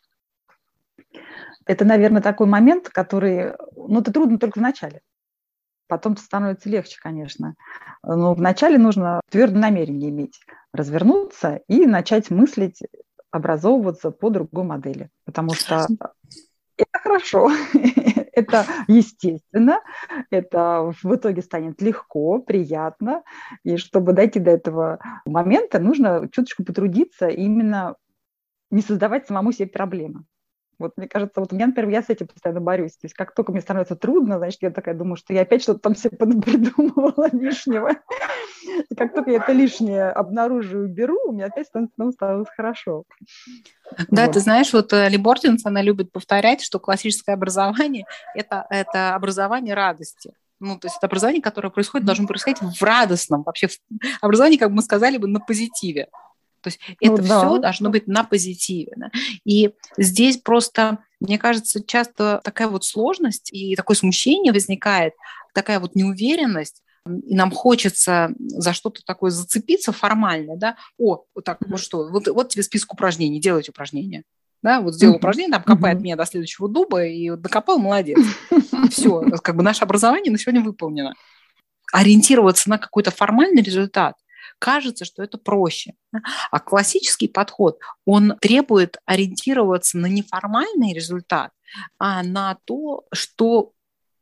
Это, 1.68 1.86
наверное, 1.86 2.24
такой 2.24 2.48
момент, 2.48 2.90
который, 2.90 3.52
ну, 3.76 4.02
это 4.02 4.12
трудно 4.12 4.40
только 4.40 4.58
в 4.58 4.64
начале. 4.64 5.02
Потом 5.92 6.16
становится 6.16 6.70
легче, 6.70 6.98
конечно. 7.02 7.56
Но 8.02 8.34
вначале 8.34 8.78
нужно 8.78 9.20
твердое 9.30 9.60
намерение 9.60 10.10
иметь, 10.10 10.40
развернуться 10.72 11.60
и 11.68 11.86
начать 11.86 12.32
мыслить, 12.32 12.80
образовываться 13.30 14.12
по 14.12 14.30
другой 14.30 14.64
модели. 14.64 15.10
Потому 15.26 15.54
что 15.54 15.88
это 16.78 16.98
хорошо, 16.98 17.52
это 18.32 18.66
естественно, 18.88 19.82
это 20.30 20.94
в 21.04 21.14
итоге 21.14 21.42
станет 21.42 21.82
легко, 21.82 22.40
приятно. 22.40 23.24
И 23.66 23.76
чтобы 23.76 24.14
дойти 24.14 24.40
до 24.40 24.52
этого 24.52 25.00
момента, 25.26 25.80
нужно 25.80 26.30
чуточку 26.32 26.64
потрудиться, 26.64 27.28
именно 27.28 27.98
не 28.70 28.82
создавать 28.82 29.28
самому 29.28 29.52
себе 29.52 29.68
проблемы. 29.68 30.24
Вот 30.82 30.94
мне 30.98 31.08
кажется, 31.08 31.40
вот 31.40 31.52
у 31.52 31.56
меня, 31.56 31.68
например, 31.68 31.90
я 31.90 32.02
с 32.04 32.10
этим 32.10 32.28
постоянно 32.28 32.60
борюсь. 32.62 32.94
То 32.94 33.06
есть 33.06 33.16
как 33.16 33.34
только 33.34 33.52
мне 33.52 33.62
становится 33.62 33.96
трудно, 33.96 34.38
значит, 34.38 34.62
я 34.62 34.72
такая 34.72 34.96
думаю, 34.96 35.16
что 35.16 35.34
я 35.34 35.42
опять 35.42 35.62
что-то 35.62 35.80
там 35.80 35.96
себе 35.96 36.18
придумывала 36.18 37.30
лишнего. 37.32 37.92
И 38.90 38.96
как 38.96 39.14
только 39.14 39.32
я 39.32 39.38
это 39.38 39.52
лишнее 39.52 40.10
обнаруживаю 40.10 40.88
и 40.88 40.92
беру, 40.92 41.18
у 41.28 41.32
меня 41.32 41.46
опять 41.46 41.68
становится, 41.68 42.12
становится 42.12 42.54
хорошо. 42.56 43.04
Да, 44.10 44.26
вот. 44.26 44.34
ты 44.34 44.40
знаешь, 44.40 44.74
вот 44.74 44.92
э, 44.94 45.10
Ли 45.10 45.18
Бортинс, 45.18 45.66
она 45.66 45.82
любит 45.82 46.12
повторять, 46.12 46.62
что 46.62 46.80
классическое 46.80 47.36
образование 47.36 48.06
это,– 48.36 48.66
это 48.70 49.16
образование 49.16 49.76
радости. 49.76 50.34
Ну, 50.60 50.78
то 50.78 50.88
есть 50.88 50.98
это 50.98 51.08
образование, 51.08 51.42
которое 51.42 51.70
происходит, 51.70 52.06
должно 52.06 52.28
происходить 52.28 52.60
в 52.62 52.82
радостном, 52.84 53.42
вообще 53.42 53.68
в 53.68 53.80
образовании, 54.22 54.58
как 54.58 54.70
бы 54.70 54.76
мы 54.76 54.82
сказали 54.84 55.18
бы, 55.18 55.28
на 55.28 55.40
позитиве. 55.40 56.08
То 56.62 56.68
есть 56.68 56.80
ну, 57.02 57.14
это 57.14 57.28
да. 57.28 57.40
все 57.40 57.58
должно 57.58 57.90
быть 57.90 58.08
на 58.08 58.24
позитиве. 58.24 58.94
Да? 58.96 59.12
И 59.44 59.72
здесь 59.98 60.38
просто, 60.38 61.00
мне 61.20 61.38
кажется, 61.38 61.84
часто 61.86 62.42
такая 62.44 62.68
вот 62.68 62.86
сложность 62.86 63.52
и 63.52 63.76
такое 63.76 63.96
смущение 63.96 64.54
возникает, 64.54 65.14
такая 65.54 65.80
вот 65.80 65.96
неуверенность, 65.96 66.82
и 67.08 67.36
нам 67.36 67.52
хочется 67.52 68.32
за 68.38 68.74
что-то 68.74 69.02
такое 69.04 69.32
зацепиться 69.32 69.92
формально, 69.92 70.56
да, 70.56 70.78
о, 71.00 71.24
вот 71.34 71.44
так, 71.44 71.58
вот 71.68 71.80
что, 71.80 72.08
вот, 72.10 72.28
вот 72.28 72.50
тебе 72.50 72.62
список 72.62 72.94
упражнений, 72.94 73.42
делайте 73.42 73.72
упражнения, 73.72 74.24
да, 74.62 74.82
вот 74.82 74.94
сделал 74.94 75.16
упражнение, 75.16 75.52
там, 75.52 75.64
копает 75.64 76.00
меня 76.00 76.16
до 76.16 76.26
следующего 76.26 76.70
дуба, 76.70 77.04
и 77.04 77.32
вот 77.32 77.42
докопал, 77.42 77.80
молодец. 77.80 78.20
Все, 78.92 79.22
как 79.42 79.56
бы 79.56 79.64
наше 79.64 79.84
образование 79.84 80.32
на 80.32 80.38
сегодня 80.38 80.62
выполнено. 80.62 81.16
Ориентироваться 81.92 82.70
на 82.70 82.78
какой-то 82.78 83.10
формальный 83.10 83.64
результат– 83.64 84.16
кажется, 84.60 85.06
что 85.06 85.24
это 85.24 85.38
проще. 85.38 85.94
А 86.52 86.60
классический 86.60 87.28
подход, 87.28 87.80
он 88.06 88.38
требует 88.40 88.98
ориентироваться 89.06 89.98
на 89.98 90.08
неформальный 90.08 90.94
результат, 90.94 91.52
а 91.98 92.24
на 92.24 92.58
то, 92.66 93.06
что 93.14 93.72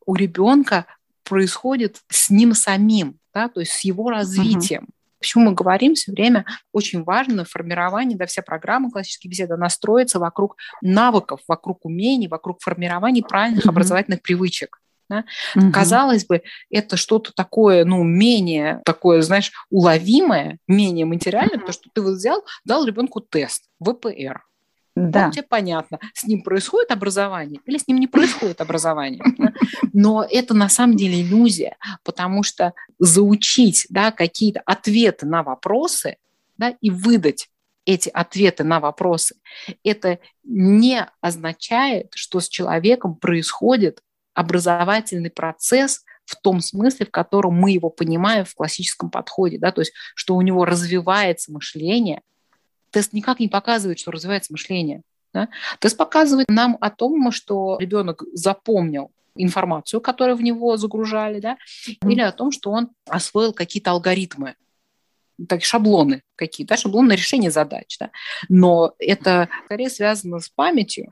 у 0.06 0.14
ребенка 0.14 0.86
происходит 1.24 1.98
с 2.08 2.30
ним 2.30 2.54
самим, 2.54 3.18
да, 3.32 3.48
то 3.48 3.60
есть 3.60 3.72
с 3.72 3.84
его 3.84 4.10
развитием. 4.10 4.84
Uh-huh. 4.84 4.94
Почему 5.20 5.44
мы 5.44 5.52
говорим 5.52 5.94
все 5.94 6.12
время, 6.12 6.46
очень 6.72 7.04
важно 7.04 7.44
формирование, 7.44 8.16
да, 8.16 8.26
вся 8.26 8.42
программа 8.42 8.90
классической 8.90 9.28
беседы, 9.28 9.54
она 9.54 9.68
строится 9.68 10.18
вокруг 10.18 10.56
навыков, 10.80 11.40
вокруг 11.46 11.84
умений, 11.84 12.26
вокруг 12.26 12.60
формирования 12.62 13.22
правильных 13.22 13.66
uh-huh. 13.66 13.70
образовательных 13.70 14.22
привычек. 14.22 14.80
Да? 15.10 15.24
Угу. 15.56 15.72
Казалось 15.72 16.24
бы, 16.24 16.42
это 16.70 16.96
что-то 16.96 17.32
такое, 17.34 17.84
ну, 17.84 18.04
менее 18.04 18.80
такое, 18.84 19.22
знаешь, 19.22 19.50
уловимое, 19.68 20.58
менее 20.68 21.04
материальное, 21.04 21.56
угу. 21.56 21.66
потому 21.66 21.72
что 21.72 21.90
ты 21.92 22.00
вот 22.00 22.14
взял, 22.14 22.44
дал 22.64 22.86
ребенку 22.86 23.20
тест, 23.20 23.64
ВПР. 23.80 24.42
Да. 24.94 25.26
Вот 25.26 25.34
тебе 25.34 25.44
понятно, 25.48 25.98
с 26.14 26.24
ним 26.24 26.42
происходит 26.42 26.90
образование 26.90 27.60
или 27.64 27.78
с 27.78 27.88
ним 27.88 27.98
не 27.98 28.06
происходит 28.06 28.60
образование. 28.60 29.22
Но 29.92 30.26
это 30.28 30.54
на 30.54 30.68
самом 30.68 30.96
деле 30.96 31.22
иллюзия, 31.22 31.76
потому 32.04 32.42
что 32.42 32.72
заучить 32.98 33.86
да, 33.88 34.12
какие-то 34.12 34.60
ответы 34.64 35.26
на 35.26 35.42
вопросы 35.42 36.16
да, 36.56 36.74
и 36.80 36.90
выдать 36.90 37.48
эти 37.86 38.08
ответы 38.08 38.62
на 38.62 38.78
вопросы, 38.78 39.36
это 39.82 40.18
не 40.44 41.06
означает, 41.20 42.12
что 42.14 42.40
с 42.40 42.48
человеком 42.48 43.16
происходит 43.16 44.02
образовательный 44.40 45.30
процесс 45.30 46.04
в 46.24 46.36
том 46.36 46.60
смысле, 46.60 47.06
в 47.06 47.10
котором 47.10 47.54
мы 47.54 47.72
его 47.72 47.90
понимаем 47.90 48.44
в 48.44 48.54
классическом 48.54 49.10
подходе, 49.10 49.58
да, 49.58 49.72
то 49.72 49.80
есть 49.80 49.92
что 50.14 50.36
у 50.36 50.42
него 50.42 50.64
развивается 50.64 51.52
мышление. 51.52 52.22
Тест 52.90 53.12
никак 53.12 53.40
не 53.40 53.48
показывает, 53.48 53.98
что 53.98 54.10
развивается 54.10 54.52
мышление. 54.52 55.02
Да? 55.32 55.48
Тест 55.78 55.96
показывает 55.96 56.48
нам 56.48 56.76
о 56.80 56.90
том, 56.90 57.30
что 57.30 57.78
ребенок 57.78 58.24
запомнил 58.32 59.12
информацию, 59.36 60.00
которую 60.00 60.36
в 60.36 60.42
него 60.42 60.76
загружали, 60.76 61.40
да, 61.40 61.56
или 62.02 62.20
о 62.20 62.32
том, 62.32 62.50
что 62.50 62.70
он 62.70 62.90
освоил 63.08 63.52
какие-то 63.52 63.92
алгоритмы, 63.92 64.56
так, 65.48 65.62
шаблоны 65.64 66.22
какие-то, 66.36 66.74
да, 66.74 66.80
шаблоны 66.80 67.12
решения 67.12 67.50
задач. 67.50 67.96
Да. 67.98 68.10
Но 68.48 68.94
это 68.98 69.48
скорее 69.66 69.88
связано 69.88 70.40
с 70.40 70.48
памятью, 70.48 71.10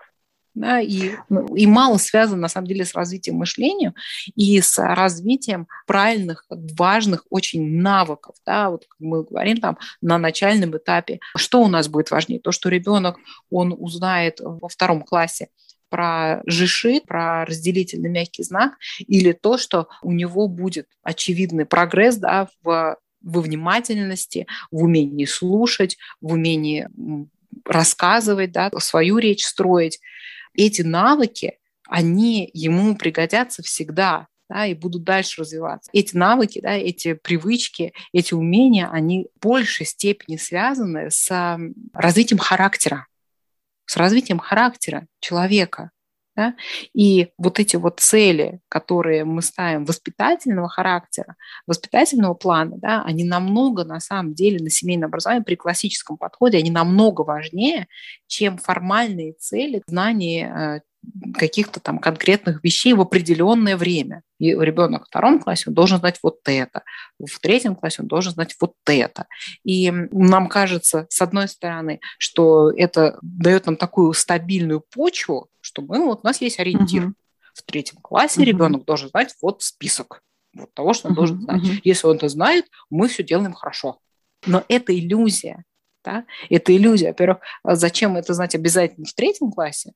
да, 0.61 0.81
и, 0.81 1.13
ну, 1.29 1.55
и 1.55 1.67
мало 1.67 1.99
связано, 1.99 2.43
на 2.43 2.49
самом 2.49 2.67
деле, 2.67 2.85
с 2.85 2.95
развитием 2.95 3.37
мышления 3.37 3.95
и 4.35 4.61
с 4.61 4.79
развитием 4.79 5.69
правильных, 5.87 6.45
важных 6.49 7.25
очень 7.31 7.81
навыков. 7.81 8.37
Да, 8.45 8.71
вот 8.71 8.87
мы 8.99 9.25
говорим 9.25 9.59
там 9.59 9.79
на 10.01 10.19
начальном 10.19 10.77
этапе, 10.77 11.21
что 11.37 11.63
у 11.63 11.69
нас 11.69 11.89
будет 11.89 12.11
важнее? 12.11 12.41
То, 12.41 12.53
что 12.53 12.69
ребенок, 12.69 13.17
он 13.51 13.75
узнает 13.77 14.41
во 14.41 14.69
втором 14.69 15.03
классе 15.03 15.49
про 15.89 16.43
жиши, 16.47 17.01
про 17.07 17.45
разделительный 17.45 18.11
мягкий 18.11 18.43
знак, 18.43 18.75
или 18.99 19.33
то, 19.33 19.59
что 19.59 19.89
у 20.03 20.13
него 20.13 20.49
будет 20.49 20.89
очевидный 21.03 21.65
прогресс 21.65 22.17
да, 22.17 22.49
в, 22.63 22.97
во 23.23 23.41
внимательности, 23.41 24.47
в 24.71 24.83
умении 24.85 25.25
слушать, 25.25 25.97
в 26.21 26.33
умении 26.33 26.89
рассказывать, 27.65 28.53
да, 28.53 28.71
свою 28.79 29.19
речь 29.19 29.45
строить 29.45 30.01
эти 30.59 30.83
навыки, 30.83 31.59
они 31.89 32.51
ему 32.53 32.97
пригодятся 32.97 33.63
всегда, 33.63 34.27
да, 34.49 34.67
и 34.67 34.75
будут 34.75 35.05
дальше 35.05 35.43
развиваться. 35.43 35.91
Эти 35.93 36.17
навыки, 36.17 36.61
да, 36.61 36.73
эти 36.73 37.15
привычки, 37.15 37.93
эти 38.13 38.35
умения, 38.35 38.89
они 38.91 39.29
в 39.37 39.47
большей 39.47 39.87
степени 39.87 40.37
связаны 40.37 41.11
с 41.11 41.59
развитием 41.93 42.39
характера, 42.39 43.07
с 43.87 43.97
развитием 43.97 44.39
характера 44.39 45.07
человека. 45.21 45.91
Да? 46.39 46.55
И 46.95 47.31
вот 47.37 47.59
эти 47.59 47.75
вот 47.75 47.99
цели, 47.99 48.61
которые 48.69 49.25
мы 49.25 49.43
ставим 49.43 49.85
воспитательного 49.85 50.69
характера, 50.69 51.35
воспитательного 51.67 52.35
плана, 52.35 52.77
да, 52.77 53.03
они 53.03 53.25
намного 53.25 53.83
на 53.83 53.99
самом 53.99 54.35
деле 54.35 54.63
на 54.63 54.71
семейное 54.71 55.09
образование 55.09 55.43
при 55.43 55.57
классическом 55.57 56.17
подходе, 56.17 56.59
они 56.59 56.71
намного 56.71 57.23
важнее, 57.23 57.89
чем 58.29 58.57
формальные 58.57 59.33
цели, 59.33 59.83
знания 59.89 60.79
э, 60.79 60.88
каких-то 61.35 61.81
там 61.81 61.99
конкретных 61.99 62.63
вещей 62.63 62.93
в 62.93 63.01
определенное 63.01 63.77
время. 63.77 64.23
И 64.39 64.51
ребенок 64.51 65.05
в 65.05 65.07
втором 65.09 65.41
классе 65.41 65.65
он 65.69 65.75
должен 65.75 65.99
знать 65.99 66.19
вот 66.23 66.41
это, 66.45 66.83
в 67.19 67.39
третьем 67.41 67.75
классе 67.75 68.03
он 68.03 68.09
должен 68.09 68.33
знать 68.33 68.55
вот 68.61 68.75
это. 68.87 69.27
И 69.65 69.91
нам 69.91 70.49
кажется, 70.49 71.07
с 71.09 71.21
одной 71.23 71.49
стороны, 71.49 72.01
что 72.19 72.71
это 72.71 73.19
дает 73.23 73.67
нам 73.67 73.77
такую 73.77 74.13
стабильную 74.13 74.81
почву, 74.81 75.49
что 75.61 75.83
мы, 75.83 76.05
вот, 76.05 76.21
у 76.23 76.27
нас 76.27 76.41
есть 76.41 76.61
ориентир. 76.61 77.05
Uh-huh. 77.05 77.13
В 77.55 77.63
третьем 77.65 78.01
классе 78.01 78.41
uh-huh. 78.41 78.45
ребенок 78.45 78.85
должен 78.85 79.09
знать 79.09 79.35
вот 79.43 79.63
список 79.63 80.23
вот 80.55 80.73
того, 80.75 80.95
что 80.95 81.09
он 81.09 81.15
uh-huh. 81.15 81.17
должен 81.17 81.41
знать. 81.41 81.63
Uh-huh. 81.63 81.81
Если 81.83 82.07
он 82.07 82.17
это 82.17 82.29
знает, 82.29 82.67
мы 82.91 83.09
все 83.09 83.25
делаем 83.25 83.53
хорошо. 83.53 83.99
Но 84.47 84.65
это 84.69 84.97
иллюзия. 84.97 85.65
Да? 86.05 86.25
Это 86.49 86.75
иллюзия. 86.75 87.09
Во-первых, 87.09 87.39
зачем 87.65 88.17
это 88.17 88.33
знать 88.35 88.55
обязательно 88.55 89.07
в 89.07 89.13
третьем 89.13 89.51
классе? 89.51 89.93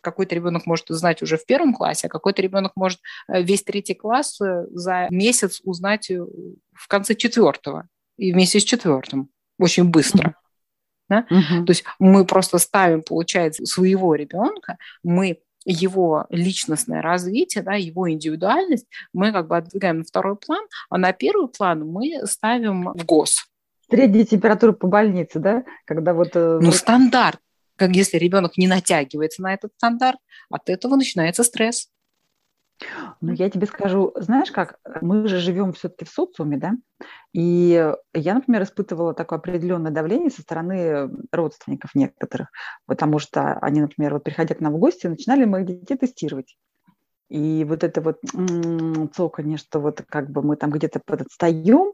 Какой-то 0.00 0.34
ребенок 0.34 0.66
может 0.66 0.86
знать 0.88 1.22
уже 1.22 1.36
в 1.36 1.46
первом 1.46 1.74
классе, 1.74 2.06
а 2.06 2.10
какой-то 2.10 2.42
ребенок 2.42 2.72
может 2.76 3.00
э, 3.28 3.42
весь 3.42 3.62
третий 3.62 3.94
класс 3.94 4.40
э, 4.40 4.66
за 4.70 5.08
месяц 5.10 5.60
узнать 5.64 6.10
э, 6.10 6.18
в 6.72 6.88
конце 6.88 7.14
четвертого 7.14 7.88
и 8.16 8.32
вместе 8.32 8.60
с 8.60 8.64
четвертым 8.64 9.28
очень 9.58 9.84
быстро. 9.84 10.28
Mm-hmm. 10.28 10.34
Да? 11.08 11.26
Mm-hmm. 11.30 11.64
То 11.64 11.70
есть 11.70 11.84
мы 11.98 12.24
просто 12.24 12.58
ставим, 12.58 13.02
получается, 13.02 13.66
своего 13.66 14.14
ребенка, 14.14 14.78
мы 15.02 15.40
его 15.64 16.26
личностное 16.30 17.02
развитие, 17.02 17.62
да, 17.62 17.74
его 17.74 18.10
индивидуальность 18.10 18.86
мы 19.12 19.30
как 19.30 19.46
бы 19.46 19.56
отдвигаем 19.56 19.98
на 19.98 20.04
второй 20.04 20.36
план, 20.36 20.66
а 20.90 20.98
на 20.98 21.12
первый 21.12 21.48
план 21.48 21.86
мы 21.86 22.26
ставим 22.26 22.92
в 22.92 23.04
ГОС. 23.04 23.46
Средняя 23.88 24.24
температура 24.24 24.72
по 24.72 24.88
больнице, 24.88 25.38
да? 25.38 25.64
Когда 25.84 26.14
вот... 26.14 26.34
Ну, 26.34 26.72
стандарт 26.72 27.38
как 27.82 27.96
если 27.96 28.16
ребенок 28.16 28.56
не 28.56 28.68
натягивается 28.68 29.42
на 29.42 29.54
этот 29.54 29.72
стандарт, 29.76 30.18
от 30.50 30.68
этого 30.68 30.96
начинается 30.96 31.42
стресс. 31.42 31.88
Ну, 33.20 33.32
я 33.32 33.48
тебе 33.48 33.66
скажу, 33.66 34.12
знаешь 34.16 34.50
как, 34.50 34.78
мы 35.00 35.28
же 35.28 35.38
живем 35.38 35.72
все-таки 35.72 36.04
в 36.04 36.08
социуме, 36.08 36.56
да, 36.56 36.72
и 37.32 37.92
я, 38.14 38.34
например, 38.34 38.62
испытывала 38.64 39.14
такое 39.14 39.38
определенное 39.38 39.92
давление 39.92 40.30
со 40.30 40.42
стороны 40.42 41.08
родственников 41.30 41.94
некоторых, 41.94 42.48
потому 42.86 43.20
что 43.20 43.54
они, 43.60 43.80
например, 43.80 44.14
вот 44.14 44.24
приходя 44.24 44.54
к 44.54 44.60
нам 44.60 44.72
в 44.72 44.78
гости, 44.78 45.06
начинали 45.06 45.44
моих 45.44 45.66
детей 45.66 45.96
тестировать. 45.96 46.56
И 47.28 47.64
вот 47.64 47.84
это 47.84 48.00
вот 48.00 48.18
цоканье, 49.14 49.58
что 49.58 49.80
вот 49.80 50.02
как 50.08 50.30
бы 50.30 50.42
мы 50.42 50.56
там 50.56 50.70
где-то 50.70 51.00
подотстаем, 51.04 51.92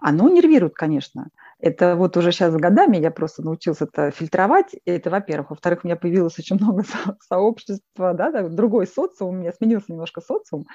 оно 0.00 0.28
нервирует, 0.28 0.74
конечно. 0.74 1.28
Это 1.58 1.96
вот 1.96 2.16
уже 2.18 2.32
сейчас 2.32 2.54
годами 2.54 2.98
я 2.98 3.10
просто 3.10 3.42
научился 3.42 3.84
это 3.84 4.10
фильтровать. 4.10 4.76
Это, 4.84 5.08
во-первых. 5.08 5.50
Во-вторых, 5.50 5.80
у 5.84 5.86
меня 5.88 5.96
появилось 5.96 6.38
очень 6.38 6.56
много 6.56 6.82
со- 6.84 7.16
сообщества, 7.28 8.12
да, 8.12 8.48
другой 8.48 8.86
социум, 8.86 9.36
у 9.36 9.38
меня 9.38 9.52
сменился 9.54 9.86
немножко 9.90 10.20
социум, 10.20 10.66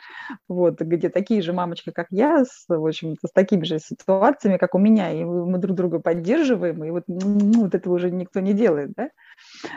вот, 0.48 0.82
где 0.82 1.10
такие 1.10 1.41
же 1.41 1.54
мамочки, 1.54 1.91
как 1.91 2.08
я, 2.12 2.46
с, 2.46 2.65
в 2.70 2.88
общем 2.88 3.15
с 3.26 3.32
такими 3.34 3.65
же 3.65 3.80
ситуациями, 3.80 4.58
как 4.58 4.76
у 4.76 4.80
меня, 4.80 5.12
и 5.13 5.24
мы 5.26 5.58
друг 5.60 5.76
друга 5.78 6.00
поддерживаем, 6.00 6.84
и 6.86 6.91
вот, 6.91 7.04
ну, 7.08 7.63
вот 7.63 7.76
этого 7.76 7.96
уже 7.96 8.12
никто 8.12 8.39
не 8.39 8.54
делает, 8.54 8.94
да, 8.98 9.10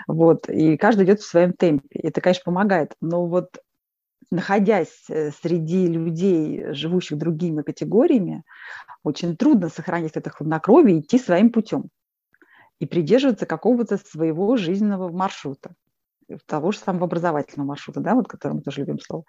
вот, 0.09 0.49
и 0.49 0.77
каждый 0.77 1.07
идет 1.07 1.21
в 1.21 1.27
своем 1.27 1.53
темпе. 1.53 2.01
Это, 2.01 2.21
конечно, 2.21 2.43
помогает, 2.45 2.95
но 3.01 3.27
вот 3.27 3.59
находясь 4.31 5.05
э, 5.09 5.31
среди 5.43 5.87
людей, 5.87 6.73
живущих 6.73 7.19
другими 7.19 7.63
категориями, 7.63 8.43
очень 9.03 9.37
трудно 9.37 9.69
сохранить 9.69 10.13
это 10.15 10.31
хладнокровие 10.31 10.99
и 10.99 11.01
идти 11.01 11.19
своим 11.19 11.51
путем 11.51 11.91
и 12.81 12.87
придерживаться 12.87 13.47
какого-то 13.47 13.99
своего 13.99 14.57
жизненного 14.57 15.11
маршрута, 15.11 15.75
того 16.47 16.73
же 16.73 16.79
самого 16.79 17.05
образовательного 17.05 17.69
маршрута, 17.69 18.01
да, 18.01 18.15
вот 18.15 18.29
который 18.29 18.55
мы 18.55 18.63
тоже 18.63 18.81
любим 18.81 18.99
слово. 18.99 19.25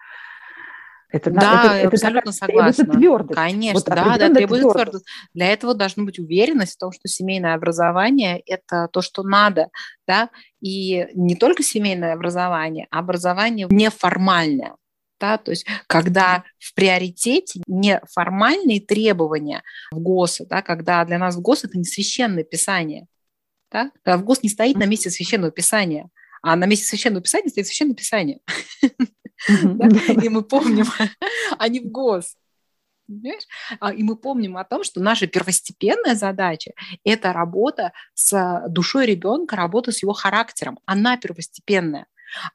Это, 1.08 1.30
да, 1.30 1.78
это, 1.78 1.88
абсолютно 1.88 2.30
это 2.30 2.32
согласна. 2.32 2.84
Твердость. 2.84 3.36
Конечно, 3.36 3.78
вот 3.78 3.84
да, 3.86 4.18
да, 4.18 4.34
требуется 4.34 4.70
твердость. 4.70 5.06
Для 5.34 5.52
этого 5.52 5.74
должна 5.74 6.04
быть 6.04 6.18
уверенность 6.18 6.74
в 6.74 6.78
том, 6.78 6.90
что 6.90 7.06
семейное 7.06 7.54
образование– 7.54 8.40
это 8.46 8.88
то, 8.92 9.02
что 9.02 9.22
надо, 9.22 9.68
да, 10.06 10.30
и 10.60 11.06
не 11.14 11.36
только 11.36 11.62
семейное 11.62 12.12
образование, 12.12 12.88
а 12.90 12.98
образование 12.98 13.68
неформальное, 13.70 14.74
да, 15.18 15.38
то 15.38 15.50
есть 15.50 15.66
когда 15.86 16.44
в 16.58 16.74
приоритете 16.74 17.62
не 17.66 18.00
формальные 18.12 18.80
требования 18.80 19.62
в 19.90 19.98
ГОС, 19.98 20.42
да, 20.48 20.62
когда 20.62 21.04
для 21.04 21.18
нас 21.18 21.36
в 21.36 21.40
ГОС 21.40 21.64
это 21.64 21.78
не 21.78 21.84
священное 21.84 22.44
писание, 22.44 23.06
да, 23.70 23.90
когда 24.02 24.18
в 24.18 24.24
ГОС 24.24 24.42
не 24.42 24.48
стоит 24.48 24.76
на 24.76 24.84
месте 24.84 25.10
священного 25.10 25.52
писания, 25.52 26.08
а 26.42 26.56
на 26.56 26.66
месте 26.66 26.86
священного 26.86 27.22
писания 27.22 27.48
стоит 27.48 27.66
священное 27.66 27.94
писание. 27.94 28.40
И 30.22 30.28
мы 30.28 30.42
помним, 30.42 30.86
а 31.58 31.68
не 31.68 31.80
в 31.80 31.90
ГОС. 31.90 32.36
А, 33.80 33.92
и 33.92 34.02
мы 34.02 34.16
помним 34.16 34.56
о 34.56 34.64
том, 34.64 34.82
что 34.82 35.00
наша 35.00 35.26
первостепенная 35.26 36.14
задача– 36.14 36.72
это 37.04 37.32
работа 37.32 37.92
с 38.14 38.64
душой 38.68 39.06
ребенка, 39.06 39.56
работа 39.56 39.92
с 39.92 40.02
его 40.02 40.12
характером. 40.12 40.80
Она 40.86 41.16
первостепенная. 41.16 42.06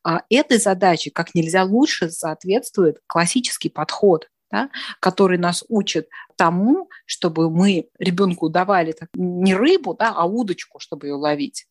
А 0.04 0.24
этой 0.30 0.58
задаче 0.58 1.12
как 1.12 1.36
нельзя 1.36 1.64
лучше 1.64 2.10
соответствует 2.10 3.00
классический 3.08 3.70
подход, 3.70 4.30
да, 4.52 4.70
который 5.00 5.38
нас 5.38 5.64
учит 5.70 6.10
тому, 6.36 6.90
чтобы 7.06 7.50
мы 7.50 7.88
ребенку 7.98 8.50
давали 8.50 8.96
не 9.14 9.56
рыбу, 9.56 9.96
да, 9.98 10.14
а 10.16 10.26
удочку, 10.26 10.80
чтобы 10.80 11.08
ее 11.08 11.14
ловить. 11.14 11.68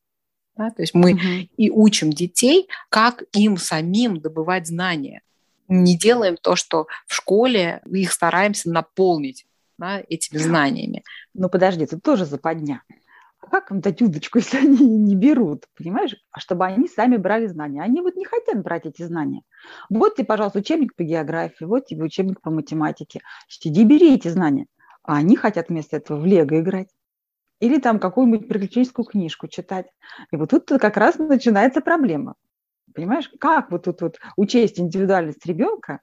Да? 0.57 0.71
То 0.71 0.83
есть 0.83 0.95
мы 0.95 1.15
угу. 1.15 1.49
и 1.57 1.71
учим 1.71 2.11
детей, 2.11 2.69
как 2.89 3.23
им 3.33 3.57
самим 3.57 4.21
добывать 4.21 4.67
знания. 4.67 5.23
Не 5.69 5.97
делаем 5.97 6.37
то, 6.37 6.57
что 6.57 6.87
в 7.07 7.15
школе 7.15 7.81
их 7.87 8.13
стараемся 8.13 8.71
наполнить 8.71 9.47
да, 9.79 10.03
этими 10.09 10.39
знаниями. 10.39 11.05
Ну 11.33 11.49
подожди, 11.49 11.85
это 11.85 12.01
тоже 12.01 12.25
западня 12.27 12.83
как 13.49 13.71
им 13.71 13.81
дать 13.81 14.03
удочку, 14.03 14.39
если 14.41 14.59
они 14.59 14.87
не 14.87 15.17
берут, 15.17 15.67
понимаешь? 15.77 16.15
А 16.31 16.41
чтобы 16.41 16.67
они 16.67 16.89
сами 16.89 17.17
брали 17.17 17.47
знания. 17.47 17.83
Они 17.83 18.01
вот 18.01 18.17
не 18.17 18.25
хотят 18.25 18.63
брать 18.63 18.87
эти 18.87 19.03
знания. 19.03 19.43
Вот 19.89 20.17
тебе, 20.17 20.27
пожалуйста, 20.27 20.59
учебник 20.59 20.95
по 20.95 21.03
географии, 21.03 21.65
вот 21.65 21.87
тебе 21.87 22.05
учебник 22.05 22.41
по 22.41 22.51
математике. 22.51 23.21
Сиди, 23.49 23.85
бери 23.85 24.15
эти 24.15 24.29
знания. 24.29 24.67
А 25.03 25.17
они 25.17 25.37
хотят 25.37 25.69
вместо 25.69 25.97
этого 25.97 26.21
в 26.21 26.27
лего 26.27 26.61
играть. 26.61 26.89
Или 27.61 27.79
там 27.79 27.99
какую-нибудь 27.99 28.49
приключенческую 28.49 29.05
книжку 29.05 29.49
читать. 29.49 29.87
И 30.33 30.37
вот 30.37 30.51
тут 30.51 30.69
как 30.69 30.97
раз 30.97 31.19
начинается 31.19 31.81
проблема. 31.81 32.35
Понимаешь, 32.95 33.31
как 33.39 33.71
вот 33.71 33.85
тут 33.85 34.01
вот 34.01 34.19
учесть 34.37 34.81
индивидуальность 34.81 35.45
ребенка, 35.47 36.01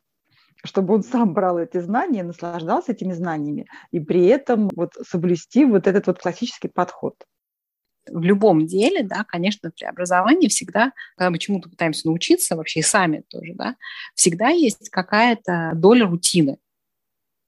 чтобы 0.64 0.96
он 0.96 1.04
сам 1.04 1.34
брал 1.34 1.60
эти 1.60 1.80
знания, 1.80 2.24
наслаждался 2.24 2.92
этими 2.92 3.14
знаниями, 3.14 3.68
и 3.92 4.00
при 4.00 4.26
этом 4.26 4.70
вот 4.76 4.94
соблюсти 5.08 5.66
вот 5.66 5.88
этот 5.88 6.08
вот 6.08 6.20
классический 6.20 6.68
подход. 6.68 7.16
В 8.10 8.22
любом 8.22 8.66
деле, 8.66 9.04
да, 9.04 9.26
конечно, 9.28 9.70
при 9.70 9.86
образовании 9.86 10.48
всегда, 10.48 10.94
когда 11.18 11.30
мы 11.30 11.40
чему-то 11.40 11.70
пытаемся 11.70 12.08
научиться, 12.08 12.56
вообще 12.56 12.80
и 12.80 12.84
сами 12.84 13.24
тоже, 13.30 13.54
да, 13.54 13.76
всегда 14.16 14.48
есть 14.48 14.90
какая-то 14.90 15.72
доля 15.76 16.06
рутины 16.06 16.58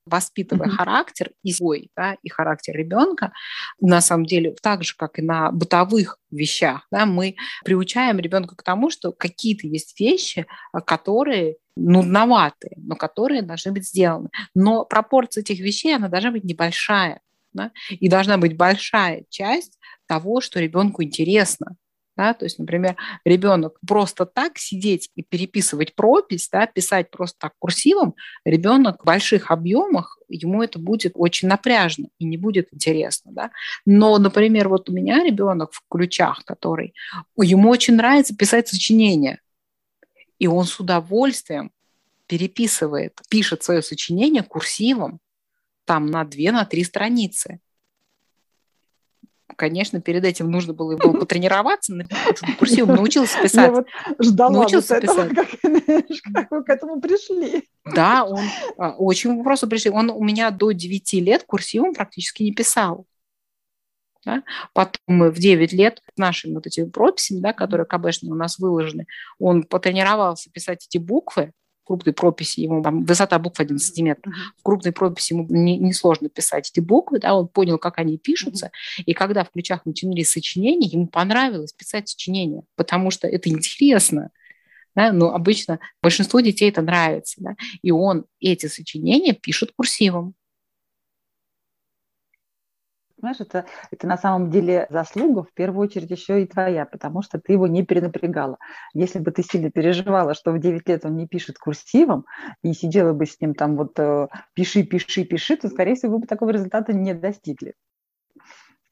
воспитывая 0.09 0.67
mm-hmm. 0.67 0.71
характер 0.71 1.31
и 1.43 1.51
свой, 1.51 1.89
да, 1.95 2.15
и 2.21 2.29
характер 2.29 2.75
ребенка, 2.75 3.31
на 3.79 4.01
самом 4.01 4.25
деле, 4.25 4.55
так 4.61 4.83
же, 4.83 4.93
как 4.97 5.19
и 5.19 5.21
на 5.21 5.51
бытовых 5.51 6.17
вещах, 6.31 6.87
да, 6.91 7.05
мы 7.05 7.35
приучаем 7.63 8.19
ребенка 8.19 8.55
к 8.55 8.63
тому, 8.63 8.89
что 8.89 9.11
какие-то 9.11 9.67
есть 9.67 9.99
вещи, 9.99 10.45
которые 10.85 11.57
нудноватые, 11.75 12.73
но 12.77 12.95
которые 12.95 13.41
должны 13.41 13.71
быть 13.71 13.87
сделаны. 13.87 14.29
Но 14.53 14.85
пропорция 14.85 15.41
этих 15.41 15.59
вещей, 15.59 15.95
она 15.95 16.09
должна 16.09 16.31
быть 16.31 16.43
небольшая. 16.43 17.21
Да? 17.53 17.71
И 17.89 18.09
должна 18.09 18.37
быть 18.37 18.55
большая 18.57 19.25
часть 19.29 19.79
того, 20.07 20.41
что 20.41 20.59
ребенку 20.59 21.03
интересно. 21.03 21.75
Да? 22.19 22.33
То 22.33 22.43
есть, 22.43 22.59
например, 22.59 22.97
ребенок 23.23 23.79
просто 23.87 24.25
так 24.25 24.57
сидеть 24.57 25.09
и 25.15 25.23
переписывать 25.23 25.95
пропись, 25.95 26.49
да, 26.51 26.67
писать 26.67 27.09
просто 27.11 27.37
так 27.39 27.53
курсивом, 27.59 28.13
ребенок 28.43 29.01
в 29.01 29.05
больших 29.05 29.51
объемах, 29.51 30.19
ему 30.27 30.61
это 30.61 30.79
будет 30.79 31.13
очень 31.15 31.47
напряжно 31.47 32.09
и 32.17 32.25
не 32.25 32.35
будет 32.35 32.67
интересно. 32.73 33.31
Да? 33.31 33.51
Но, 33.85 34.17
например, 34.17 34.67
вот 34.67 34.89
у 34.89 34.91
меня 34.91 35.23
ребенок 35.23 35.71
в 35.71 35.81
ключах, 35.89 36.43
который, 36.43 36.93
ему 37.37 37.69
очень 37.69 37.95
нравится 37.95 38.35
писать 38.35 38.67
сочинения, 38.67 39.39
и 40.39 40.47
он 40.47 40.65
с 40.65 40.77
удовольствием 40.77 41.71
переписывает, 42.27 43.17
пишет 43.29 43.63
свое 43.63 43.81
сочинение 43.81 44.43
курсивом, 44.43 45.21
там 45.85 46.07
на 46.07 46.25
две, 46.25 46.51
на 46.51 46.65
три 46.65 46.83
страницы. 46.83 47.61
Конечно, 49.59 49.99
перед 49.99 50.23
этим 50.23 50.49
нужно 50.49 50.73
было, 50.73 50.95
было 50.95 51.11
потренироваться, 51.19 51.93
курсивом 52.57 52.95
научился 52.95 53.41
писать. 53.41 53.67
Я 53.67 53.71
вот 53.73 53.87
ждала 54.17 54.51
научился 54.51 54.95
этого, 54.95 55.27
писать. 55.27 55.35
Как, 55.35 56.03
как 56.33 56.51
вы 56.51 56.63
к 56.63 56.69
этому 56.69 57.01
пришли. 57.01 57.67
Да, 57.93 58.23
он 58.23 58.39
а, 58.77 58.91
очень 58.91 59.43
просто 59.43 59.67
пришли. 59.67 59.91
Он 59.91 60.11
у 60.11 60.23
меня 60.23 60.51
до 60.51 60.71
9 60.71 61.13
лет 61.15 61.43
курсивом 61.43 61.93
практически 61.93 62.43
не 62.43 62.53
писал. 62.53 63.05
Да? 64.25 64.43
Потом 64.71 65.01
мы 65.07 65.29
в 65.29 65.37
9 65.37 65.73
лет 65.73 66.01
нашими 66.15 66.53
вот 66.53 66.65
этими 66.65 66.89
прописями, 66.89 67.41
да, 67.41 67.51
которые 67.51 67.85
КБшные 67.85 68.31
у 68.31 68.35
нас 68.35 68.59
выложены, 68.59 69.07
он 69.39 69.63
потренировался 69.63 70.49
писать 70.51 70.87
эти 70.87 70.99
буквы, 70.99 71.51
крупной 71.89 72.13
прописи, 72.13 72.59
ему 72.61 72.83
там 72.83 73.03
высота 73.03 73.39
букв 73.39 73.59
1 73.59 73.79
сантиметр, 73.79 74.29
в 74.57 74.61
крупной 74.61 74.93
прописи 74.93 75.33
ему 75.33 75.47
несложно 75.49 76.25
не 76.25 76.29
писать 76.29 76.69
эти 76.69 76.79
буквы, 76.79 77.19
да, 77.19 77.33
он 77.33 77.47
понял, 77.47 77.79
как 77.79 77.97
они 77.97 78.19
пишутся, 78.19 78.69
и 78.99 79.13
когда 79.13 79.43
в 79.43 79.49
ключах 79.49 79.85
начинались 79.85 80.29
сочинения, 80.29 80.87
ему 80.87 81.07
понравилось 81.07 81.73
писать 81.73 82.07
сочинения, 82.07 82.61
потому 82.75 83.09
что 83.09 83.27
это 83.27 83.49
интересно, 83.49 84.29
да, 84.95 85.11
но 85.11 85.33
обычно 85.33 85.79
большинству 86.01 86.41
детей 86.41 86.69
это 86.69 86.83
нравится, 86.83 87.35
да, 87.39 87.55
и 87.81 87.89
он 87.89 88.25
эти 88.39 88.67
сочинения 88.67 89.33
пишет 89.33 89.71
курсивом. 89.75 90.35
Понимаешь, 93.19 93.41
это, 93.41 93.65
это 93.91 94.07
на 94.07 94.17
самом 94.17 94.49
деле 94.49 94.87
заслуга 94.89 95.43
в 95.43 95.53
первую 95.53 95.87
очередь 95.87 96.09
еще 96.09 96.41
и 96.41 96.47
твоя, 96.47 96.85
потому 96.85 97.21
что 97.21 97.37
ты 97.37 97.51
его 97.51 97.67
не 97.67 97.83
перенапрягала. 97.83 98.57
Если 98.93 99.19
бы 99.19 99.31
ты 99.31 99.43
сильно 99.43 99.69
переживала, 99.69 100.33
что 100.33 100.53
в 100.53 100.59
9 100.59 100.87
лет 100.87 101.03
он 101.03 101.17
не 101.17 101.27
пишет 101.27 101.57
курсивом, 101.57 102.25
и 102.63 102.71
сидела 102.73 103.11
бы 103.11 103.25
с 103.25 103.39
ним 103.41 103.55
там 103.55 103.75
вот 103.75 103.99
э, 103.99 104.27
пиши, 104.53 104.83
пиши, 104.83 105.25
пиши, 105.25 105.57
то, 105.57 105.67
скорее 105.67 105.95
всего, 105.95 106.13
вы 106.13 106.19
бы 106.19 106.27
такого 106.27 106.51
результата 106.51 106.93
не 106.93 107.13
достигли. 107.13 107.73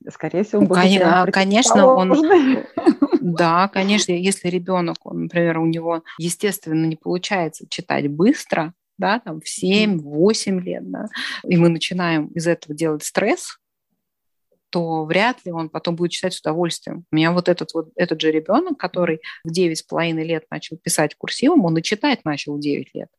Скорее 0.10 0.44
всего, 0.44 0.62
он 0.62 0.68
был 0.68 0.76
конечно, 0.76 1.26
конечно, 1.32 1.88
он, 1.88 2.14
да, 3.22 3.70
конечно, 3.70 4.12
если 4.12 4.50
ребенок, 4.50 4.98
он, 5.06 5.24
например, 5.24 5.60
у 5.60 5.66
него, 5.66 6.04
естественно, 6.18 6.86
не 6.86 6.98
получается 6.98 7.66
читать 7.70 8.10
быстро, 8.10 8.74
да, 8.98 9.20
там 9.20 9.40
в 9.40 9.46
7-8 9.46 10.60
лет, 10.60 10.90
да, 10.90 11.08
и 11.46 11.56
мы 11.56 11.70
начинаем 11.70 12.28
из 12.28 12.46
этого 12.48 12.76
делать 12.76 13.04
стресс, 13.04 13.58
то 14.70 15.06
вряд 15.06 15.46
ли 15.46 15.52
он 15.52 15.70
потом 15.70 15.96
будет 15.96 16.12
читать 16.12 16.34
с 16.34 16.40
удовольствием. 16.40 17.06
У 17.12 17.16
меня 17.16 17.32
вот 17.32 17.50
этот 17.50 17.74
вот 17.74 17.90
этот 17.96 18.22
же 18.22 18.32
ребенок, 18.32 18.78
который 18.78 19.22
в 19.44 19.52
9,5 19.52 20.12
лет 20.24 20.46
начал 20.50 20.78
писать 20.78 21.16
курсивом, 21.16 21.66
он 21.66 21.78
и 21.78 21.84
читать 21.84 22.26
начал 22.26 22.58
в 22.58 22.60
9 22.60 22.94
лет 22.94 23.10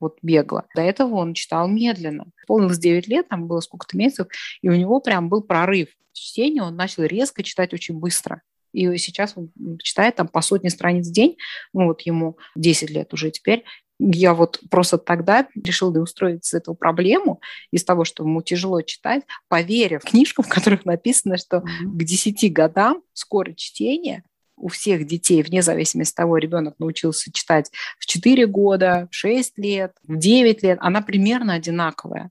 вот 0.00 0.18
бегло. 0.22 0.66
До 0.74 0.82
этого 0.82 1.16
он 1.16 1.34
читал 1.34 1.68
медленно. 1.68 2.26
Полнилось 2.46 2.78
9 2.78 3.06
лет, 3.06 3.28
там 3.28 3.46
было 3.46 3.60
сколько-то 3.60 3.96
месяцев, 3.96 4.28
и 4.62 4.68
у 4.68 4.74
него 4.74 5.00
прям 5.00 5.28
был 5.28 5.42
прорыв 5.42 5.90
в 6.12 6.16
чтении, 6.16 6.60
он 6.60 6.74
начал 6.74 7.04
резко 7.04 7.42
читать 7.42 7.72
очень 7.74 7.98
быстро. 7.98 8.42
И 8.72 8.96
сейчас 8.98 9.34
он 9.36 9.50
читает 9.82 10.16
там 10.16 10.28
по 10.28 10.40
сотне 10.42 10.70
страниц 10.70 11.08
в 11.08 11.12
день, 11.12 11.36
ну 11.72 11.86
вот 11.86 12.00
ему 12.02 12.38
10 12.56 12.90
лет 12.90 13.12
уже 13.12 13.30
теперь, 13.30 13.64
я 14.00 14.34
вот 14.34 14.60
просто 14.70 14.96
тогда 14.98 15.46
решила 15.54 15.98
устроить 16.00 16.44
с 16.44 16.54
эту 16.54 16.74
проблему 16.74 17.40
из 17.70 17.84
того, 17.84 18.04
что 18.04 18.24
ему 18.24 18.40
тяжело 18.40 18.80
читать, 18.80 19.22
поверив 19.48 20.02
книжкам, 20.02 20.44
в 20.44 20.48
которых 20.52 20.84
написано, 20.84 21.36
что 21.36 21.58
mm-hmm. 21.58 21.98
к 21.98 22.04
10 22.04 22.52
годам 22.52 23.02
скорость 23.12 23.58
чтения 23.58 24.24
у 24.56 24.68
всех 24.68 25.06
детей, 25.06 25.42
вне 25.42 25.62
зависимости 25.62 26.12
от 26.12 26.16
того, 26.16 26.36
ребенок 26.36 26.74
научился 26.78 27.32
читать 27.32 27.70
в 27.98 28.06
4 28.06 28.46
года, 28.46 29.08
в 29.10 29.14
6 29.14 29.58
лет, 29.58 29.92
в 30.06 30.16
9 30.16 30.62
лет, 30.62 30.78
она 30.80 31.00
примерно 31.02 31.54
одинаковая. 31.54 32.30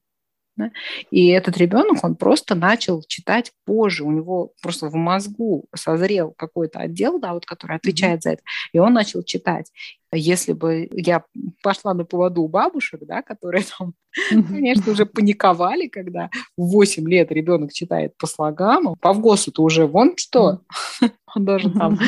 Да? 0.59 0.71
И 1.09 1.29
этот 1.29 1.57
ребенок, 1.57 2.03
он 2.03 2.15
просто 2.15 2.53
начал 2.53 3.01
читать 3.07 3.53
позже, 3.65 4.03
у 4.03 4.11
него 4.11 4.51
просто 4.61 4.89
в 4.89 4.95
мозгу 4.95 5.65
созрел 5.73 6.33
какой-то 6.37 6.79
отдел, 6.79 7.17
да, 7.17 7.33
вот, 7.33 7.45
который 7.45 7.77
отвечает 7.77 8.19
mm-hmm. 8.19 8.23
за 8.23 8.29
это, 8.31 8.43
и 8.73 8.79
он 8.79 8.93
начал 8.93 9.23
читать. 9.23 9.71
Если 10.11 10.53
бы 10.53 10.89
я 10.91 11.23
пошла 11.63 11.93
на 11.93 12.03
поводу 12.03 12.41
у 12.41 12.49
бабушек, 12.49 13.01
да, 13.05 13.21
которые 13.21 13.63
там, 13.77 13.93
mm-hmm. 14.31 14.47
конечно, 14.49 14.91
уже 14.91 15.05
паниковали, 15.05 15.87
когда 15.87 16.29
в 16.57 16.71
8 16.71 17.07
лет 17.07 17.31
ребенок 17.31 17.71
читает 17.71 18.17
по 18.17 18.27
слогам, 18.27 18.95
по 18.99 19.13
ВГОСу-то 19.13 19.63
уже 19.63 19.85
вон 19.85 20.17
что, 20.17 20.59
mm-hmm. 21.01 21.11
он 21.35 21.45
должен 21.45 21.73
там 21.73 21.99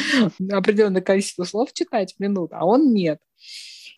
определенное 0.51 1.01
количество 1.01 1.45
слов 1.45 1.71
читать 1.71 2.15
в 2.17 2.19
минуту, 2.19 2.53
а 2.57 2.65
он 2.65 2.93
нет 2.93 3.19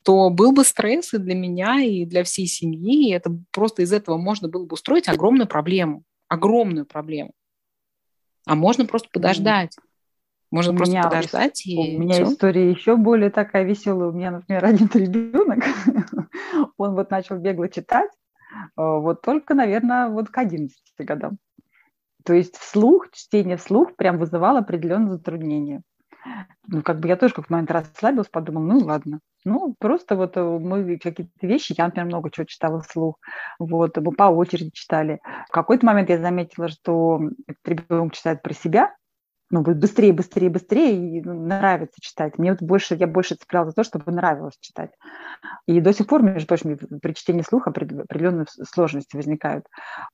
то 0.03 0.29
был 0.29 0.51
бы 0.51 0.63
стресс 0.63 1.13
и 1.13 1.17
для 1.17 1.35
меня, 1.35 1.81
и 1.81 2.05
для 2.05 2.23
всей 2.23 2.45
семьи, 2.45 3.09
и 3.09 3.13
это 3.13 3.35
просто 3.51 3.81
из 3.81 3.93
этого 3.93 4.17
можно 4.17 4.47
было 4.49 4.65
бы 4.65 4.73
устроить 4.73 5.07
огромную 5.07 5.47
проблему, 5.47 6.03
огромную 6.27 6.85
проблему. 6.85 7.31
А 8.45 8.55
можно 8.55 8.85
просто 8.85 9.09
подождать. 9.11 9.75
Можно 10.51 10.73
у 10.73 10.75
просто 10.75 10.91
меня, 10.91 11.03
подождать. 11.03 11.65
И 11.65 11.95
у 11.95 11.99
меня 11.99 12.13
все. 12.13 12.23
история 12.25 12.69
еще 12.69 12.95
более 12.95 13.31
такая 13.31 13.63
веселая. 13.63 14.09
У 14.09 14.11
меня, 14.11 14.31
например, 14.31 14.65
один 14.65 14.89
ребенок, 14.93 15.63
он 16.77 16.93
вот 16.93 17.09
начал 17.09 17.37
бегло 17.37 17.69
читать, 17.69 18.11
э, 18.51 18.67
вот 18.77 19.21
только, 19.21 19.53
наверное, 19.55 20.09
вот 20.09 20.29
к 20.29 20.37
11 20.37 20.75
годам. 20.99 21.37
То 22.23 22.33
есть 22.33 22.55
вслух, 22.57 23.09
чтение 23.11 23.57
вслух 23.57 23.95
прям 23.95 24.17
вызывало 24.17 24.59
определенное 24.59 25.13
затруднение. 25.13 25.81
Ну, 26.67 26.81
как 26.81 26.99
бы 26.99 27.07
я 27.07 27.17
тоже 27.17 27.33
как 27.33 27.49
момент 27.49 27.71
расслабилась, 27.71 28.29
подумала, 28.29 28.63
ну 28.63 28.79
ладно. 28.79 29.19
Ну, 29.45 29.75
просто 29.77 30.15
вот 30.15 30.37
э, 30.37 30.41
мы 30.41 30.97
какие-то 30.97 31.45
вещи, 31.45 31.75
я, 31.77 31.85
например, 31.85 32.07
много 32.07 32.31
чего 32.31 32.45
читала 32.45 32.81
вслух, 32.81 33.19
вот, 33.59 33.97
мы 33.97 34.11
по 34.13 34.23
очереди 34.23 34.71
читали. 34.73 35.19
В 35.49 35.51
какой-то 35.51 35.85
момент 35.85 36.09
я 36.09 36.19
заметила, 36.19 36.69
что 36.69 37.19
ребенок 37.65 38.13
читает 38.13 38.41
про 38.41 38.53
себя, 38.53 38.95
ну, 39.49 39.61
быстрее, 39.61 40.13
быстрее, 40.13 40.49
быстрее, 40.49 41.17
и 41.17 41.21
ну, 41.21 41.45
нравится 41.45 42.01
читать. 42.01 42.39
Мне 42.39 42.51
вот 42.51 42.61
больше, 42.61 42.95
я 42.95 43.05
больше 43.05 43.35
цепляла 43.35 43.67
за 43.67 43.73
то, 43.73 43.83
чтобы 43.83 44.11
нравилось 44.11 44.57
читать. 44.59 44.91
И 45.67 45.79
до 45.79 45.93
сих 45.93 46.07
пор, 46.07 46.23
между 46.23 46.47
прочим, 46.47 46.77
при 47.01 47.13
чтении 47.13 47.43
слуха 47.43 47.69
определенные 47.69 48.47
сложности 48.63 49.15
возникают. 49.15 49.67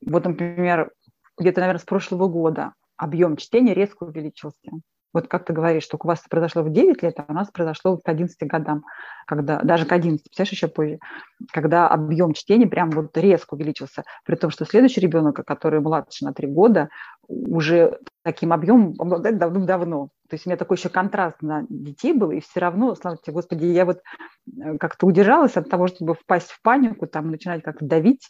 Вот, 0.05 0.25
например, 0.25 0.91
где-то, 1.37 1.61
наверное, 1.61 1.79
с 1.79 1.85
прошлого 1.85 2.27
года 2.27 2.73
объем 2.97 3.37
чтения 3.37 3.73
резко 3.73 4.03
увеличился. 4.03 4.71
Вот 5.13 5.27
как 5.27 5.45
ты 5.45 5.53
говоришь, 5.53 5.83
что 5.83 5.97
у 6.01 6.07
вас 6.07 6.19
это 6.19 6.29
произошло 6.29 6.61
в 6.61 6.71
9 6.71 7.01
лет, 7.01 7.15
а 7.17 7.25
у 7.27 7.33
нас 7.33 7.49
произошло 7.49 7.97
к 7.97 8.07
11 8.07 8.47
годам, 8.47 8.83
когда, 9.25 9.59
даже 9.59 9.85
к 9.85 9.91
11, 9.91 10.23
представляешь, 10.23 10.51
еще 10.51 10.67
позже, 10.67 10.99
когда 11.51 11.87
объем 11.87 12.33
чтения 12.33 12.67
прям 12.67 12.91
вот 12.91 13.17
резко 13.17 13.55
увеличился, 13.55 14.03
при 14.25 14.35
том, 14.35 14.51
что 14.51 14.65
следующий 14.65 15.01
ребенок, 15.01 15.43
который 15.45 15.79
младше 15.79 16.25
на 16.25 16.33
3 16.33 16.47
года, 16.47 16.89
уже 17.27 17.99
таким 18.23 18.53
объемом 18.53 18.95
обладает 18.99 19.37
давным-давно. 19.37 20.09
То 20.29 20.35
есть 20.35 20.45
у 20.45 20.49
меня 20.49 20.57
такой 20.57 20.77
еще 20.77 20.89
контраст 20.89 21.41
на 21.41 21.65
детей 21.69 22.13
был, 22.13 22.31
и 22.31 22.39
все 22.39 22.59
равно, 22.59 22.93
слава 22.95 23.17
тебе, 23.17 23.33
Господи, 23.33 23.65
я 23.65 23.85
вот 23.85 24.01
э, 24.61 24.77
как-то 24.77 25.07
удержалась 25.07 25.57
от 25.57 25.69
того, 25.69 25.87
чтобы 25.87 26.13
впасть 26.13 26.51
в 26.51 26.61
панику, 26.61 27.07
там 27.07 27.31
начинать 27.31 27.63
как-то 27.63 27.85
давить, 27.85 28.27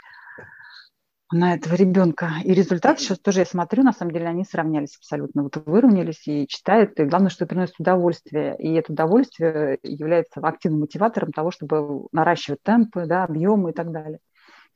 на 1.32 1.54
этого 1.54 1.76
ребенка. 1.76 2.32
И 2.44 2.54
результат 2.54 3.00
сейчас 3.00 3.20
тоже 3.20 3.39
я 3.39 3.46
смотрю, 3.46 3.84
на 3.84 3.94
самом 3.94 4.12
деле 4.12 4.28
они 4.28 4.44
сравнялись 4.44 4.98
абсолютно. 4.98 5.44
Вот 5.44 5.62
выровнялись 5.65 6.28
и 6.28 6.48
читают, 6.48 7.00
и 7.00 7.04
главное, 7.04 7.30
что 7.30 7.46
приносит 7.46 7.76
удовольствие. 7.80 8.56
И 8.58 8.74
это 8.74 8.92
удовольствие 8.94 9.78
является 9.84 10.39
активным 10.42 10.82
мотиватором 10.82 11.32
того, 11.32 11.52
чтобы 11.52 12.08
наращивать 12.12 12.63
темпы, 12.63 13.06
да, 13.06 13.24
объемы 13.24 13.72
и 13.72 13.74
так 13.74 13.92
далее. 13.92 14.20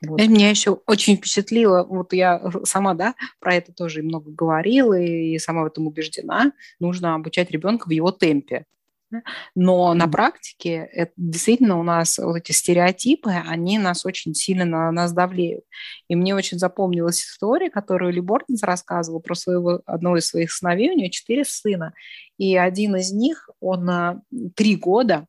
Вот. 0.05 0.19
И 0.19 0.27
меня 0.27 0.49
еще 0.49 0.71
очень 0.85 1.15
впечатлило, 1.15 1.83
вот 1.83 2.13
я 2.13 2.41
сама, 2.63 2.93
да, 2.93 3.15
про 3.39 3.55
это 3.55 3.71
тоже 3.71 4.03
много 4.03 4.31
говорила 4.31 4.99
и 4.99 5.37
сама 5.39 5.63
в 5.63 5.67
этом 5.67 5.87
убеждена, 5.87 6.51
нужно 6.79 7.15
обучать 7.15 7.51
ребенка 7.51 7.87
в 7.87 7.91
его 7.91 8.11
темпе. 8.11 8.65
Но 9.55 9.93
на 9.93 10.07
практике 10.07 10.89
это, 10.91 11.11
действительно 11.17 11.79
у 11.79 11.83
нас 11.83 12.17
вот 12.17 12.37
эти 12.37 12.51
стереотипы, 12.51 13.31
они 13.31 13.77
нас 13.77 14.05
очень 14.05 14.33
сильно 14.33 14.65
на 14.65 14.91
нас 14.91 15.13
давлеют. 15.13 15.63
И 16.07 16.15
мне 16.15 16.35
очень 16.35 16.59
запомнилась 16.59 17.23
история, 17.23 17.69
которую 17.69 18.13
Ли 18.13 18.21
Бортенс 18.21 18.63
рассказывал 18.63 19.19
про 19.19 19.35
своего, 19.35 19.81
одного 19.85 20.17
из 20.17 20.27
своих 20.27 20.51
сыновей, 20.51 20.91
у 20.91 20.97
него 20.97 21.09
четыре 21.09 21.45
сына. 21.45 21.93
И 22.37 22.57
один 22.57 22.95
из 22.95 23.11
них, 23.11 23.49
он 23.59 23.89
э, 23.89 24.21
три 24.55 24.75
года 24.75 25.27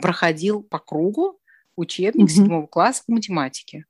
проходил 0.00 0.62
по 0.62 0.78
кругу 0.78 1.38
учебник 1.76 2.30
седьмого 2.30 2.64
mm-hmm. 2.64 2.68
класса 2.68 3.02
по 3.06 3.12
математике. 3.12 3.84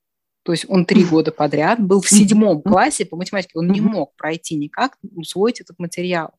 То 0.48 0.52
есть 0.52 0.64
он 0.66 0.86
три 0.86 1.04
года 1.04 1.30
подряд 1.30 1.78
был 1.78 2.00
в 2.00 2.08
седьмом 2.08 2.62
классе 2.62 3.04
по 3.04 3.16
математике. 3.16 3.58
Он 3.58 3.68
не 3.68 3.82
мог 3.82 4.16
пройти 4.16 4.56
никак, 4.56 4.96
усвоить 5.14 5.60
этот 5.60 5.78
материал. 5.78 6.30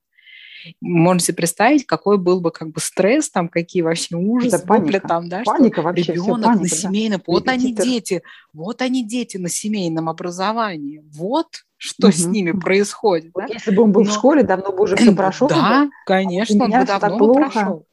Можно 0.82 1.19
себе 1.19 1.36
представить, 1.36 1.86
какой 1.86 2.17
был 2.17 2.41
бы 2.41 2.52
как 2.52 2.69
бы 2.69 2.80
стресс, 2.80 3.30
там 3.30 3.50
какие 3.50 3.82
вообще 3.82 4.15
ужасы, 4.15 4.58
Это 4.58 4.67
паника. 4.67 5.08
там, 5.08 5.30
да, 5.30 5.43
паника 5.43 5.76
что 5.76 5.82
вообще, 5.84 6.13
ребенок 6.13 6.45
паника, 6.45 6.62
на 6.63 6.69
семейном, 6.69 7.19
да. 7.19 7.24
вот 7.28 7.48
они 7.48 7.74
дети, 7.74 8.24
вот 8.54 8.82
они 8.82 9.06
дети 9.06 9.38
на 9.38 9.50
семейном 9.50 10.10
образовании, 10.10 11.04
вот 11.13 11.65
что 11.78 12.08
угу. 12.08 12.15
с 12.15 12.26
ними 12.26 12.52
происходит. 12.52 13.32
Да? 13.34 13.45
Если 13.48 13.74
бы 13.74 13.84
он 13.84 13.91
был 13.91 14.04
Но... 14.04 14.12
в 14.12 14.13
школе, 14.13 14.43
давно 14.43 14.72
бы 14.72 14.84
уже 14.84 14.95
все 14.95 15.13
прошел. 15.13 15.48
Да, 15.48 15.86
бы, 15.86 15.91
конечно, 16.06 16.63
он 16.65 16.72
бы 16.72 16.86
давно 16.86 17.17
бы 17.17 17.34
прошел. 17.34 17.86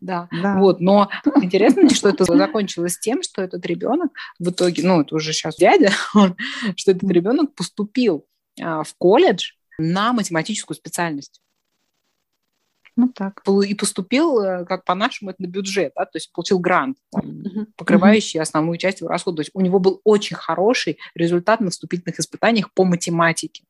Да. 0.00 0.28
да, 0.42 0.58
вот, 0.58 0.80
но 0.80 1.08
интересно, 1.42 1.88
что 1.88 2.10
это 2.10 2.24
закончилось 2.24 2.98
тем, 2.98 3.22
что 3.22 3.40
этот 3.40 3.64
ребенок 3.64 4.10
в 4.38 4.50
итоге, 4.50 4.82
ну, 4.86 5.00
это 5.00 5.14
уже 5.14 5.32
сейчас 5.32 5.56
дядя, 5.56 5.92
он, 6.14 6.36
что 6.76 6.90
этот 6.90 7.10
ребенок 7.10 7.54
поступил 7.54 8.26
а, 8.60 8.82
в 8.82 8.94
колледж, 8.98 9.52
на 9.78 10.12
математическую 10.12 10.76
специальность. 10.76 11.40
Ну 12.96 13.08
так. 13.08 13.42
И 13.66 13.74
поступил, 13.74 14.40
э, 14.40 14.64
как 14.64 14.84
по-нашему, 14.84 15.30
это 15.30 15.42
на 15.42 15.46
бюджет, 15.46 15.92
да, 15.96 16.04
то 16.04 16.16
есть 16.16 16.32
получил 16.32 16.58
грант, 16.58 16.98
там, 17.10 17.42
покрывающий 17.76 18.40
основную 18.40 18.78
часть 18.78 19.00
его 19.00 19.08
расходов. 19.08 19.38
То 19.38 19.40
есть 19.42 19.50
у 19.54 19.60
него 19.60 19.80
был 19.80 20.00
очень 20.04 20.36
хороший 20.36 20.98
результат 21.14 21.60
на 21.60 21.70
вступительных 21.70 22.20
испытаниях 22.20 22.72
по 22.72 22.84
математике. 22.84 23.64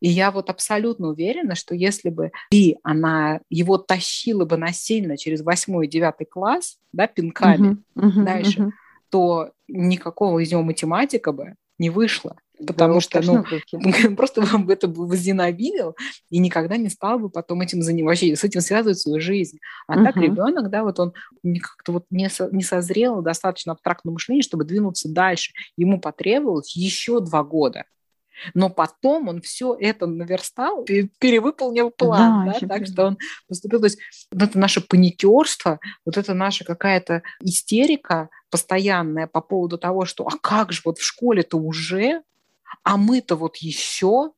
И 0.00 0.08
я 0.08 0.30
вот 0.30 0.50
абсолютно 0.50 1.08
уверена, 1.08 1.54
что 1.54 1.74
если 1.74 2.10
бы 2.10 2.30
и 2.50 2.76
она 2.82 3.40
его 3.48 3.78
тащила 3.78 4.44
бы 4.44 4.56
насильно 4.56 5.16
через 5.16 5.42
восьмой 5.42 5.86
и 5.86 5.90
девятый 5.90 6.26
класс, 6.26 6.78
да, 6.92 7.06
пинками 7.06 7.78
uh-huh, 7.96 8.24
дальше, 8.24 8.60
uh-huh. 8.60 8.70
то 9.10 9.52
никакого 9.68 10.40
из 10.40 10.50
него 10.50 10.62
математика 10.62 11.32
бы 11.32 11.54
не 11.78 11.90
вышло. 11.90 12.36
Потому 12.66 12.94
да, 12.94 13.00
что 13.00 13.20
ну, 13.22 13.44
просто 14.16 14.42
бы 14.58 14.72
это 14.72 14.86
бы 14.86 15.08
возненавидел 15.08 15.96
и 16.30 16.38
никогда 16.38 16.76
не 16.76 16.88
стал 16.88 17.18
бы 17.18 17.28
потом 17.28 17.60
этим 17.62 17.82
заниматься, 17.82 18.26
с 18.26 18.44
этим 18.44 18.60
связывать 18.60 18.98
свою 18.98 19.20
жизнь. 19.20 19.58
А 19.88 19.96
uh-huh. 19.96 20.04
так 20.04 20.16
ребенок, 20.16 20.70
да, 20.70 20.84
вот 20.84 21.00
он 21.00 21.12
как-то 21.42 21.92
вот 21.92 22.04
не, 22.10 22.30
со, 22.30 22.48
не 22.52 22.62
созрел 22.62 23.22
достаточно 23.22 23.72
абстрактного 23.72 24.14
мышления, 24.14 24.42
чтобы 24.42 24.64
двинуться 24.64 25.08
дальше. 25.08 25.52
Ему 25.76 26.00
потребовалось 26.00 26.76
еще 26.76 27.20
два 27.20 27.42
года. 27.42 27.84
Но 28.52 28.68
потом 28.68 29.28
он 29.28 29.40
все 29.40 29.76
это 29.78 30.06
наверстал, 30.06 30.84
перевыполнил 30.84 31.90
план, 31.90 32.46
да, 32.46 32.58
да, 32.60 32.68
так 32.68 32.86
что 32.86 33.06
он 33.06 33.18
поступил. 33.48 33.80
То 33.80 33.86
есть 33.86 33.98
вот 34.32 34.42
это 34.42 34.58
наше 34.58 34.80
паникерство, 34.80 35.78
вот 36.04 36.16
это 36.16 36.34
наша 36.34 36.64
какая-то 36.64 37.22
истерика 37.40 38.28
постоянная 38.50 39.26
по 39.26 39.40
поводу 39.40 39.78
того, 39.78 40.04
что 40.04 40.26
а 40.26 40.38
как 40.40 40.72
же 40.72 40.82
вот 40.84 40.98
в 40.98 41.04
школе-то 41.04 41.58
уже, 41.58 42.22
а 42.84 42.96
мы-то 42.96 43.36
вот 43.36 43.56
еще, 43.56 44.32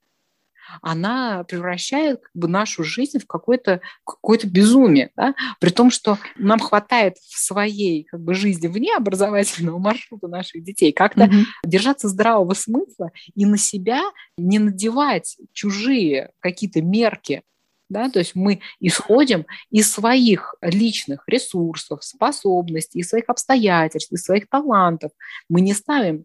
она 0.83 1.45
превращает 1.45 2.21
как 2.21 2.35
бы, 2.35 2.49
нашу 2.49 2.85
жизнь 2.85 3.19
в 3.19 3.27
какое-то 3.27 3.81
какое 4.05 4.39
безумие, 4.45 5.11
да? 5.17 5.35
при 5.61 5.71
том, 5.71 5.91
что 5.91 6.19
нам 6.37 6.59
хватает 6.59 7.17
в 7.19 7.39
своей 7.39 8.05
как 8.05 8.21
бы, 8.21 8.35
жизни 8.35 8.67
вне 8.67 8.95
образовательного 8.97 9.79
маршрута 9.81 10.29
наших 10.29 10.65
детей 10.65 10.93
как-то 10.93 11.25
mm-hmm. 11.25 11.45
держаться 11.65 12.09
здравого 12.09 12.55
смысла 12.55 13.11
и 13.35 13.47
на 13.47 13.59
себя 13.59 14.03
не 14.37 14.59
надевать 14.59 15.37
чужие 15.53 16.31
какие-то 16.41 16.83
мерки, 16.83 17.43
да, 17.89 18.11
то 18.11 18.19
есть 18.19 18.35
мы 18.35 18.61
исходим 18.81 19.47
из 19.71 19.93
своих 19.93 20.57
личных 20.61 21.23
ресурсов, 21.29 22.03
способностей, 22.03 22.99
из 22.99 23.09
своих 23.09 23.29
обстоятельств, 23.29 24.13
из 24.13 24.25
своих 24.25 24.49
талантов. 24.49 25.13
Мы 25.49 25.61
не 25.61 25.73
ставим 25.73 26.25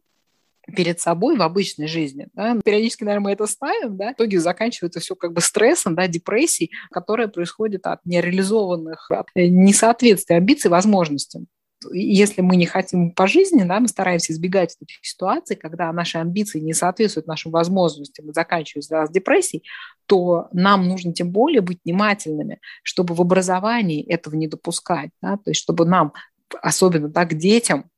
перед 0.71 0.99
собой 0.99 1.37
в 1.37 1.41
обычной 1.41 1.87
жизни. 1.87 2.27
Да? 2.33 2.57
Периодически, 2.63 3.03
наверное, 3.03 3.25
мы 3.25 3.31
это 3.31 3.47
ставим, 3.47 3.97
да? 3.97 4.11
в 4.11 4.13
итоге 4.13 4.39
заканчивается 4.39 4.99
все 4.99 5.15
как 5.15 5.33
бы 5.33 5.41
стрессом, 5.41 5.95
да, 5.95 6.07
депрессией, 6.07 6.71
которая 6.91 7.27
происходит 7.27 7.85
от 7.85 8.05
нереализованных, 8.05 9.09
от 9.11 9.27
несоответствия 9.35 10.37
амбиций 10.37 10.69
возможностям. 10.69 11.47
Если 11.91 12.41
мы 12.41 12.57
не 12.57 12.67
хотим 12.67 13.11
по 13.11 13.25
жизни, 13.25 13.63
да, 13.63 13.79
мы 13.79 13.87
стараемся 13.87 14.33
избегать 14.33 14.77
этих 14.79 14.97
ситуаций, 15.01 15.55
когда 15.55 15.91
наши 15.91 16.19
амбиции 16.19 16.59
не 16.59 16.73
соответствуют 16.73 17.25
нашим 17.25 17.51
возможностям 17.51 18.29
и 18.29 18.33
заканчиваются 18.33 19.05
с 19.07 19.09
депрессией, 19.09 19.63
то 20.05 20.47
нам 20.51 20.87
нужно 20.87 21.11
тем 21.11 21.31
более 21.31 21.61
быть 21.61 21.79
внимательными, 21.83 22.59
чтобы 22.83 23.15
в 23.15 23.21
образовании 23.21 24.05
этого 24.07 24.35
не 24.35 24.47
допускать, 24.47 25.09
да? 25.21 25.37
то 25.37 25.49
есть 25.49 25.61
чтобы 25.61 25.85
нам 25.85 26.13
особенно 26.61 27.09
так 27.09 27.35
детям 27.35 27.90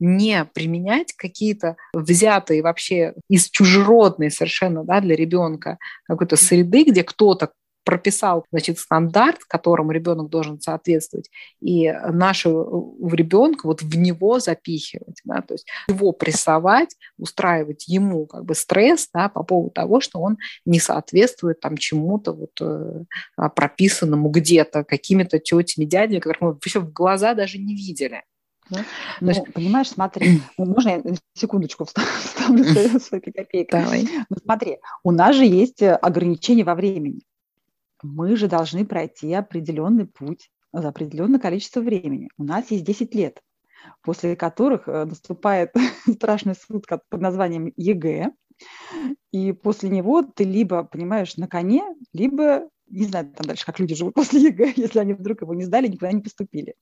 не 0.00 0.44
применять 0.44 1.12
какие-то 1.12 1.76
взятые 1.92 2.62
вообще 2.62 3.14
из 3.28 3.48
чужеродной 3.48 4.30
совершенно 4.30 4.84
да, 4.84 5.00
для 5.00 5.16
ребенка 5.16 5.78
какой-то 6.06 6.36
среды, 6.36 6.84
где 6.84 7.04
кто-то 7.04 7.52
прописал 7.84 8.44
значит, 8.50 8.78
стандарт, 8.78 9.44
которому 9.46 9.92
ребенок 9.92 10.30
должен 10.30 10.60
соответствовать, 10.60 11.30
и 11.60 11.92
нашего 12.10 12.94
ребенка 13.14 13.66
вот 13.66 13.82
в 13.82 13.96
него 13.96 14.40
запихивать, 14.40 15.20
да, 15.24 15.42
то 15.42 15.54
есть 15.54 15.66
его 15.88 16.12
прессовать, 16.12 16.96
устраивать 17.18 17.86
ему 17.86 18.26
как 18.26 18.44
бы 18.44 18.54
стресс 18.54 19.08
да, 19.12 19.28
по 19.28 19.42
поводу 19.42 19.70
того, 19.70 20.00
что 20.00 20.18
он 20.18 20.38
не 20.64 20.80
соответствует 20.80 21.60
там 21.60 21.76
чему-то 21.76 22.32
вот 22.32 22.58
э, 22.60 23.04
прописанному 23.54 24.30
где-то 24.30 24.84
какими-то 24.84 25.38
тетями, 25.38 25.84
дядями, 25.84 26.20
которых 26.20 26.40
мы 26.40 26.48
вообще 26.52 26.80
в 26.80 26.92
глаза 26.92 27.34
даже 27.34 27.58
не 27.58 27.74
видели. 27.74 28.22
Да? 28.70 28.84
Ну, 29.20 29.28
есть... 29.28 29.52
понимаешь, 29.52 29.88
смотри, 29.90 30.40
ну, 30.58 30.66
можно 30.66 30.88
я 30.88 31.02
секундочку 31.34 31.84
вставлю 32.18 32.64
свою, 32.64 33.00
свою 33.00 33.22
копейку? 33.22 33.72
Давай. 33.72 34.08
Ну, 34.28 34.36
смотри, 34.42 34.78
у 35.02 35.10
нас 35.10 35.36
же 35.36 35.44
есть 35.44 35.82
э, 35.82 35.94
ограничения 35.94 36.64
во 36.64 36.74
времени. 36.74 37.22
Мы 38.02 38.36
же 38.36 38.48
должны 38.48 38.84
пройти 38.84 39.32
определенный 39.32 40.06
путь 40.06 40.50
за 40.72 40.88
определенное 40.88 41.40
количество 41.40 41.80
времени. 41.80 42.28
У 42.36 42.44
нас 42.44 42.70
есть 42.70 42.84
10 42.84 43.14
лет, 43.14 43.40
после 44.02 44.36
которых 44.36 44.88
э, 44.88 45.04
наступает 45.04 45.72
страшный 46.10 46.54
суд 46.54 46.86
под 46.86 47.20
названием 47.20 47.72
ЕГЭ, 47.76 48.32
и 49.32 49.52
после 49.52 49.88
него 49.88 50.22
ты 50.22 50.44
либо, 50.44 50.84
понимаешь, 50.84 51.36
на 51.36 51.48
коне, 51.48 51.82
либо 52.12 52.68
не 52.94 53.06
знаю 53.06 53.30
там 53.36 53.46
дальше, 53.46 53.66
как 53.66 53.78
люди 53.78 53.94
живут 53.94 54.14
после 54.14 54.40
ЕГЭ, 54.40 54.74
если 54.76 54.98
они 54.98 55.14
вдруг 55.14 55.42
его 55.42 55.54
не 55.54 55.64
сдали, 55.64 55.88
никуда 55.88 56.12
не 56.12 56.22
поступили. 56.22 56.74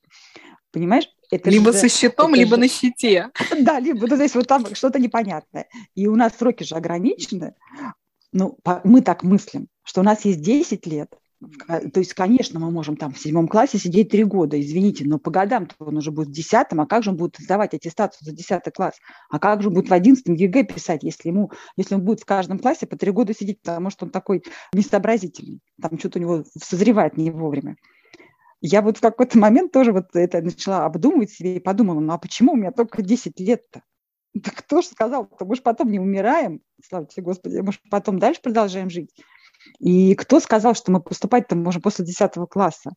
Понимаешь? 0.71 1.07
Это 1.31 1.49
либо 1.49 1.71
же, 1.71 1.79
со 1.79 1.89
щитом, 1.89 2.33
либо 2.33 2.55
же... 2.55 2.61
на 2.61 2.67
щите. 2.67 3.29
Да, 3.59 3.79
либо 3.79 4.07
ну, 4.07 4.15
здесь 4.15 4.35
вот 4.35 4.47
там 4.47 4.73
что-то 4.73 4.99
непонятное. 4.99 5.67
И 5.95 6.07
у 6.07 6.15
нас 6.15 6.37
сроки 6.37 6.63
же 6.63 6.75
ограничены. 6.75 7.55
Ну, 8.31 8.57
мы 8.83 9.01
так 9.01 9.23
мыслим, 9.23 9.67
что 9.83 10.01
у 10.01 10.03
нас 10.03 10.25
есть 10.25 10.41
10 10.41 10.87
лет, 10.87 11.09
то 11.67 11.99
есть, 11.99 12.13
конечно, 12.13 12.59
мы 12.59 12.71
можем 12.71 12.95
там 12.95 13.13
в 13.13 13.19
седьмом 13.19 13.47
классе 13.47 13.77
сидеть 13.77 14.09
три 14.09 14.23
года, 14.23 14.59
извините, 14.59 15.05
но 15.05 15.19
по 15.19 15.31
годам-то 15.31 15.75
он 15.79 15.97
уже 15.97 16.11
будет 16.11 16.29
в 16.29 16.31
десятом, 16.31 16.81
а 16.81 16.85
как 16.85 17.03
же 17.03 17.11
он 17.11 17.17
будет 17.17 17.37
сдавать 17.37 17.73
аттестацию 17.73 18.25
за 18.25 18.31
десятый 18.35 18.71
класс? 18.71 18.95
А 19.29 19.39
как 19.39 19.61
же 19.61 19.69
он 19.69 19.75
будет 19.75 19.89
в 19.89 19.93
одиннадцатом 19.93 20.35
ЕГЭ 20.35 20.63
писать, 20.63 21.03
если, 21.03 21.29
ему, 21.29 21.51
если 21.77 21.95
он 21.95 22.01
будет 22.01 22.21
в 22.21 22.25
каждом 22.25 22.59
классе 22.59 22.87
по 22.87 22.97
три 22.97 23.11
года 23.11 23.33
сидеть, 23.33 23.61
потому 23.61 23.89
что 23.89 24.05
он 24.05 24.11
такой 24.11 24.43
несообразительный, 24.73 25.61
там 25.81 25.97
что-то 25.97 26.19
у 26.19 26.21
него 26.21 26.43
созревает 26.61 27.17
не 27.17 27.31
вовремя. 27.31 27.75
Я 28.61 28.81
вот 28.81 28.97
в 28.97 29.01
какой-то 29.01 29.37
момент 29.37 29.73
тоже 29.73 29.91
вот 29.91 30.15
это 30.15 30.41
начала 30.41 30.85
обдумывать 30.85 31.31
себе 31.31 31.57
и 31.57 31.59
подумала, 31.59 31.99
ну 31.99 32.13
а 32.13 32.17
почему 32.17 32.53
у 32.53 32.55
меня 32.55 32.71
только 32.71 33.01
10 33.01 33.39
лет-то? 33.39 33.81
Да 34.33 34.51
кто 34.51 34.81
же 34.81 34.87
сказал-то? 34.87 35.45
Мы 35.45 35.55
же 35.55 35.61
потом 35.61 35.91
не 35.91 35.99
умираем, 35.99 36.61
слава 36.83 37.05
тебе, 37.05 37.23
Господи, 37.23 37.57
мы 37.57 37.73
же 37.73 37.79
потом 37.91 38.19
дальше 38.19 38.41
продолжаем 38.41 38.89
жить. 38.89 39.11
И 39.79 40.15
кто 40.15 40.39
сказал, 40.39 40.75
что 40.75 40.91
мы 40.91 41.01
поступать-то 41.01 41.55
можем 41.55 41.81
после 41.81 42.05
10 42.05 42.31
класса? 42.49 42.91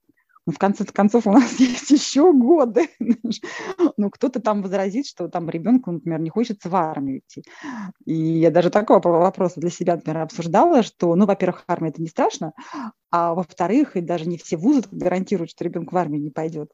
Ну, 0.46 0.52
в 0.52 0.58
конце 0.58 0.84
концов, 0.84 1.26
у 1.26 1.32
нас 1.32 1.52
есть 1.58 1.90
еще 1.90 2.32
годы. 2.32 2.88
ну, 3.96 4.10
кто-то 4.10 4.40
там 4.40 4.62
возразит, 4.62 5.06
что 5.06 5.28
там 5.28 5.50
ребенку, 5.50 5.90
например, 5.90 6.20
не 6.20 6.30
хочется 6.30 6.68
в 6.68 6.76
армию 6.76 7.18
идти. 7.18 7.42
И 8.04 8.14
я 8.14 8.50
даже 8.50 8.70
такого 8.70 9.00
вопроса 9.00 9.60
для 9.60 9.70
себя, 9.70 9.96
например, 9.96 10.22
обсуждала, 10.22 10.82
что, 10.82 11.14
ну, 11.16 11.26
во-первых, 11.26 11.64
армия– 11.66 11.88
это 11.90 12.00
не 12.00 12.08
страшно, 12.08 12.52
а 13.10 13.34
во-вторых, 13.34 13.96
и 13.96 14.00
даже 14.00 14.26
не 14.26 14.38
все 14.38 14.56
вузы 14.56 14.84
гарантируют, 14.92 15.50
что 15.50 15.64
ребенок 15.64 15.92
в 15.92 15.96
армию 15.96 16.22
не 16.22 16.30
пойдет. 16.30 16.70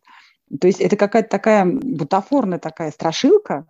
То 0.61 0.67
есть 0.67 0.81
это 0.81 0.97
какая-то 0.97 1.31
такая 1.31 1.65
бутафорная 1.65 2.59
такая 2.59 2.91
страшилка, 2.91 3.67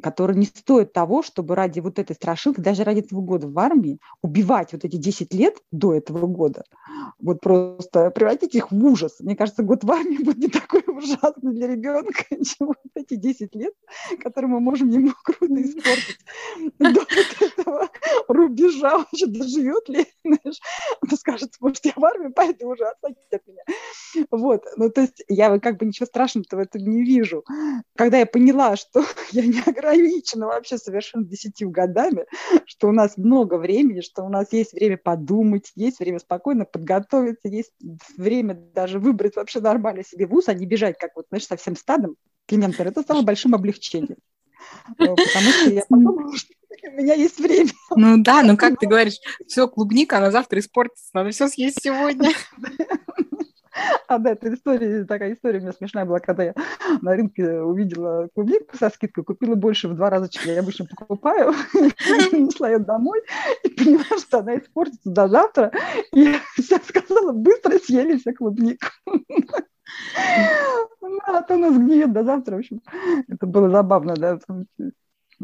который 0.00 0.36
не 0.36 0.46
стоит 0.46 0.92
того, 0.92 1.22
чтобы 1.22 1.54
ради 1.54 1.80
вот 1.80 1.98
этой 1.98 2.14
страшилки, 2.14 2.60
даже 2.60 2.84
ради 2.84 3.00
этого 3.00 3.20
года 3.20 3.48
в 3.48 3.58
армии, 3.58 3.98
убивать 4.22 4.72
вот 4.72 4.84
эти 4.84 4.96
10 4.96 5.34
лет 5.34 5.56
до 5.70 5.94
этого 5.94 6.26
года, 6.26 6.64
вот 7.18 7.40
просто 7.40 8.10
превратить 8.10 8.54
их 8.54 8.70
в 8.70 8.84
ужас. 8.84 9.16
Мне 9.20 9.36
кажется, 9.36 9.62
год 9.62 9.84
в 9.84 9.90
армии 9.90 10.22
будет 10.22 10.38
не 10.38 10.48
такой 10.48 10.82
ужасный 10.86 11.52
для 11.52 11.66
ребенка, 11.66 12.24
чем 12.30 12.68
вот 12.68 12.76
эти 12.94 13.14
10 13.14 13.54
лет, 13.54 13.74
которые 14.22 14.50
мы 14.50 14.60
можем 14.60 14.88
ему 14.88 15.12
круто 15.24 15.62
испортить. 15.62 16.18
До 16.78 17.00
вот 17.00 17.42
этого 17.42 17.88
рубежа 18.28 18.98
вообще 18.98 19.26
доживет 19.26 19.88
ли, 19.88 20.06
знаешь, 20.24 20.60
он 21.02 21.16
скажет, 21.16 21.54
может, 21.60 21.84
я 21.84 21.92
в 21.96 22.04
армии, 22.04 22.32
поэтому 22.34 22.72
уже 22.72 22.84
отстаньте 22.84 23.20
от 23.32 23.46
меня. 23.46 23.62
Вот, 24.30 24.64
ну 24.76 24.90
то 24.90 25.02
есть 25.02 25.22
я 25.28 25.58
как 25.58 25.78
бы 25.78 25.86
ничего 25.86 26.06
страшного 26.06 26.40
в 26.50 26.58
этом 26.58 26.82
не 26.82 27.04
вижу. 27.04 27.44
Когда 27.96 28.18
я 28.18 28.26
поняла, 28.26 28.76
что 28.76 29.04
я 29.32 29.46
не 29.46 29.60
ограничена 29.60 29.89
ограничено 29.90 30.46
вообще 30.46 30.78
совершенно 30.78 31.24
десятью 31.24 31.70
годами, 31.70 32.26
что 32.66 32.88
у 32.88 32.92
нас 32.92 33.16
много 33.16 33.56
времени, 33.56 34.00
что 34.00 34.22
у 34.22 34.28
нас 34.28 34.52
есть 34.52 34.72
время 34.72 34.96
подумать, 34.96 35.72
есть 35.74 36.00
время 36.00 36.18
спокойно 36.18 36.64
подготовиться, 36.64 37.48
есть 37.48 37.72
время 38.16 38.54
даже 38.54 38.98
выбрать 38.98 39.36
вообще 39.36 39.60
нормально 39.60 40.04
себе 40.04 40.26
вуз, 40.26 40.48
а 40.48 40.54
не 40.54 40.66
бежать 40.66 40.98
как 40.98 41.10
вот, 41.16 41.26
знаешь, 41.28 41.46
совсем 41.46 41.76
стадом. 41.76 42.16
Климент 42.46 42.80
это 42.80 43.02
стало 43.02 43.22
большим 43.22 43.54
облегчением. 43.54 44.18
Э, 44.98 45.06
потому 45.06 45.50
что 45.52 45.70
я 45.70 45.84
подумала, 45.88 46.36
что 46.36 46.52
у 46.92 46.96
меня 46.96 47.14
есть 47.14 47.38
время. 47.38 47.70
Ну 47.96 48.22
да, 48.22 48.42
ну 48.42 48.56
как 48.56 48.78
ты 48.78 48.86
говоришь, 48.86 49.18
все, 49.46 49.68
клубника, 49.68 50.18
она 50.18 50.30
завтра 50.30 50.60
испортится, 50.60 51.10
надо 51.12 51.30
все 51.30 51.48
съесть 51.48 51.82
сегодня. 51.82 52.30
Одна 54.08 54.30
эта 54.30 54.52
история, 54.52 55.04
такая 55.04 55.34
история 55.34 55.58
у 55.58 55.62
меня 55.62 55.72
смешная 55.72 56.04
была, 56.04 56.20
когда 56.20 56.44
я 56.44 56.54
на 57.00 57.14
рынке 57.14 57.60
увидела 57.60 58.28
клубнику 58.34 58.76
со 58.76 58.90
скидкой, 58.90 59.24
купила 59.24 59.54
больше 59.54 59.88
в 59.88 59.94
два 59.94 60.10
раза, 60.10 60.28
чем 60.28 60.52
я 60.52 60.60
обычно 60.60 60.86
покупаю, 60.86 61.52
несла 62.32 62.70
ее 62.70 62.78
домой 62.78 63.22
и 63.64 63.68
поняла, 63.68 64.18
что 64.18 64.38
она 64.40 64.56
испортится 64.56 65.10
до 65.10 65.28
завтра. 65.28 65.72
И 66.12 66.20
я 66.20 66.78
сказала, 66.86 67.32
быстро 67.32 67.78
съели 67.78 68.16
все 68.16 68.32
клубнику. 68.32 68.86
Ну, 71.02 71.18
а 71.26 71.42
то 71.42 71.56
нас 71.56 71.76
гниет 71.76 72.12
до 72.12 72.22
завтра, 72.22 72.54
в 72.54 72.58
общем. 72.60 72.80
Это 73.26 73.44
было 73.46 73.68
забавно, 73.70 74.14
да. 74.14 74.38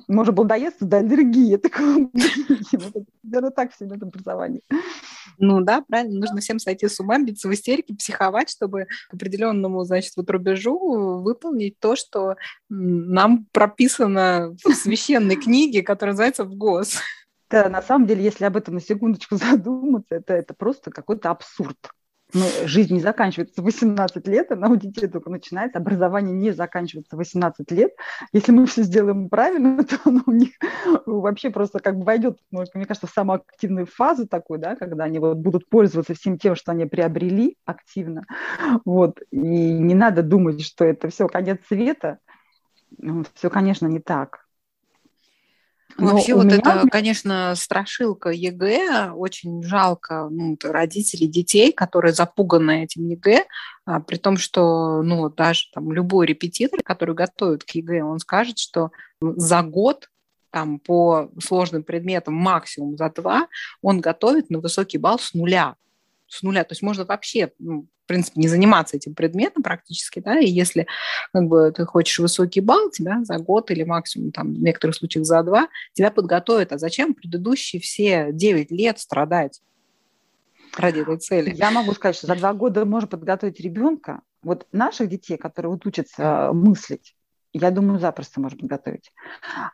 Можно 0.06 0.32
было 0.32 0.46
доесться 0.46 0.84
до 0.84 0.98
аллергии. 0.98 1.58
Наверное, 3.24 3.50
так 3.50 3.72
в 3.72 3.76
семейном 3.76 4.08
образовании. 4.08 4.62
Ну 5.38 5.60
да, 5.60 5.82
правильно, 5.82 6.20
нужно 6.20 6.40
всем 6.40 6.58
сойти 6.58 6.88
с 6.88 7.00
ума, 7.00 7.18
биться 7.18 7.48
в 7.48 7.54
истерике, 7.54 7.94
психовать, 7.94 8.50
чтобы 8.50 8.86
к 9.08 9.14
определенному, 9.14 9.84
значит, 9.84 10.12
вот 10.16 10.30
рубежу 10.30 11.20
выполнить 11.22 11.78
то, 11.78 11.96
что 11.96 12.36
нам 12.68 13.46
прописано 13.52 14.56
в 14.64 14.72
священной 14.72 15.36
книге, 15.42 15.82
которая 15.82 16.12
называется 16.14 16.44
«В 16.44 16.54
ГОС». 16.54 16.98
Да, 17.48 17.68
на 17.68 17.80
самом 17.80 18.06
деле, 18.06 18.24
если 18.24 18.44
об 18.44 18.56
этом 18.56 18.74
на 18.74 18.80
секундочку 18.80 19.36
задуматься, 19.36 20.16
это, 20.16 20.34
это 20.34 20.54
просто 20.54 20.90
какой-то 20.90 21.30
абсурд 21.30 21.76
ну, 22.32 22.44
жизнь 22.64 22.94
не 22.94 23.00
заканчивается 23.00 23.62
в 23.62 23.64
18 23.64 24.26
лет, 24.26 24.50
она 24.50 24.68
у 24.68 24.76
детей 24.76 25.06
только 25.06 25.30
начинается, 25.30 25.78
образование 25.78 26.34
не 26.34 26.50
заканчивается 26.50 27.14
в 27.16 27.18
18 27.18 27.70
лет. 27.70 27.92
Если 28.32 28.52
мы 28.52 28.66
все 28.66 28.82
сделаем 28.82 29.28
правильно, 29.28 29.82
то 29.84 29.98
оно 30.04 30.22
у 30.26 30.32
них 30.32 30.50
вообще 31.06 31.50
просто 31.50 31.78
как 31.78 31.96
бы 31.96 32.04
войдет, 32.04 32.38
ну, 32.50 32.64
мне 32.74 32.84
кажется, 32.84 33.06
в 33.06 33.10
самую 33.10 33.42
активную 33.48 33.86
фазу 33.86 34.26
такую, 34.26 34.58
да, 34.58 34.76
когда 34.76 35.04
они 35.04 35.18
вот 35.18 35.38
будут 35.38 35.68
пользоваться 35.68 36.14
всем 36.14 36.38
тем, 36.38 36.56
что 36.56 36.72
они 36.72 36.86
приобрели 36.86 37.56
активно. 37.64 38.24
Вот. 38.84 39.20
И 39.30 39.38
не 39.38 39.94
надо 39.94 40.22
думать, 40.22 40.62
что 40.62 40.84
это 40.84 41.08
все 41.08 41.28
конец 41.28 41.60
света. 41.68 42.18
Ну, 42.98 43.24
все, 43.34 43.50
конечно, 43.50 43.86
не 43.86 44.00
так. 44.00 44.45
Но 45.98 46.12
Вообще 46.12 46.34
вот 46.34 46.44
меня... 46.44 46.56
это, 46.56 46.88
конечно, 46.90 47.54
страшилка 47.56 48.30
ЕГЭ. 48.30 49.12
Очень 49.12 49.62
жалко 49.62 50.28
ну, 50.30 50.56
родителей 50.62 51.26
детей, 51.26 51.72
которые 51.72 52.12
запуганы 52.12 52.84
этим 52.84 53.08
ЕГЭ, 53.08 53.44
а, 53.86 54.00
при 54.00 54.16
том, 54.16 54.36
что 54.36 55.02
ну, 55.02 55.30
даже 55.30 55.64
там, 55.72 55.92
любой 55.92 56.26
репетитор, 56.26 56.80
который 56.82 57.14
готовит 57.14 57.64
к 57.64 57.70
ЕГЭ, 57.70 58.02
он 58.02 58.18
скажет, 58.18 58.58
что 58.58 58.90
за 59.20 59.62
год 59.62 60.08
там, 60.50 60.78
по 60.78 61.30
сложным 61.42 61.82
предметам 61.82 62.34
максимум 62.34 62.96
за 62.96 63.10
два 63.10 63.48
он 63.82 64.00
готовит 64.00 64.50
на 64.50 64.60
высокий 64.60 64.98
балл 64.98 65.18
с 65.18 65.34
нуля 65.34 65.76
с 66.28 66.42
нуля. 66.42 66.64
То 66.64 66.72
есть 66.72 66.82
можно 66.82 67.04
вообще, 67.04 67.52
ну, 67.58 67.86
в 68.04 68.06
принципе, 68.06 68.40
не 68.40 68.48
заниматься 68.48 68.96
этим 68.96 69.14
предметом 69.14 69.62
практически, 69.62 70.20
да, 70.20 70.38
и 70.38 70.46
если 70.46 70.86
как 71.32 71.44
бы 71.46 71.72
ты 71.74 71.84
хочешь 71.84 72.18
высокий 72.18 72.60
балл, 72.60 72.90
тебя 72.90 73.24
за 73.24 73.38
год 73.38 73.70
или 73.70 73.82
максимум 73.82 74.32
там 74.32 74.54
в 74.54 74.58
некоторых 74.58 74.96
случаях 74.96 75.26
за 75.26 75.42
два 75.42 75.68
тебя 75.92 76.10
подготовят. 76.10 76.72
А 76.72 76.78
зачем 76.78 77.14
предыдущие 77.14 77.80
все 77.80 78.28
9 78.32 78.70
лет 78.70 78.98
страдать? 78.98 79.60
ради 80.78 81.00
этой 81.00 81.16
цели. 81.18 81.54
Я 81.54 81.70
могу 81.70 81.92
сказать, 81.92 82.16
что 82.16 82.26
за 82.26 82.34
два 82.34 82.52
года 82.52 82.84
можно 82.84 83.08
подготовить 83.08 83.60
ребенка. 83.60 84.20
Вот 84.42 84.66
наших 84.72 85.08
детей, 85.08 85.36
которые 85.36 85.72
вот 85.72 85.86
учатся 85.86 86.50
мыслить, 86.52 87.16
я 87.52 87.70
думаю, 87.70 87.98
запросто 87.98 88.40
можно 88.40 88.58
подготовить. 88.58 89.12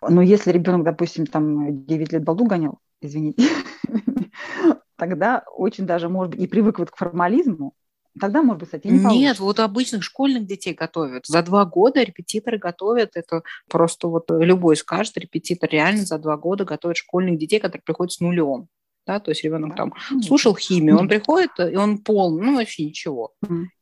Но 0.01 0.23
если 0.23 0.53
ребенок, 0.53 0.85
допустим, 0.85 1.27
там 1.27 1.85
9 1.85 2.13
лет 2.13 2.23
балду 2.23 2.45
гонял, 2.47 2.79
извините, 3.01 3.49
тогда 5.03 5.43
очень 5.57 5.85
даже, 5.85 6.09
может 6.09 6.31
быть, 6.31 6.41
и 6.41 6.47
привык 6.47 6.79
вот 6.79 6.93
к 6.93 6.97
формализму, 6.97 7.75
тогда, 8.21 8.41
может 8.41 8.61
быть, 8.61 8.69
кстати, 8.69 8.87
не 8.87 9.01
Нет, 9.01 9.03
получится. 9.03 9.43
вот 9.43 9.59
обычных 9.59 10.05
школьных 10.05 10.47
детей 10.47 10.75
готовят. 10.75 11.27
За 11.27 11.43
два 11.43 11.65
года 11.65 12.05
репетиторы 12.05 12.57
готовят. 12.57 13.17
Это 13.17 13.43
просто 13.69 14.07
вот 14.07 14.31
любой 14.31 14.77
скажет, 14.77 15.17
репетитор 15.17 15.69
реально 15.71 16.05
за 16.05 16.19
два 16.19 16.37
года 16.37 16.65
готовит 16.65 16.99
школьных 16.99 17.37
детей, 17.37 17.59
которые 17.59 17.83
приходят 17.85 18.13
с 18.13 18.21
нулем. 18.21 18.69
Да, 19.05 19.19
то 19.19 19.33
есть 19.33 19.43
ребенок 19.43 19.75
там 19.75 19.93
слушал 20.25 20.55
химию, 20.55 20.97
он 20.97 21.09
приходит, 21.09 21.51
и 21.59 21.75
он 21.75 21.99
полный, 21.99 22.47
ну 22.47 22.55
вообще 22.55 22.85
ничего. 22.85 23.33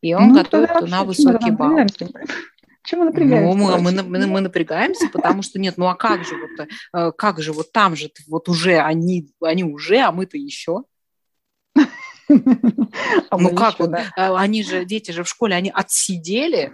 И 0.01 0.15
он 0.15 0.29
ну, 0.29 0.35
готовит 0.37 0.89
на 0.89 1.05
высокий 1.05 1.51
балл. 1.51 1.77
Чему 2.85 3.05
напрягаемся? 3.05 3.59
Ну, 3.59 3.79
мы, 3.79 3.93
мы, 3.93 4.03
мы, 4.03 4.27
мы 4.27 4.41
напрягаемся, 4.41 5.11
потому 5.13 5.43
что 5.43 5.61
нет, 5.61 5.75
ну 5.77 5.87
а 5.89 5.95
как 5.95 6.25
же 6.25 6.35
вот, 6.35 6.67
э, 6.95 7.13
как 7.13 7.43
же 7.43 7.53
вот 7.53 7.73
там 7.73 7.95
же 7.95 8.11
вот 8.27 8.49
уже 8.49 8.79
они, 8.79 9.29
они 9.43 9.65
уже, 9.65 9.99
а 9.99 10.13
мы-то 10.13 10.39
еще. 10.39 10.85
А 13.31 13.39
ну 13.39 13.55
как 13.55 13.79
вот, 13.81 13.93
а 14.17 14.37
они 14.39 14.63
же, 14.63 14.85
дети 14.85 15.11
же 15.11 15.25
в 15.25 15.29
школе, 15.29 15.57
они 15.57 15.71
отсидели 15.75 16.73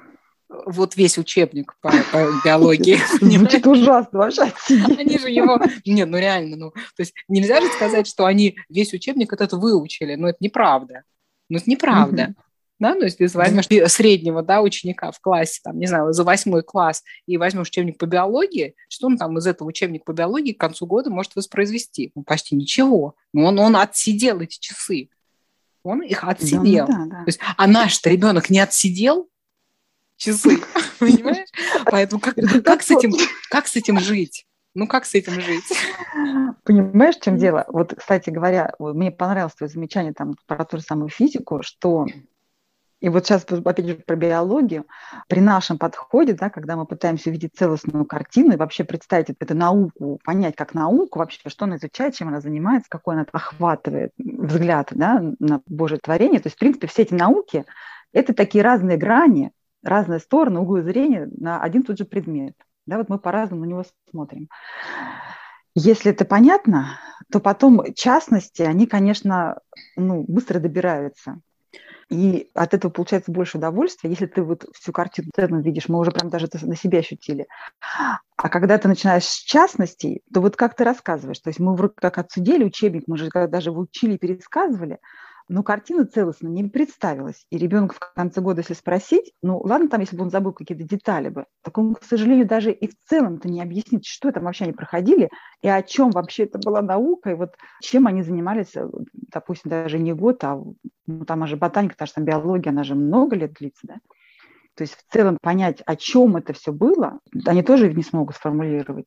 вот 0.48 0.96
весь 0.96 1.18
учебник 1.18 1.74
по, 1.80 1.90
по 2.12 2.26
биологии. 2.44 2.98
Звучит 3.20 3.66
ужасно 3.66 4.18
вообще. 4.18 4.52
Они 4.68 5.18
же 5.18 5.30
его... 5.30 5.60
Нет, 5.84 6.08
ну 6.08 6.18
реально, 6.18 6.56
ну... 6.56 6.70
То 6.70 7.00
есть 7.00 7.14
нельзя 7.28 7.60
же 7.60 7.68
сказать, 7.68 8.06
что 8.06 8.26
они 8.26 8.56
весь 8.68 8.92
учебник 8.92 9.32
этот 9.32 9.52
выучили, 9.54 10.14
но 10.14 10.28
это 10.28 10.38
неправда. 10.40 11.02
Ну 11.48 11.58
это 11.58 11.68
неправда. 11.70 12.34
Да, 12.78 12.94
ну, 12.94 13.04
если 13.04 13.26
ты 13.26 13.38
возьмешь 13.38 13.90
среднего 13.90 14.42
да, 14.42 14.60
ученика 14.60 15.10
в 15.10 15.20
классе, 15.20 15.60
там, 15.64 15.78
не 15.78 15.86
знаю, 15.86 16.12
за 16.12 16.24
восьмой 16.24 16.62
класс 16.62 17.02
и 17.26 17.38
возьмешь 17.38 17.68
учебник 17.68 17.96
по 17.96 18.04
биологии, 18.04 18.74
что 18.88 19.06
он 19.06 19.16
там 19.16 19.38
из 19.38 19.46
этого 19.46 19.68
учебника 19.68 20.04
по 20.04 20.12
биологии 20.12 20.52
к 20.52 20.60
концу 20.60 20.86
года 20.86 21.10
может 21.10 21.34
воспроизвести? 21.36 22.12
Ну, 22.14 22.22
почти 22.22 22.54
ничего. 22.54 23.14
Ну, 23.32 23.44
он, 23.44 23.58
он 23.58 23.76
отсидел 23.76 24.40
эти 24.40 24.58
часы. 24.58 25.08
Он 25.84 26.02
их 26.02 26.24
отсидел. 26.24 26.86
Да, 26.86 26.96
да, 26.96 27.04
да. 27.06 27.16
То 27.18 27.28
есть, 27.28 27.40
а 27.56 27.66
наш-то 27.66 28.10
ребенок 28.10 28.50
не 28.50 28.58
отсидел 28.58 29.30
часы, 30.16 30.58
понимаешь? 30.98 31.48
Поэтому 31.86 32.20
как, 32.20 32.34
как, 32.62 32.82
с 32.82 32.90
этим, 32.90 33.12
как 33.50 33.68
с 33.68 33.76
этим 33.76 34.00
жить? 34.00 34.46
Ну, 34.74 34.86
как 34.86 35.06
с 35.06 35.14
этим 35.14 35.40
жить? 35.40 35.64
Понимаешь, 36.64 37.16
в 37.16 37.22
чем 37.22 37.38
дело? 37.38 37.64
Вот, 37.68 37.94
кстати 37.96 38.28
говоря, 38.28 38.74
мне 38.78 39.10
понравилось 39.10 39.54
твое 39.54 39.70
замечание 39.72 40.12
там 40.12 40.34
про 40.46 40.66
ту 40.66 40.76
же 40.76 40.82
самую 40.82 41.08
физику, 41.08 41.62
что 41.62 42.06
и 43.06 43.08
вот 43.08 43.24
сейчас, 43.24 43.44
опять 43.44 43.86
же, 43.86 43.94
про 43.94 44.16
биологию. 44.16 44.84
При 45.28 45.38
нашем 45.38 45.78
подходе, 45.78 46.32
да, 46.32 46.50
когда 46.50 46.74
мы 46.74 46.86
пытаемся 46.86 47.30
увидеть 47.30 47.54
целостную 47.54 48.04
картину 48.04 48.54
и 48.54 48.56
вообще 48.56 48.82
представить 48.82 49.30
эту 49.30 49.54
науку, 49.54 50.18
понять 50.24 50.56
как 50.56 50.74
науку 50.74 51.20
вообще, 51.20 51.38
что 51.46 51.66
она 51.66 51.76
изучает, 51.76 52.16
чем 52.16 52.26
она 52.26 52.40
занимается, 52.40 52.90
какой 52.90 53.14
она 53.14 53.24
охватывает 53.30 54.10
взгляд 54.18 54.88
да, 54.90 55.22
на 55.38 55.60
Божье 55.66 55.98
творение. 55.98 56.40
То 56.40 56.48
есть, 56.48 56.56
в 56.56 56.58
принципе, 56.58 56.88
все 56.88 57.02
эти 57.02 57.14
науки– 57.14 57.64
это 58.12 58.34
такие 58.34 58.64
разные 58.64 58.96
грани, 58.96 59.52
разные 59.84 60.18
стороны, 60.18 60.58
углы 60.58 60.82
зрения 60.82 61.28
на 61.38 61.62
один 61.62 61.84
тот 61.84 61.98
же 61.98 62.06
предмет. 62.06 62.56
Да, 62.86 62.98
вот 62.98 63.08
мы 63.08 63.20
по-разному 63.20 63.64
на 63.64 63.68
него 63.68 63.84
смотрим. 64.10 64.48
Если 65.76 66.10
это 66.10 66.24
понятно, 66.24 66.98
то 67.30 67.38
потом 67.38 67.84
частности, 67.94 68.62
они, 68.62 68.88
конечно, 68.88 69.60
ну, 69.94 70.24
быстро 70.26 70.58
добираются. 70.58 71.40
И 72.08 72.50
от 72.54 72.72
этого 72.72 72.90
получается 72.90 73.32
больше 73.32 73.58
удовольствия, 73.58 74.10
если 74.10 74.26
ты 74.26 74.42
вот 74.42 74.64
всю 74.74 74.92
картину 74.92 75.30
цену 75.34 75.60
видишь, 75.60 75.88
мы 75.88 75.98
уже 75.98 76.12
прям 76.12 76.30
даже 76.30 76.46
это 76.46 76.64
на 76.64 76.76
себе 76.76 77.00
ощутили. 77.00 77.46
А 78.36 78.48
когда 78.48 78.78
ты 78.78 78.86
начинаешь 78.86 79.24
с 79.24 79.38
частностей, 79.38 80.22
то 80.32 80.40
вот 80.40 80.56
как 80.56 80.76
ты 80.76 80.84
рассказываешь, 80.84 81.40
то 81.40 81.48
есть 81.48 81.58
мы 81.58 81.74
вроде 81.74 81.94
как 81.96 82.18
отсудили 82.18 82.62
учебник, 82.64 83.04
мы 83.06 83.16
же 83.16 83.28
даже 83.30 83.70
его 83.70 83.80
учили 83.80 84.14
и 84.14 84.18
пересказывали, 84.18 84.98
но 85.48 85.62
картина 85.62 86.06
целостно 86.06 86.48
не 86.48 86.64
представилась. 86.64 87.46
И 87.50 87.58
ребенок 87.58 87.94
в 87.94 88.14
конце 88.14 88.40
года, 88.40 88.60
если 88.60 88.74
спросить, 88.74 89.32
ну 89.42 89.60
ладно, 89.60 89.88
там, 89.88 90.00
если 90.00 90.16
бы 90.16 90.24
он 90.24 90.30
забыл 90.30 90.52
какие-то 90.52 90.84
детали 90.84 91.28
бы, 91.28 91.46
так 91.62 91.78
он, 91.78 91.94
к 91.94 92.04
сожалению, 92.04 92.46
даже 92.46 92.72
и 92.72 92.88
в 92.88 92.94
целом-то 93.08 93.48
не 93.48 93.62
объяснит, 93.62 94.04
что 94.04 94.32
там 94.32 94.44
вообще 94.44 94.64
они 94.64 94.72
проходили, 94.72 95.30
и 95.62 95.68
о 95.68 95.82
чем 95.82 96.10
вообще 96.10 96.44
это 96.44 96.58
была 96.58 96.82
наука, 96.82 97.30
и 97.30 97.34
вот 97.34 97.54
чем 97.80 98.06
они 98.06 98.22
занимались, 98.22 98.74
э, 98.74 98.88
допустим, 99.12 99.70
даже 99.70 99.98
не 99.98 100.12
год, 100.12 100.42
а 100.44 100.60
ну, 101.06 101.24
там 101.24 101.46
же 101.46 101.56
ботаника, 101.56 101.96
та 101.96 102.06
же 102.06 102.14
там 102.14 102.24
биология, 102.24 102.72
она 102.72 102.84
же 102.84 102.94
много 102.94 103.36
лет 103.36 103.52
длится, 103.52 103.86
да? 103.86 103.94
То 104.76 104.82
есть 104.82 104.94
в 104.94 105.12
целом 105.12 105.38
понять, 105.40 105.80
о 105.86 105.96
чем 105.96 106.36
это 106.36 106.52
все 106.52 106.70
было, 106.70 107.20
они 107.46 107.62
тоже 107.62 107.92
не 107.92 108.02
смогут 108.02 108.36
сформулировать. 108.36 109.06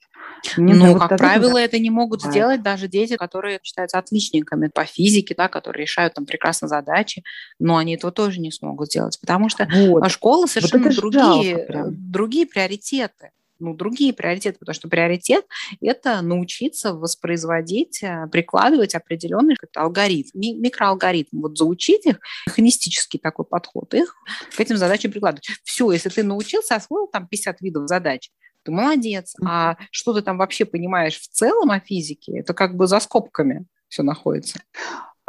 Мне 0.58 0.74
ну, 0.74 0.98
как 0.98 1.18
правило, 1.18 1.60
это 1.60 1.78
не 1.78 1.92
могут 1.92 2.24
да. 2.24 2.32
сделать 2.32 2.64
даже 2.64 2.88
дети, 2.88 3.18
которые 3.18 3.60
считаются 3.62 4.00
отличниками 4.00 4.70
по 4.70 4.86
физике, 4.86 5.36
да, 5.38 5.48
которые 5.48 5.84
решают 5.84 6.16
там 6.16 6.26
прекрасно 6.26 6.68
задачи, 6.68 7.24
но 7.60 7.78
они 7.78 7.96
этого 7.96 8.12
тоже 8.12 8.40
не 8.40 8.52
смогут 8.52 8.88
сделать, 8.88 9.20
потому 9.22 9.50
что 9.50 9.68
вот. 9.72 10.10
школа 10.10 10.48
совершенно 10.48 10.86
вот 10.86 10.96
другие, 10.96 11.68
другие 11.92 12.48
приоритеты 12.48 13.30
ну, 13.60 13.74
другие 13.74 14.14
приоритеты, 14.14 14.60
потому 14.60 14.74
что 14.74 14.90
приоритет– 14.90 15.46
это 15.82 16.22
научиться 16.22 16.94
воспроизводить, 16.94 18.02
э, 18.04 18.28
прикладывать 18.32 18.96
определенный 18.96 19.56
алгоритм, 19.76 20.30
микроалгоритм, 20.34 21.42
вот 21.42 21.58
заучить 21.58 22.06
их, 22.06 22.20
механистический 22.48 23.18
такой 23.18 23.46
подход, 23.46 23.94
их 23.94 24.16
к 24.56 24.60
этим 24.60 24.78
задачам 24.78 25.12
прикладывать. 25.12 25.48
Все, 25.64 25.92
если 25.92 26.10
ты 26.10 26.24
научился, 26.24 26.76
освоил 26.76 27.08
там 27.08 27.28
50 27.28 27.62
видов 27.62 27.88
задач, 27.88 28.30
ты 28.64 28.72
молодец. 28.72 29.36
А 29.46 29.78
что 29.92 30.14
ты 30.14 30.22
там 30.22 30.38
вообще 30.38 30.66
понимаешь 30.66 31.20
в 31.20 31.28
целом 31.30 31.72
о 31.72 31.80
физике, 31.80 32.40
это 32.40 32.54
как 32.54 32.76
бы 32.76 32.88
за 32.88 33.00
скобками 33.00 33.66
все 33.88 34.04
находится. 34.04 34.60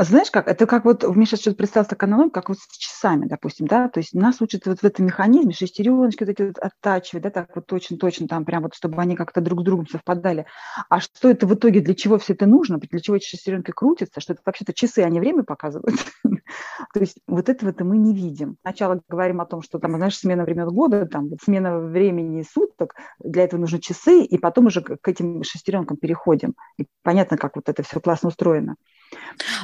А 0.00 0.04
знаешь 0.04 0.30
как, 0.30 0.48
это 0.48 0.64
как 0.64 0.86
вот, 0.86 1.04
мне 1.04 1.26
сейчас 1.26 1.40
что-то 1.42 1.58
представилась 1.58 1.90
такая 1.90 2.08
аналогия, 2.08 2.30
как 2.30 2.48
вот 2.48 2.56
с 2.58 2.78
часами, 2.78 3.26
допустим, 3.26 3.66
да, 3.66 3.86
то 3.90 4.00
есть 4.00 4.14
нас 4.14 4.40
учат 4.40 4.64
вот 4.64 4.78
в 4.80 4.84
этом 4.84 5.04
механизме 5.04 5.52
шестереночки 5.52 6.24
вот 6.24 6.30
эти 6.30 6.40
вот 6.40 6.56
оттачивать, 6.56 7.24
да, 7.24 7.28
так 7.28 7.54
вот 7.54 7.66
точно-точно 7.66 8.26
там 8.26 8.46
прям 8.46 8.62
вот, 8.62 8.74
чтобы 8.74 8.96
они 9.02 9.14
как-то 9.14 9.42
друг 9.42 9.60
с 9.60 9.64
другом 9.64 9.86
совпадали. 9.86 10.46
А 10.88 11.00
что 11.00 11.28
это 11.28 11.46
в 11.46 11.52
итоге, 11.52 11.82
для 11.82 11.94
чего 11.94 12.16
все 12.16 12.32
это 12.32 12.46
нужно, 12.46 12.78
для 12.78 13.00
чего 13.00 13.16
эти 13.16 13.26
шестеренки 13.26 13.72
крутятся, 13.72 14.22
что 14.22 14.32
это 14.32 14.40
вообще-то 14.42 14.72
часы, 14.72 15.00
они 15.00 15.20
время 15.20 15.42
показывают. 15.42 15.98
То 16.94 17.00
есть 17.00 17.18
вот 17.26 17.50
этого-то 17.50 17.84
мы 17.84 17.98
не 17.98 18.14
видим. 18.14 18.56
Сначала 18.62 19.02
говорим 19.06 19.42
о 19.42 19.44
том, 19.44 19.60
что 19.60 19.78
там, 19.78 19.96
знаешь, 19.96 20.16
смена 20.16 20.44
времен 20.44 20.68
года, 20.68 21.04
там, 21.04 21.28
смена 21.44 21.78
времени 21.78 22.42
суток, 22.50 22.94
для 23.18 23.44
этого 23.44 23.60
нужны 23.60 23.78
часы, 23.80 24.22
и 24.22 24.38
потом 24.38 24.68
уже 24.68 24.80
к 24.80 25.06
этим 25.06 25.42
шестеренкам 25.42 25.98
переходим. 25.98 26.54
И 26.78 26.86
понятно, 27.02 27.36
как 27.36 27.56
вот 27.56 27.68
это 27.68 27.82
все 27.82 28.00
классно 28.00 28.30
устроено. 28.30 28.76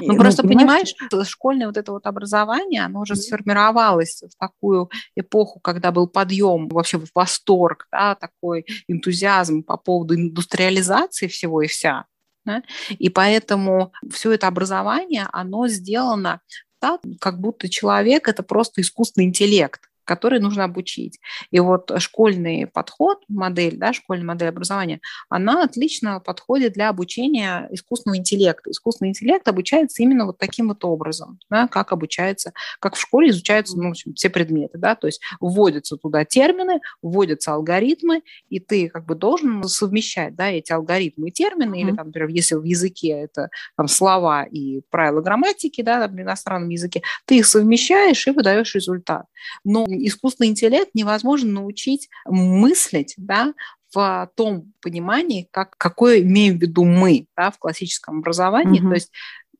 Ну, 0.00 0.12
ну 0.12 0.16
просто 0.16 0.42
понимаешь, 0.42 0.94
понимаешь, 0.98 1.28
школьное 1.28 1.66
вот 1.66 1.76
это 1.76 1.92
вот 1.92 2.06
образование, 2.06 2.84
оно 2.84 3.00
уже 3.00 3.14
mm-hmm. 3.14 3.16
сформировалось 3.16 4.22
в 4.22 4.36
такую 4.38 4.90
эпоху, 5.14 5.60
когда 5.60 5.92
был 5.92 6.08
подъем, 6.08 6.68
вообще 6.68 7.00
восторг, 7.14 7.86
да, 7.92 8.14
такой 8.14 8.66
энтузиазм 8.88 9.62
по 9.62 9.76
поводу 9.76 10.14
индустриализации 10.14 11.26
всего 11.26 11.62
и 11.62 11.66
вся. 11.66 12.06
Да? 12.44 12.62
И 12.90 13.08
поэтому 13.10 13.92
все 14.10 14.32
это 14.32 14.46
образование, 14.46 15.28
оно 15.32 15.68
сделано 15.68 16.40
так, 16.78 17.00
как 17.20 17.40
будто 17.40 17.68
человек– 17.68 18.28
это 18.28 18.42
просто 18.42 18.80
искусственный 18.80 19.26
интеллект 19.26 19.80
который 20.06 20.40
нужно 20.40 20.64
обучить. 20.64 21.20
И 21.50 21.60
вот 21.60 21.90
школьный 21.98 22.66
подход, 22.66 23.18
модель, 23.28 23.76
да, 23.76 23.92
школьная 23.92 24.26
модель 24.26 24.48
образования, 24.48 25.00
она 25.28 25.64
отлично 25.64 26.20
подходит 26.20 26.72
для 26.72 26.88
обучения 26.88 27.68
искусственного 27.70 28.18
интеллекта. 28.18 28.70
Искусственный 28.70 29.10
интеллект 29.10 29.46
обучается 29.46 30.02
именно 30.02 30.26
вот 30.26 30.38
таким 30.38 30.68
вот 30.68 30.84
образом, 30.84 31.38
да, 31.50 31.68
как 31.68 31.92
обучается, 31.92 32.52
как 32.80 32.94
в 32.94 33.00
школе 33.00 33.30
изучаются 33.30 33.76
ну, 33.76 33.88
в 33.88 33.90
общем, 33.90 34.14
все 34.14 34.30
предметы, 34.30 34.78
да, 34.78 34.94
то 34.94 35.06
есть 35.06 35.20
вводятся 35.40 35.96
туда 35.96 36.24
термины, 36.24 36.80
вводятся 37.02 37.52
алгоритмы, 37.52 38.22
и 38.48 38.60
ты 38.60 38.88
как 38.88 39.06
бы 39.06 39.14
должен 39.14 39.64
совмещать, 39.64 40.34
да, 40.36 40.48
эти 40.48 40.72
алгоритмы 40.72 41.28
и 41.28 41.32
термины, 41.32 41.74
mm-hmm. 41.74 41.80
или 41.80 41.96
там, 41.96 42.06
например, 42.06 42.28
если 42.28 42.54
в 42.54 42.64
языке 42.64 43.08
это 43.08 43.50
там 43.76 43.88
слова 43.88 44.44
и 44.44 44.80
правила 44.90 45.20
грамматики, 45.20 45.82
да, 45.82 46.06
в 46.06 46.12
иностранном 46.12 46.68
языке, 46.68 47.02
ты 47.24 47.38
их 47.38 47.46
совмещаешь 47.46 48.26
и 48.26 48.30
выдаешь 48.30 48.74
результат. 48.74 49.26
Но 49.64 49.86
искусственный 50.04 50.48
интеллект 50.48 50.90
невозможно 50.94 51.52
научить 51.52 52.08
мыслить, 52.26 53.14
да, 53.16 53.54
в 53.94 54.30
том 54.34 54.72
понимании, 54.80 55.48
как, 55.50 55.76
какое 55.78 56.20
имеем 56.20 56.58
в 56.58 56.62
виду 56.62 56.84
мы 56.84 57.26
да, 57.36 57.50
в 57.50 57.58
классическом 57.58 58.18
образовании, 58.18 58.80
угу. 58.80 58.90
то 58.90 58.94
есть 58.94 59.12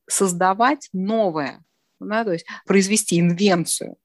создавать 0.09 0.89
новое, 0.93 1.65
да, 2.01 2.25
то 2.25 2.33
есть 2.33 2.47
произвести 2.67 3.19
инвенцию, 3.19 3.97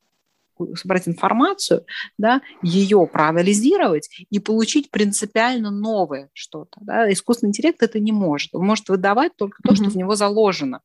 собрать 0.76 1.08
информацию, 1.08 1.86
да, 2.18 2.42
ее 2.62 3.08
проанализировать 3.12 4.10
и 4.30 4.40
получить 4.40 4.92
принципиально 4.92 5.72
новое 5.72 6.30
что-то. 6.34 6.80
Да. 6.82 7.12
Искусственный 7.12 7.50
интеллект 7.50 7.82
это 7.82 8.00
не 8.00 8.12
может. 8.12 8.54
Он 8.54 8.66
может 8.66 8.90
выдавать 8.90 9.36
только 9.36 9.62
то, 9.64 9.74
mm-hmm. 9.74 9.76
что 9.76 9.90
в 9.90 9.96
него 9.96 10.16
заложено. 10.16 10.82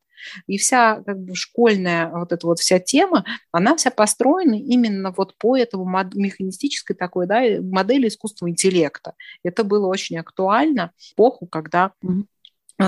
И 0.47 0.59
вся 0.59 1.03
как 1.05 1.21
бы, 1.21 1.35
школьная 1.35 2.11
вот 2.11 2.33
эта 2.33 2.47
вот 2.47 2.59
вся 2.59 2.79
тема, 2.79 3.25
она 3.53 3.77
вся 3.77 3.91
построена 3.91 4.55
именно 4.55 5.13
вот 5.17 5.37
по 5.39 5.57
этому 5.57 5.85
механистической 6.15 6.97
такой 6.97 7.27
да, 7.27 7.43
модели 7.61 8.09
искусственного 8.09 8.51
интеллекта. 8.51 9.15
Это 9.43 9.65
было 9.65 9.87
очень 9.87 10.19
актуально 10.19 10.93
в 10.97 11.13
эпоху, 11.13 11.47
когда 11.47 11.93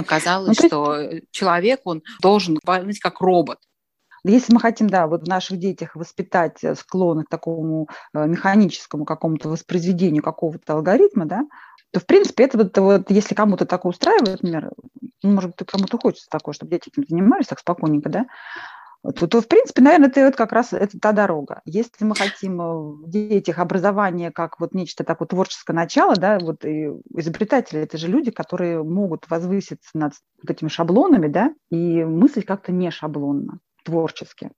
казалось, 0.07 0.59
ну, 0.61 0.67
что 0.67 1.11
человек, 1.31 1.81
он 1.85 2.03
должен, 2.21 2.59
знаете, 2.65 3.01
как 3.01 3.21
робот. 3.21 3.59
Если 4.25 4.53
мы 4.53 4.61
хотим, 4.61 4.89
да, 4.89 5.07
вот 5.07 5.25
в 5.25 5.29
наших 5.29 5.59
детях 5.59 5.95
воспитать 5.97 6.63
э, 6.63 6.75
склонны 6.75 7.25
к 7.25 7.29
такому 7.29 7.89
э, 8.15 8.27
механическому 8.27 9.05
какому-то 9.05 9.49
воспроизведению 9.49 10.23
какого-то 10.23 10.75
алгоритма, 10.75 11.27
да, 11.27 11.45
то, 11.91 12.01
в 12.01 12.07
принципе, 12.07 12.45
это 12.45 12.59
вот, 12.59 12.77
вот 12.77 13.11
если 13.11 13.35
кому-то 13.35 13.65
такое 13.65 13.91
устраивает, 13.91 14.43
например, 14.43 14.73
ну, 15.23 15.31
может 15.31 15.55
быть, 15.57 15.67
кому-то 15.67 15.99
хочется 15.99 16.29
такое, 16.31 16.53
чтобы 16.53 16.73
дети 16.73 16.91
этим 16.91 17.05
занимались 17.09 17.47
так 17.47 17.59
спокойненько, 17.59 18.09
да, 18.09 18.27
то, 19.03 19.27
то, 19.27 19.41
в 19.41 19.47
принципе, 19.47 19.81
наверное, 19.81 20.09
это 20.09 20.25
вот 20.27 20.37
как 20.37 20.53
раз 20.53 20.73
это 20.73 20.99
та 20.99 21.13
дорога. 21.13 21.63
Если 21.65 22.05
мы 22.05 22.15
хотим 22.17 22.61
э, 22.61 22.65
в 22.65 23.09
детях 23.09 23.59
образование 23.59 24.33
как 24.33 24.59
вот 24.59 24.75
нечто 24.75 25.05
такое 25.05 25.29
творческое 25.29 25.73
начало, 25.73 26.17
да, 26.17 26.39
вот 26.39 26.65
и 26.65 26.91
изобретатели– 27.15 27.81
это 27.83 27.97
же 27.97 28.09
люди, 28.09 28.31
которые 28.31 28.83
могут 28.83 29.31
возвыситься 29.31 29.91
над 29.95 30.15
вот 30.43 30.51
этими 30.51 30.69
шаблонами, 30.69 31.29
да, 31.29 31.55
и 31.71 32.05
мыслить 32.05 32.45
как-то 32.45 32.73
не 32.73 32.91
шаблонно, 32.91 33.61
творчески 33.85 34.51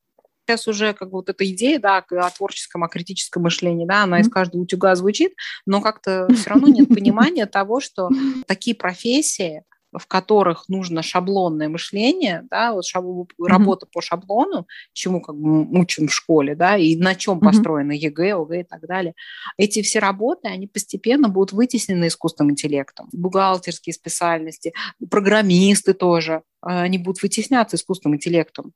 сейчас 0.51 0.67
уже 0.67 0.93
как 0.95 1.11
бы 1.11 1.19
вот 1.19 1.29
эта 1.29 1.49
идея, 1.51 1.79
да, 1.79 1.99
о 1.99 2.31
творческом, 2.31 2.83
о 2.83 2.89
критическом 2.89 3.45
мышлении, 3.45 3.87
да, 3.87 4.03
она 4.03 4.19
mm-hmm. 4.19 4.23
из 4.23 4.31
каждого 4.31 4.63
утюга 4.63 4.95
звучит, 4.97 5.35
но 5.67 5.81
как-то 5.81 6.27
все 6.35 6.51
равно 6.51 6.69
нет 6.69 6.89
понимания 6.89 7.47
того, 7.47 7.81
что 7.81 8.11
такие 8.47 8.75
профессии, 8.75 9.63
в 9.93 10.07
которых 10.07 10.69
нужно 10.69 11.03
шаблонное 11.03 11.69
мышление, 11.69 12.47
да, 12.51 12.73
вот 12.73 12.85
шаб... 12.85 13.05
mm-hmm. 13.05 13.27
работа 13.47 13.87
по 13.93 14.01
шаблону, 14.01 14.67
чему 14.93 15.21
как 15.21 15.37
бы 15.37 15.69
учим 15.79 16.09
в 16.09 16.15
школе, 16.15 16.57
да, 16.57 16.77
и 16.77 16.97
на 16.97 17.15
чем 17.15 17.39
mm-hmm. 17.39 17.45
построены 17.45 17.93
ЕГЭ, 17.93 18.35
ОГЭ 18.35 18.61
и 18.61 18.65
так 18.65 18.87
далее. 18.87 19.15
Эти 19.57 19.83
все 19.83 20.01
работы, 20.01 20.49
они 20.49 20.67
постепенно 20.67 21.29
будут 21.29 21.53
вытеснены 21.53 22.09
искусственным 22.09 22.53
интеллектом. 22.53 23.09
Бухгалтерские 23.13 23.95
специальности, 23.95 24.73
программисты 25.11 25.93
тоже, 25.93 26.43
а, 26.61 26.83
они 26.83 26.99
будут 26.99 27.23
вытесняться 27.23 27.77
искусственным 27.77 28.17
интеллектом 28.17 28.73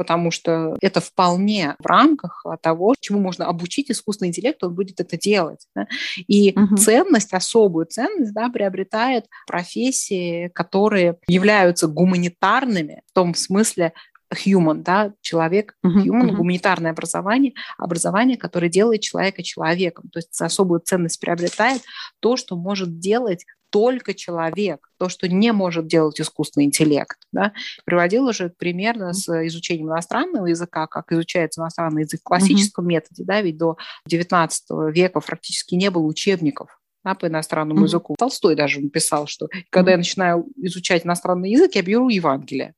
потому 0.00 0.30
что 0.30 0.78
это 0.80 1.02
вполне 1.02 1.76
в 1.78 1.84
рамках 1.84 2.46
того, 2.62 2.94
чему 2.98 3.20
можно 3.20 3.44
обучить 3.44 3.90
искусственный 3.90 4.28
интеллект, 4.28 4.64
он 4.64 4.74
будет 4.74 4.98
это 4.98 5.18
делать. 5.18 5.66
Да? 5.76 5.86
И 6.26 6.58
угу. 6.58 6.76
ценность, 6.76 7.34
особую 7.34 7.84
ценность 7.84 8.32
да, 8.32 8.48
приобретает 8.48 9.26
профессии, 9.46 10.48
которые 10.54 11.18
являются 11.28 11.86
гуманитарными 11.86 13.02
в 13.10 13.12
том 13.12 13.34
смысле, 13.34 13.92
human, 14.34 14.82
да, 14.82 15.12
человек, 15.20 15.74
human, 15.84 16.30
uh-huh. 16.30 16.36
гуманитарное 16.36 16.92
образование, 16.92 17.52
образование, 17.76 18.38
которое 18.38 18.70
делает 18.70 19.02
человека 19.02 19.42
человеком. 19.42 20.08
То 20.10 20.20
есть 20.20 20.40
особую 20.40 20.80
ценность 20.80 21.20
приобретает 21.20 21.82
то, 22.20 22.38
что 22.38 22.56
может 22.56 23.00
делать 23.00 23.44
только 23.70 24.14
человек, 24.14 24.90
то, 24.98 25.08
что 25.08 25.28
не 25.28 25.52
может 25.52 25.86
делать 25.86 26.20
искусственный 26.20 26.66
интеллект. 26.66 27.18
Да? 27.32 27.52
Приводил 27.84 28.26
уже 28.26 28.50
примерно 28.50 29.12
с 29.12 29.28
изучением 29.46 29.88
иностранного 29.88 30.46
языка, 30.46 30.86
как 30.86 31.12
изучается 31.12 31.60
иностранный 31.60 32.02
язык 32.02 32.20
в 32.20 32.24
классическом 32.24 32.84
mm-hmm. 32.84 32.88
методе, 32.88 33.24
да, 33.24 33.40
ведь 33.40 33.56
до 33.56 33.76
XIX 34.08 34.50
века 34.92 35.20
практически 35.20 35.74
не 35.74 35.90
было 35.90 36.04
учебников 36.04 36.80
да, 37.04 37.14
по 37.14 37.26
иностранному 37.26 37.80
mm-hmm. 37.80 37.84
языку. 37.84 38.14
Толстой 38.18 38.54
даже 38.54 38.80
написал, 38.80 39.26
что 39.26 39.48
когда 39.70 39.90
mm-hmm. 39.90 39.94
я 39.94 39.98
начинаю 39.98 40.46
изучать 40.56 41.06
иностранный 41.06 41.50
язык, 41.50 41.74
я 41.74 41.82
беру 41.82 42.08
Евангелие. 42.08 42.74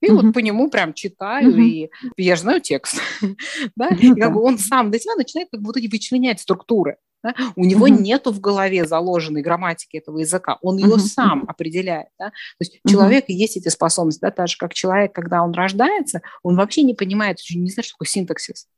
И 0.00 0.06
mm-hmm. 0.06 0.14
вот 0.14 0.34
по 0.34 0.38
нему 0.38 0.70
прям 0.70 0.94
читаю, 0.94 1.56
mm-hmm. 1.56 1.90
и 2.16 2.22
я 2.22 2.36
же 2.36 2.42
знаю 2.42 2.60
текст. 2.60 3.00
да? 3.76 3.90
Mm-hmm. 3.90 3.98
И 4.16 4.20
как 4.20 4.32
бы 4.32 4.42
он 4.42 4.58
сам 4.58 4.90
для 4.90 5.00
себя 5.00 5.14
начинает 5.16 5.48
как 5.50 5.60
будто 5.60 5.80
вычленять 5.80 6.40
структуры. 6.40 6.96
Да? 7.22 7.34
У 7.56 7.64
него 7.64 7.88
mm-hmm. 7.88 8.00
нету 8.00 8.32
в 8.32 8.40
голове 8.40 8.86
заложенной 8.86 9.42
грамматики 9.42 9.96
этого 9.96 10.18
языка, 10.18 10.58
он 10.62 10.76
ее 10.76 10.94
mm-hmm. 10.94 10.98
сам 10.98 11.44
определяет. 11.48 12.08
Да? 12.18 12.26
То 12.30 12.32
есть 12.60 12.76
mm-hmm. 12.76 12.80
у 12.84 12.88
человека 12.90 13.32
есть 13.32 13.56
эти 13.56 13.68
способности, 13.68 14.20
да? 14.20 14.30
так 14.30 14.48
же 14.48 14.56
как 14.56 14.74
человек, 14.74 15.12
когда 15.14 15.42
он 15.42 15.52
рождается, 15.52 16.22
он 16.42 16.56
вообще 16.56 16.82
не 16.82 16.94
понимает, 16.94 17.38
не 17.50 17.70
знает, 17.70 17.86
что 17.86 17.94
такое 17.94 18.08
синтаксис, 18.08 18.68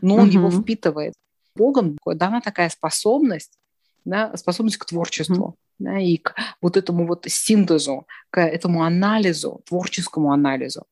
но 0.00 0.16
он 0.16 0.28
mm-hmm. 0.28 0.32
его 0.32 0.50
впитывает. 0.50 1.14
Богом 1.56 1.98
дана 2.06 2.40
такая 2.40 2.68
способность, 2.68 3.58
да, 4.04 4.36
способность 4.36 4.76
к 4.76 4.84
творчеству. 4.84 5.56
Mm-hmm 5.56 5.70
да, 5.80 5.98
и 5.98 6.18
к 6.18 6.34
вот 6.60 6.76
этому 6.76 7.06
вот 7.06 7.24
синтезу, 7.26 8.06
к 8.30 8.40
этому 8.40 8.84
анализу, 8.84 9.62
творческому 9.66 10.32
анализу. 10.32 10.86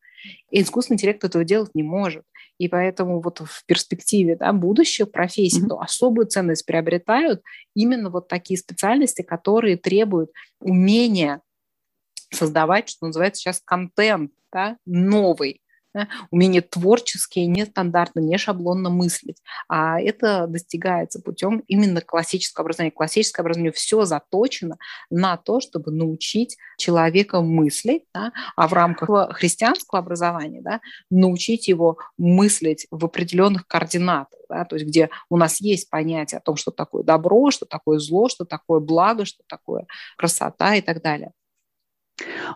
И 0.50 0.62
искусственный 0.62 0.96
интеллект 0.96 1.22
этого 1.24 1.44
делать 1.44 1.74
не 1.74 1.82
может. 1.82 2.24
И 2.58 2.68
поэтому 2.68 3.20
вот 3.20 3.40
в 3.40 3.64
перспективе 3.66 4.36
да, 4.36 4.52
будущих 4.52 5.10
профессий 5.10 5.62
mm-hmm. 5.62 5.68
то 5.68 5.80
особую 5.80 6.26
ценность 6.26 6.66
приобретают 6.66 7.42
именно 7.74 8.10
вот 8.10 8.28
такие 8.28 8.58
специальности, 8.58 9.22
которые 9.22 9.76
требуют 9.76 10.30
умения 10.60 11.40
создавать, 12.32 12.88
что 12.88 13.06
называется 13.06 13.40
сейчас, 13.40 13.62
контент 13.64 14.32
да, 14.52 14.76
новый, 14.86 15.60
да, 15.98 16.08
умение 16.30 16.62
творческие, 16.62 17.46
нестандартно, 17.46 18.20
не 18.20 18.38
шаблонно 18.38 18.90
мыслить. 18.90 19.42
А 19.68 20.00
это 20.00 20.46
достигается 20.46 21.20
путем 21.20 21.64
именно 21.66 22.00
классического 22.00 22.62
образования. 22.62 22.92
Классическое 22.92 23.42
образование 23.42 23.72
все 23.72 24.04
заточено 24.04 24.76
на 25.10 25.36
то, 25.36 25.60
чтобы 25.60 25.90
научить 25.90 26.56
человека 26.78 27.40
мыслить, 27.40 28.04
да, 28.14 28.32
а 28.56 28.68
в 28.68 28.72
рамках 28.72 29.36
христианского 29.36 29.98
образования 29.98 30.60
да, 30.62 30.80
научить 31.10 31.68
его 31.68 31.98
мыслить 32.16 32.86
в 32.90 33.04
определенных 33.04 33.66
координатах, 33.66 34.40
да, 34.48 34.64
то 34.64 34.76
есть 34.76 34.86
где 34.86 35.10
у 35.28 35.36
нас 35.36 35.60
есть 35.60 35.90
понятие 35.90 36.38
о 36.38 36.42
том, 36.42 36.56
что 36.56 36.70
такое 36.70 37.02
добро, 37.02 37.50
что 37.50 37.66
такое 37.66 37.98
зло, 37.98 38.28
что 38.28 38.44
такое 38.44 38.80
благо, 38.80 39.24
что 39.24 39.42
такое 39.48 39.86
красота 40.16 40.74
и 40.76 40.80
так 40.80 41.02
далее. 41.02 41.32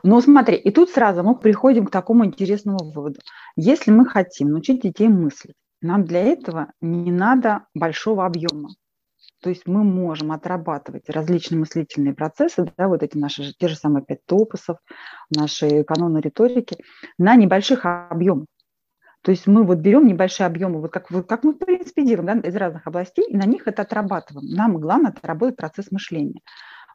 Но 0.03 0.21
смотри, 0.21 0.57
и 0.57 0.71
тут 0.71 0.91
сразу 0.91 1.23
мы 1.23 1.37
приходим 1.37 1.87
к 1.87 1.91
такому 1.91 2.25
интересному 2.25 2.79
выводу. 2.91 3.21
Если 3.57 3.91
мы 3.91 4.07
хотим 4.07 4.51
научить 4.51 4.83
детей 4.83 5.09
мыслить, 5.09 5.55
нам 5.81 6.05
для 6.05 6.21
этого 6.21 6.73
не 6.81 7.13
надо 7.13 7.67
большого 7.75 8.25
объема. 8.25 8.71
То 9.43 9.51
есть 9.51 9.67
мы 9.67 9.83
можем 9.83 10.31
отрабатывать 10.31 11.11
различные 11.11 11.59
мыслительные 11.59 12.15
процессы, 12.15 12.73
да, 12.77 12.87
вот 12.87 13.03
эти 13.03 13.19
наши 13.19 13.53
те 13.59 13.67
же 13.67 13.75
самые 13.75 14.05
пять 14.05 14.25
топусов, 14.25 14.79
наши 15.35 15.83
каноны 15.83 16.19
риторики, 16.19 16.77
на 17.19 17.35
небольших 17.35 17.85
объемах. 17.85 18.47
То 19.23 19.31
есть 19.33 19.47
мы 19.47 19.65
вот 19.65 19.79
берем 19.79 20.07
небольшие 20.07 20.47
объемы, 20.47 20.81
вот 20.81 20.93
как, 20.93 21.11
вот 21.11 21.29
как 21.29 21.45
мы, 21.45 21.53
в 21.53 21.59
принципе, 21.59 22.05
делаем, 22.05 22.41
да, 22.41 22.49
из 22.49 22.55
разных 22.55 22.87
областей, 22.87 23.25
и 23.29 23.37
на 23.37 23.45
них 23.45 23.67
это 23.67 23.83
отрабатываем. 23.83 24.49
Нам 24.49 24.79
главное 24.79 25.11
отработать 25.11 25.57
процесс 25.57 25.91
мышления. 25.91 26.41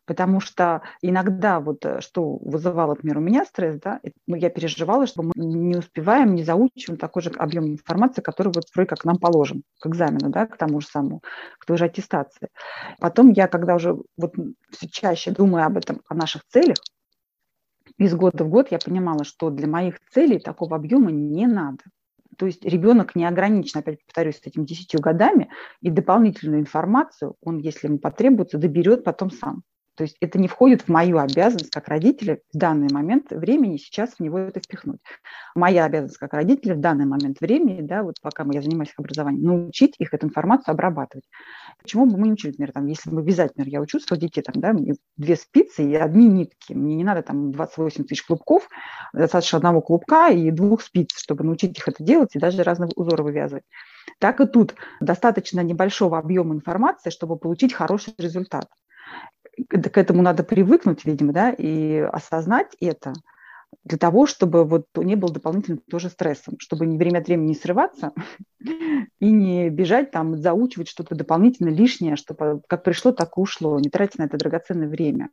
Потому 0.07 0.39
что 0.39 0.81
иногда 1.01 1.59
вот 1.59 1.85
э, 1.85 1.99
что 1.99 2.37
вызывало, 2.37 2.91
например, 2.91 3.17
у 3.17 3.21
меня 3.21 3.43
стресс, 3.43 3.77
да, 3.81 3.99
ну, 4.25 4.37
я 4.37 4.49
переживала, 4.49 5.05
что 5.05 5.21
мы 5.21 5.33
не 5.35 5.75
успеваем, 5.75 6.33
не 6.33 6.45
заучиваем 6.45 6.97
такой 6.97 7.21
же 7.21 7.29
объем 7.31 7.65
информации, 7.65 8.21
который 8.21 8.53
вот 8.55 8.63
вроде 8.73 8.87
как 8.87 9.03
нам 9.03 9.17
положен 9.17 9.63
к 9.81 9.87
экзамену, 9.87 10.29
да, 10.29 10.47
к 10.47 10.55
тому 10.55 10.79
же 10.79 10.87
самому, 10.87 11.21
к 11.59 11.65
той 11.65 11.77
же 11.77 11.85
аттестации. 11.85 12.47
Потом 12.99 13.31
я, 13.31 13.49
когда 13.49 13.75
уже 13.75 13.97
вот 14.15 14.33
все 14.71 14.87
чаще 14.87 15.31
думаю 15.31 15.65
об 15.65 15.75
этом, 15.75 16.01
о 16.07 16.15
наших 16.15 16.43
целях, 16.47 16.77
из 17.97 18.15
года 18.15 18.45
в 18.45 18.49
год 18.49 18.71
я 18.71 18.79
понимала, 18.79 19.25
что 19.25 19.49
для 19.49 19.67
моих 19.67 19.99
целей 20.11 20.39
такого 20.39 20.77
объема 20.77 21.11
не 21.11 21.47
надо. 21.47 21.83
То 22.37 22.45
есть 22.45 22.63
ребенок 22.63 23.15
не 23.15 23.25
ограничен, 23.25 23.79
опять 23.79 24.05
повторюсь, 24.05 24.37
с 24.37 24.47
этими 24.47 24.63
10 24.63 25.01
годами, 25.01 25.49
и 25.81 25.89
дополнительную 25.89 26.61
информацию 26.61 27.35
он, 27.41 27.57
если 27.57 27.87
ему 27.87 27.97
потребуется, 27.97 28.57
доберет 28.57 29.03
потом 29.03 29.31
сам. 29.31 29.63
То 29.97 30.03
есть 30.03 30.15
это 30.21 30.37
не 30.37 30.47
входит 30.47 30.83
в 30.83 30.89
мою 30.89 31.17
обязанность 31.17 31.71
как 31.71 31.87
родителя 31.87 32.39
в 32.53 32.57
данный 32.57 32.87
момент 32.93 33.31
времени 33.31 33.77
сейчас 33.77 34.11
в 34.11 34.19
него 34.19 34.37
это 34.37 34.59
впихнуть. 34.59 34.99
Моя 35.55 35.85
обязанность 35.85 36.19
как 36.19 36.33
родителя 36.33 36.75
в 36.75 36.79
данный 36.79 37.05
момент 37.05 37.41
времени, 37.41 37.81
да, 37.81 38.03
вот 38.03 38.21
пока 38.21 38.45
я 38.51 38.61
занимаюсь 38.61 38.91
их 38.91 38.99
образованием, 38.99 39.43
научить 39.43 39.95
их 39.97 40.13
эту 40.13 40.27
информацию 40.27 40.73
обрабатывать. 40.73 41.25
Почему 41.81 42.05
бы 42.05 42.15
мы 42.17 42.27
не 42.27 42.33
учили, 42.33 42.51
например, 42.51 42.73
там, 42.73 42.85
если 42.85 43.09
мы 43.09 43.23
вязать, 43.23 43.55
например, 43.55 43.73
я 43.73 43.81
учу 43.81 43.99
своих 43.99 44.21
детей, 44.21 44.43
там, 44.43 44.61
да, 44.61 44.71
мне 44.71 44.93
две 45.17 45.35
спицы 45.35 45.83
и 45.83 45.95
одни 45.95 46.27
нитки, 46.27 46.73
мне 46.73 46.95
не 46.95 47.03
надо 47.03 47.23
там 47.23 47.51
28 47.51 48.03
тысяч 48.05 48.23
клубков, 48.23 48.69
достаточно 49.13 49.57
одного 49.57 49.81
клубка 49.81 50.29
и 50.29 50.51
двух 50.51 50.83
спиц, 50.83 51.17
чтобы 51.17 51.43
научить 51.43 51.75
их 51.75 51.87
это 51.87 52.03
делать 52.03 52.35
и 52.35 52.39
даже 52.39 52.61
разные 52.61 52.91
узоры 52.95 53.23
вывязывать. 53.23 53.63
Так 54.19 54.41
и 54.41 54.45
тут 54.45 54.75
достаточно 55.01 55.61
небольшого 55.61 56.19
объема 56.19 56.53
информации, 56.53 57.09
чтобы 57.09 57.35
получить 57.35 57.73
хороший 57.73 58.13
результат 58.19 58.67
к 59.69 59.97
этому 59.97 60.21
надо 60.21 60.43
привыкнуть, 60.43 61.05
видимо, 61.05 61.33
да, 61.33 61.51
и 61.51 61.97
осознать 61.97 62.75
это 62.79 63.13
для 63.83 63.97
того, 63.97 64.25
чтобы 64.25 64.65
вот 64.65 64.85
не 64.95 65.15
был 65.15 65.29
дополнительным 65.29 65.81
тоже 65.89 66.09
стрессом, 66.09 66.55
чтобы 66.59 66.85
не 66.85 66.97
время 66.97 67.19
от 67.19 67.27
времени 67.27 67.49
не 67.49 67.55
срываться 67.55 68.11
и 68.59 69.31
не 69.31 69.69
бежать 69.69 70.11
там, 70.11 70.37
заучивать 70.37 70.89
что-то 70.89 71.15
дополнительно 71.15 71.69
лишнее, 71.69 72.15
чтобы 72.15 72.61
как 72.67 72.83
пришло, 72.83 73.11
так 73.11 73.37
и 73.37 73.39
ушло, 73.39 73.79
не 73.79 73.89
тратить 73.89 74.19
на 74.19 74.23
это 74.23 74.37
драгоценное 74.37 74.87
время. 74.87 75.29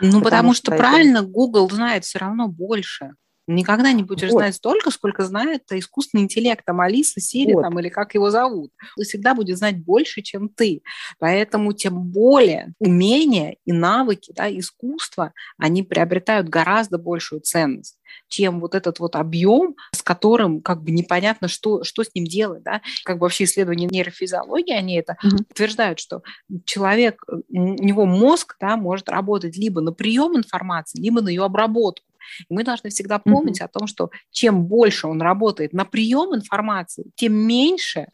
Ну, 0.00 0.08
потому, 0.08 0.24
потому 0.24 0.54
что, 0.54 0.72
что 0.72 0.76
правильно, 0.76 1.22
Google 1.22 1.68
знает 1.70 2.04
все 2.04 2.18
равно 2.18 2.48
больше. 2.48 3.12
Никогда 3.50 3.92
не 3.92 4.02
будешь 4.02 4.30
вот. 4.30 4.38
знать 4.38 4.54
столько, 4.54 4.90
сколько 4.90 5.24
знает 5.24 5.64
искусственный 5.70 6.24
интеллект, 6.24 6.64
там 6.64 6.80
Алиса, 6.80 7.20
Сири, 7.20 7.54
вот. 7.54 7.62
там, 7.62 7.78
или 7.78 7.88
как 7.88 8.14
его 8.14 8.30
зовут. 8.30 8.72
Он 8.96 9.04
всегда 9.04 9.34
будет 9.34 9.58
знать 9.58 9.78
больше, 9.84 10.22
чем 10.22 10.48
ты. 10.48 10.82
Поэтому 11.18 11.72
тем 11.72 12.00
более 12.02 12.74
умения 12.78 13.56
и 13.64 13.72
навыки, 13.72 14.32
да, 14.34 14.50
искусство, 14.50 15.32
они 15.58 15.82
приобретают 15.82 16.48
гораздо 16.48 16.98
большую 16.98 17.40
ценность 17.40 17.96
чем 18.28 18.60
вот 18.60 18.74
этот 18.74 18.98
вот 19.00 19.16
объем, 19.16 19.76
с 19.92 20.02
которым 20.02 20.60
как 20.62 20.82
бы 20.82 20.90
непонятно, 20.90 21.48
что, 21.48 21.84
что 21.84 22.04
с 22.04 22.14
ним 22.14 22.24
делать. 22.24 22.62
Да? 22.62 22.80
Как 23.04 23.18
бы 23.18 23.22
вообще 23.22 23.44
исследования 23.44 23.86
нейрофизиологии, 23.86 24.72
они 24.72 24.96
это 24.96 25.16
mm-hmm. 25.24 25.46
утверждают, 25.50 25.98
что 25.98 26.22
человек, 26.64 27.22
у 27.28 27.84
него 27.84 28.06
мозг 28.06 28.56
да, 28.60 28.76
может 28.76 29.08
работать 29.08 29.56
либо 29.56 29.80
на 29.80 29.92
прием 29.92 30.36
информации, 30.36 31.00
либо 31.00 31.20
на 31.20 31.28
ее 31.28 31.44
обработку. 31.44 32.04
И 32.48 32.54
мы 32.54 32.64
должны 32.64 32.90
всегда 32.90 33.18
помнить 33.18 33.60
mm-hmm. 33.60 33.64
о 33.64 33.68
том, 33.68 33.86
что 33.86 34.10
чем 34.30 34.64
больше 34.64 35.06
он 35.06 35.20
работает 35.20 35.72
на 35.72 35.84
прием 35.84 36.34
информации, 36.34 37.06
тем 37.16 37.34
меньше 37.34 38.06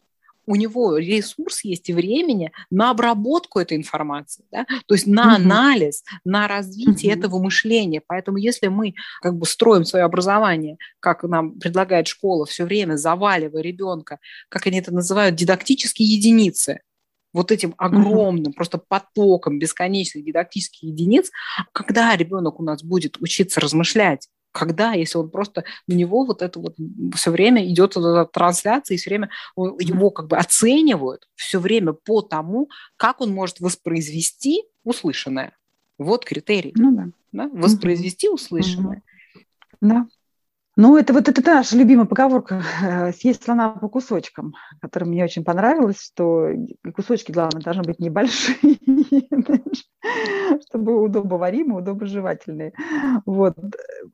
у 0.47 0.55
него 0.55 0.97
ресурс 0.97 1.63
есть 1.63 1.89
и 1.89 1.93
времени 1.93 2.51
на 2.71 2.89
обработку 2.89 3.59
этой 3.59 3.77
информации, 3.77 4.45
да? 4.49 4.65
то 4.87 4.95
есть 4.95 5.05
на 5.05 5.35
mm-hmm. 5.35 5.35
анализ, 5.35 6.03
на 6.23 6.47
развитие 6.47 7.13
mm-hmm. 7.13 7.17
этого 7.17 7.43
мышления. 7.43 8.01
Поэтому 8.07 8.37
если 8.37 8.67
мы 8.67 8.95
как 9.21 9.35
бы 9.35 9.45
строим 9.45 9.83
свое 9.83 10.05
образование, 10.05 10.77
как 11.01 11.23
нам 11.23 11.59
предлагает 11.59 12.07
школа, 12.07 12.45
все 12.45 12.63
время 12.63 12.95
заваливая 12.95 13.61
ребенка, 13.61 14.19
как 14.49 14.65
они 14.67 14.79
это 14.79 14.93
называют, 14.93 15.35
дидактические 15.35 16.07
единицы, 16.07 16.79
вот 17.37 17.51
этим 17.51 17.75
огромным 17.77 18.51
просто 18.51 18.79
потоком 18.79 19.59
бесконечных 19.59 20.25
дидактических 20.25 20.83
единиц, 20.83 21.29
когда 21.71 22.15
ребенок 22.15 22.59
у 22.59 22.63
нас 22.63 22.83
будет 22.83 23.21
учиться 23.21 23.61
размышлять, 23.61 24.27
когда, 24.51 24.93
если 24.93 25.19
он 25.19 25.29
просто 25.29 25.63
у 25.87 25.93
него 25.93 26.25
вот 26.25 26.41
это 26.41 26.59
вот 26.59 26.75
все 27.15 27.29
время 27.29 27.63
идет 27.67 27.95
трансляция, 28.33 28.95
и 28.95 28.97
все 28.97 29.11
время 29.11 29.29
его 29.55 30.09
как 30.09 30.27
бы 30.27 30.37
оценивают 30.37 31.27
все 31.35 31.59
время 31.59 31.93
по 31.93 32.23
тому, 32.23 32.69
как 32.97 33.21
он 33.21 33.31
может 33.31 33.59
воспроизвести 33.59 34.63
услышанное. 34.83 35.55
Вот 35.99 36.25
критерий. 36.25 36.73
Ну 36.75 36.95
да. 36.95 37.07
да? 37.31 37.49
Воспроизвести 37.53 38.29
услышанное. 38.29 39.03
Да. 39.79 40.07
Ну, 40.79 40.95
это 40.95 41.11
вот 41.11 41.27
это 41.27 41.41
наша 41.43 41.75
любимая 41.75 42.05
поговорка 42.05 42.61
«съесть 43.19 43.43
слона 43.43 43.69
по 43.69 43.89
кусочкам», 43.89 44.53
которая 44.79 45.09
мне 45.09 45.23
очень 45.23 45.43
понравилась, 45.43 45.99
что 45.99 46.49
кусочки, 46.95 47.31
главное, 47.31 47.63
должны 47.63 47.81
быть 47.81 47.97
небольшие, 47.97 48.77
чтобы 50.69 51.01
удобоваримые, 51.01 51.79
удобоживательные. 51.79 52.73
Вот. 53.25 53.55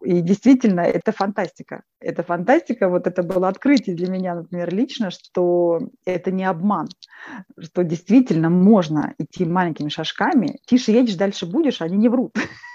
И 0.05 0.22
действительно, 0.22 0.80
это 0.80 1.11
фантастика. 1.11 1.84
Это 1.99 2.24
фантастика, 2.24 2.88
вот 2.88 3.07
это 3.07 3.24
было 3.24 3.49
открытие 3.49 3.97
для 3.97 4.09
меня, 4.09 4.34
например, 4.34 4.74
лично, 4.74 5.11
что 5.11 5.82
это 6.05 6.32
не 6.32 6.45
обман, 6.45 6.88
что 7.59 7.84
действительно 7.84 8.49
можно 8.49 9.14
идти 9.18 9.43
маленькими 9.43 9.89
шажками. 9.89 10.59
Тише 10.66 10.91
едешь, 10.91 11.16
дальше 11.16 11.45
будешь, 11.45 11.82
они 11.82 11.97
не 11.97 12.07
врут. 12.07 12.38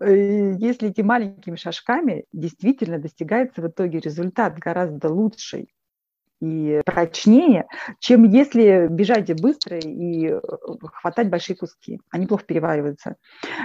Если 0.00 0.88
идти 0.88 1.02
маленькими 1.02 1.56
шажками, 1.56 2.24
действительно 2.32 2.98
достигается 2.98 3.60
в 3.60 3.68
итоге 3.68 4.00
результат 4.00 4.58
гораздо 4.58 5.08
лучший 5.08 5.74
и 6.40 6.80
прочнее, 6.84 7.66
чем 7.98 8.24
если 8.24 8.88
бежать 8.88 9.40
быстро 9.40 9.78
и 9.78 10.28
э, 10.28 10.40
хватать 10.92 11.28
большие 11.28 11.56
куски. 11.56 12.00
Они 12.10 12.26
плохо 12.26 12.44
перевариваются. 12.44 13.16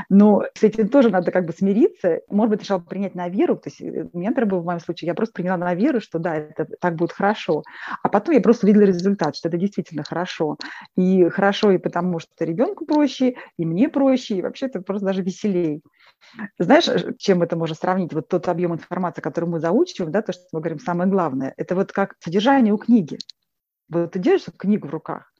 Но 0.10 0.44
с 0.54 0.64
этим 0.64 0.90
тоже 0.90 1.10
надо 1.10 1.32
как 1.32 1.46
бы 1.46 1.54
смириться. 1.54 2.22
Может 2.30 2.52
быть, 2.52 2.62
решал 2.62 2.82
принять 2.82 3.16
на 3.16 3.28
веру. 3.30 3.56
То 3.58 3.70
есть 3.70 3.82
э, 3.82 4.08
у 4.12 4.20
например, 4.20 4.46
был 4.46 4.62
в 4.62 4.66
моем 4.66 4.80
случае, 4.80 5.08
я 5.08 5.14
просто 5.14 5.34
приняла 5.34 5.58
на 5.58 5.74
веру, 5.76 6.00
что 6.00 6.20
да, 6.20 6.36
это 6.36 6.68
так 6.80 6.96
будет 6.96 7.12
хорошо. 7.12 7.64
А 8.04 8.10
потом 8.10 8.36
я 8.36 8.42
просто 8.42 8.66
увидела 8.66 8.84
результат, 8.84 9.36
что 9.36 9.50
это 9.50 9.58
действительно 9.58 10.04
хорошо. 10.04 10.58
И 10.96 11.28
хорошо 11.30 11.72
и 11.72 11.78
потому, 11.78 12.20
что 12.20 12.46
ребенку 12.46 12.86
проще, 12.86 13.36
и 13.58 13.66
мне 13.66 13.90
проще, 13.90 14.36
и 14.36 14.42
вообще 14.42 14.68
это 14.68 14.82
просто 14.82 15.06
даже 15.06 15.22
веселей. 15.22 15.82
Знаешь, 16.58 16.88
э, 16.88 17.14
чем 17.18 17.42
это 17.42 17.56
можно 17.56 17.76
сравнить? 17.76 18.14
Вот 18.14 18.28
тот 18.28 18.48
объем 18.48 18.74
информации, 18.74 19.22
который 19.22 19.46
мы 19.46 19.60
заучиваем, 19.60 20.12
да, 20.12 20.22
то, 20.22 20.34
что 20.34 20.44
мы 20.52 20.60
говорим, 20.60 20.80
самое 20.80 21.10
главное, 21.10 21.54
это 21.58 21.76
вот 21.76 21.92
как 21.92 22.16
содержание 22.20 22.69
у 22.72 22.78
книги. 22.78 23.18
Вот 23.90 24.12
ты 24.12 24.20
держишь 24.20 24.48
книгу 24.58 24.88
в 24.88 24.92
руках, 24.92 25.32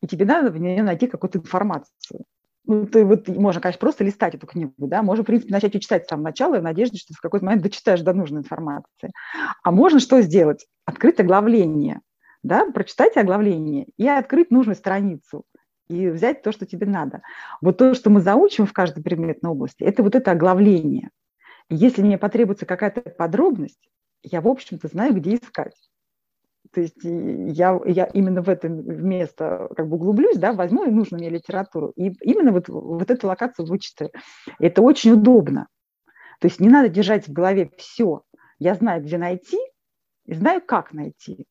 и 0.00 0.06
тебе 0.06 0.24
надо 0.24 0.50
в 0.50 0.58
нее 0.58 0.82
найти 0.82 1.06
какую-то 1.06 1.38
информацию. 1.38 2.24
Ну, 2.64 2.86
ты 2.86 3.04
вот, 3.04 3.28
можно, 3.28 3.62
конечно, 3.62 3.80
просто 3.80 4.04
листать 4.04 4.34
эту 4.34 4.46
книгу, 4.46 4.74
да, 4.76 5.02
можно, 5.02 5.24
в 5.24 5.26
принципе, 5.26 5.52
начать 5.52 5.74
ее 5.74 5.80
читать 5.80 6.04
с 6.04 6.08
самого 6.08 6.26
начала 6.26 6.58
в 6.58 6.62
надежде, 6.62 6.98
что 6.98 7.14
в 7.14 7.20
какой-то 7.20 7.46
момент 7.46 7.62
дочитаешь 7.62 8.02
до 8.02 8.12
нужной 8.12 8.42
информации. 8.42 9.10
А 9.62 9.70
можно 9.70 10.00
что 10.00 10.20
сделать? 10.20 10.66
Открыть 10.84 11.18
оглавление, 11.18 12.00
да, 12.42 12.70
прочитать 12.70 13.16
оглавление 13.16 13.86
и 13.96 14.06
открыть 14.06 14.50
нужную 14.50 14.76
страницу 14.76 15.44
и 15.88 16.08
взять 16.08 16.42
то, 16.42 16.52
что 16.52 16.66
тебе 16.66 16.86
надо. 16.86 17.22
Вот 17.62 17.78
то, 17.78 17.94
что 17.94 18.10
мы 18.10 18.20
заучим 18.20 18.66
в 18.66 18.74
каждой 18.74 19.02
предметной 19.02 19.50
области, 19.50 19.82
это 19.82 20.02
вот 20.02 20.14
это 20.14 20.32
оглавление. 20.32 21.10
Если 21.70 22.02
мне 22.02 22.18
потребуется 22.18 22.66
какая-то 22.66 23.00
подробность, 23.00 23.88
я, 24.22 24.40
в 24.40 24.48
общем-то, 24.48 24.88
знаю, 24.88 25.14
где 25.14 25.36
искать. 25.36 25.87
То 26.72 26.80
есть 26.80 27.02
я, 27.02 27.78
я 27.86 28.04
именно 28.06 28.42
в 28.42 28.48
это 28.48 28.68
место 28.68 29.68
как 29.76 29.88
бы 29.88 29.96
углублюсь, 29.96 30.36
да, 30.36 30.52
возьму 30.52 30.84
и 30.84 30.90
нужную 30.90 31.20
мне 31.20 31.30
литературу, 31.30 31.92
и 31.96 32.12
именно 32.22 32.52
вот, 32.52 32.68
вот 32.68 33.10
эту 33.10 33.26
локацию 33.26 33.66
вычитаю. 33.66 34.10
Это 34.58 34.82
очень 34.82 35.12
удобно. 35.12 35.68
То 36.40 36.46
есть 36.46 36.60
не 36.60 36.68
надо 36.68 36.88
держать 36.88 37.26
в 37.26 37.32
голове 37.32 37.70
все. 37.76 38.22
Я 38.58 38.74
знаю, 38.74 39.02
где 39.02 39.18
найти, 39.18 39.58
и 40.26 40.34
знаю, 40.34 40.60
как 40.64 40.92
найти. 40.92 41.46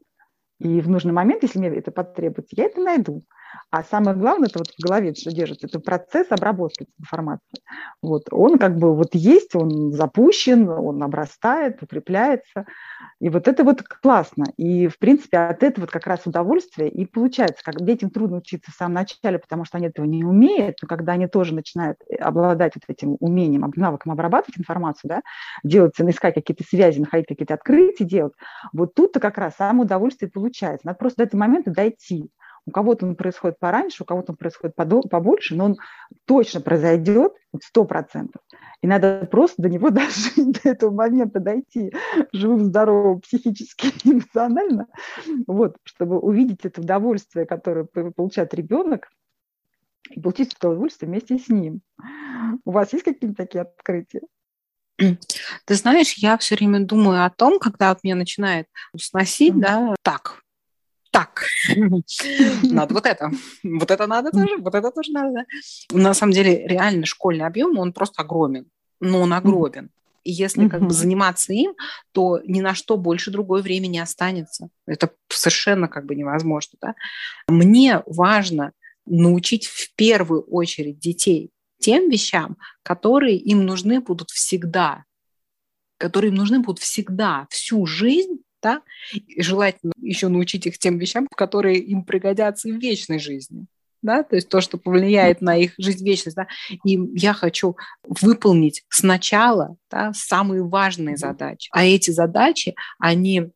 И 0.60 0.82
в 0.82 0.90
нужный 0.90 1.14
момент, 1.14 1.44
если 1.44 1.60
мне 1.60 1.70
это 1.70 1.92
потребуется, 1.92 2.56
я 2.58 2.66
это 2.66 2.82
найду. 2.82 3.24
А 3.70 3.84
самое 3.84 4.16
главное, 4.16 4.48
это 4.48 4.60
вот 4.60 4.70
в 4.70 4.82
голове 4.84 5.14
что 5.14 5.32
держится, 5.32 5.68
это 5.68 5.80
процесс 5.80 6.28
обработки 6.30 6.88
информации. 7.00 7.60
Вот. 8.02 8.24
Он 8.32 8.58
как 8.58 8.78
бы 8.78 8.96
вот 8.96 9.10
есть, 9.14 9.56
он 9.56 9.92
запущен, 9.92 10.70
он 10.70 11.04
обрастает, 11.04 11.82
укрепляется. 11.82 12.66
И 13.20 13.30
вот 13.30 13.48
это 13.48 13.64
вот 13.64 13.84
классно. 13.84 14.46
И, 14.58 14.88
в 14.88 14.98
принципе, 15.00 15.38
от 15.40 15.64
этого 15.64 15.86
вот 15.86 15.92
как 15.92 16.08
раз 16.08 16.22
удовольствие 16.26 16.90
и 16.90 17.06
получается. 17.06 17.64
Как 17.64 17.84
детям 17.84 18.10
трудно 18.10 18.38
учиться 18.38 18.72
в 18.72 18.76
самом 18.76 18.96
начале, 18.96 19.40
потому 19.40 19.66
что 19.66 19.78
они 19.78 19.88
этого 19.88 20.06
не 20.06 20.24
умеют, 20.24 20.78
но 20.82 20.88
когда 20.88 21.14
они 21.14 21.28
тоже 21.28 21.54
начинают 21.54 21.98
обладать 22.20 22.74
вот 22.76 22.84
этим 22.88 23.18
умением, 23.20 23.72
навыком 23.76 24.12
обрабатывать 24.12 24.60
информацию, 24.60 25.10
да, 25.10 25.22
делать, 25.64 25.94
искать 26.00 26.36
какие-то 26.36 26.64
связи, 26.64 27.00
находить 27.00 27.28
какие-то 27.28 27.56
открытия, 27.56 28.06
делать, 28.06 28.34
вот 28.74 28.94
тут-то 28.94 29.20
как 29.20 29.38
раз 29.38 29.56
самое 29.58 29.86
удовольствие 29.86 30.32
получается. 30.32 30.88
Надо 30.88 30.98
просто 30.98 31.18
до 31.18 31.24
этого 31.24 31.42
момента 31.42 31.72
дойти. 31.72 32.30
У 32.68 32.72
кого-то 32.72 33.06
он 33.06 33.16
происходит 33.16 33.58
пораньше, 33.60 34.04
у 34.04 34.06
кого-то 34.06 34.34
он 34.34 34.38
происходит 34.38 34.76
побольше, 34.76 35.56
но 35.56 35.66
он 35.66 35.78
точно 36.26 36.60
произойдет 36.60 37.32
сто 37.64 37.86
процентов. 37.86 38.42
И 38.82 38.88
надо 38.88 39.26
просто 39.32 39.62
до 39.62 39.70
него 39.70 39.90
дожить, 39.90 40.62
до 40.62 40.70
этого 40.70 40.92
момента 40.92 41.40
дойти 41.40 41.94
живым, 42.34 42.66
здоровым, 42.66 43.22
психически, 43.22 43.88
эмоционально, 44.04 44.88
вот, 45.48 45.78
чтобы 45.84 46.20
увидеть 46.20 46.66
это 46.66 46.82
удовольствие, 46.82 47.46
которое 47.46 47.86
получает 47.86 48.54
ребенок, 48.54 49.08
и 50.10 50.20
получить 50.20 50.54
это 50.54 50.70
удовольствие 50.70 51.10
вместе 51.10 51.40
с 51.40 51.48
ним. 51.48 51.82
У 52.66 52.72
вас 52.72 52.92
есть 52.92 53.06
какие-то 53.06 53.36
такие 53.36 53.62
открытия? 53.62 54.22
Ты 54.98 55.76
знаешь, 55.76 56.14
я 56.14 56.38
все 56.38 56.56
время 56.56 56.80
думаю 56.82 57.24
о 57.24 57.30
том, 57.30 57.60
когда 57.60 57.90
вот 57.90 58.04
меня 58.04 58.16
начинает 58.16 58.68
сносить, 58.98 59.54
mm-hmm. 59.54 59.60
да, 59.60 59.96
так, 60.02 60.42
так, 61.18 61.46
надо 62.64 62.94
вот 62.94 63.08
это, 63.08 63.32
вот 63.64 63.90
это 63.90 64.06
надо 64.06 64.30
тоже, 64.30 64.58
вот 64.58 64.76
это 64.76 64.92
тоже 64.92 65.12
надо. 65.12 65.46
На 65.92 66.14
самом 66.14 66.34
деле 66.34 66.68
реально 66.68 67.08
школьный 67.08 67.48
объем, 67.48 67.80
он 67.80 67.92
просто 67.92 68.22
огромен, 68.22 68.68
но 69.00 69.22
он 69.22 69.34
огромен. 69.34 69.90
И 70.24 70.32
если 70.32 70.68
как 70.68 70.82
бы 70.82 70.94
заниматься 70.94 71.54
им, 71.54 71.74
то 72.12 72.40
ни 72.46 72.62
на 72.62 72.76
что 72.76 72.98
больше 72.98 73.32
другое 73.32 73.64
время 73.64 73.88
не 73.88 73.98
останется. 73.98 74.70
Это 74.86 75.10
совершенно 75.30 75.88
как 75.88 76.06
бы 76.06 76.14
невозможно. 76.14 76.78
Да? 76.82 76.96
Мне 77.48 78.04
важно 78.06 78.74
научить 79.08 79.66
в 79.66 79.96
первую 79.96 80.42
очередь 80.42 81.00
детей 81.00 81.50
тем 81.80 82.10
вещам, 82.12 82.58
которые 82.84 83.38
им 83.38 83.66
нужны 83.66 84.02
будут 84.02 84.30
всегда, 84.30 85.06
которые 85.98 86.30
им 86.30 86.36
нужны 86.36 86.60
будут 86.60 86.80
всегда, 86.80 87.48
всю 87.50 87.88
жизнь, 87.88 88.44
да, 88.62 88.82
и 89.14 89.42
желательно 89.42 89.94
еще 89.98 90.28
научить 90.28 90.66
их 90.66 90.78
тем 90.78 90.98
вещам, 90.98 91.28
которые 91.36 91.80
им 91.80 92.04
пригодятся 92.04 92.70
в 92.70 92.74
вечной 92.74 93.20
жизни. 93.20 93.66
Да, 94.04 94.24
то 94.24 94.36
есть 94.36 94.48
то, 94.48 94.62
что 94.62 94.78
повлияет 94.78 95.42
на 95.42 95.58
их 95.58 95.74
жизнь 95.80 96.06
вечность, 96.06 96.38
да, 96.38 96.48
и 96.86 97.00
я 97.16 97.34
хочу 97.34 97.78
выполнить 98.04 98.86
сначала 98.90 99.76
да, 99.90 100.14
самые 100.14 100.64
важные 100.64 101.18
задачи, 101.18 101.68
а 101.74 101.84
эти 101.84 102.12
задачи, 102.12 102.76
они 103.00 103.52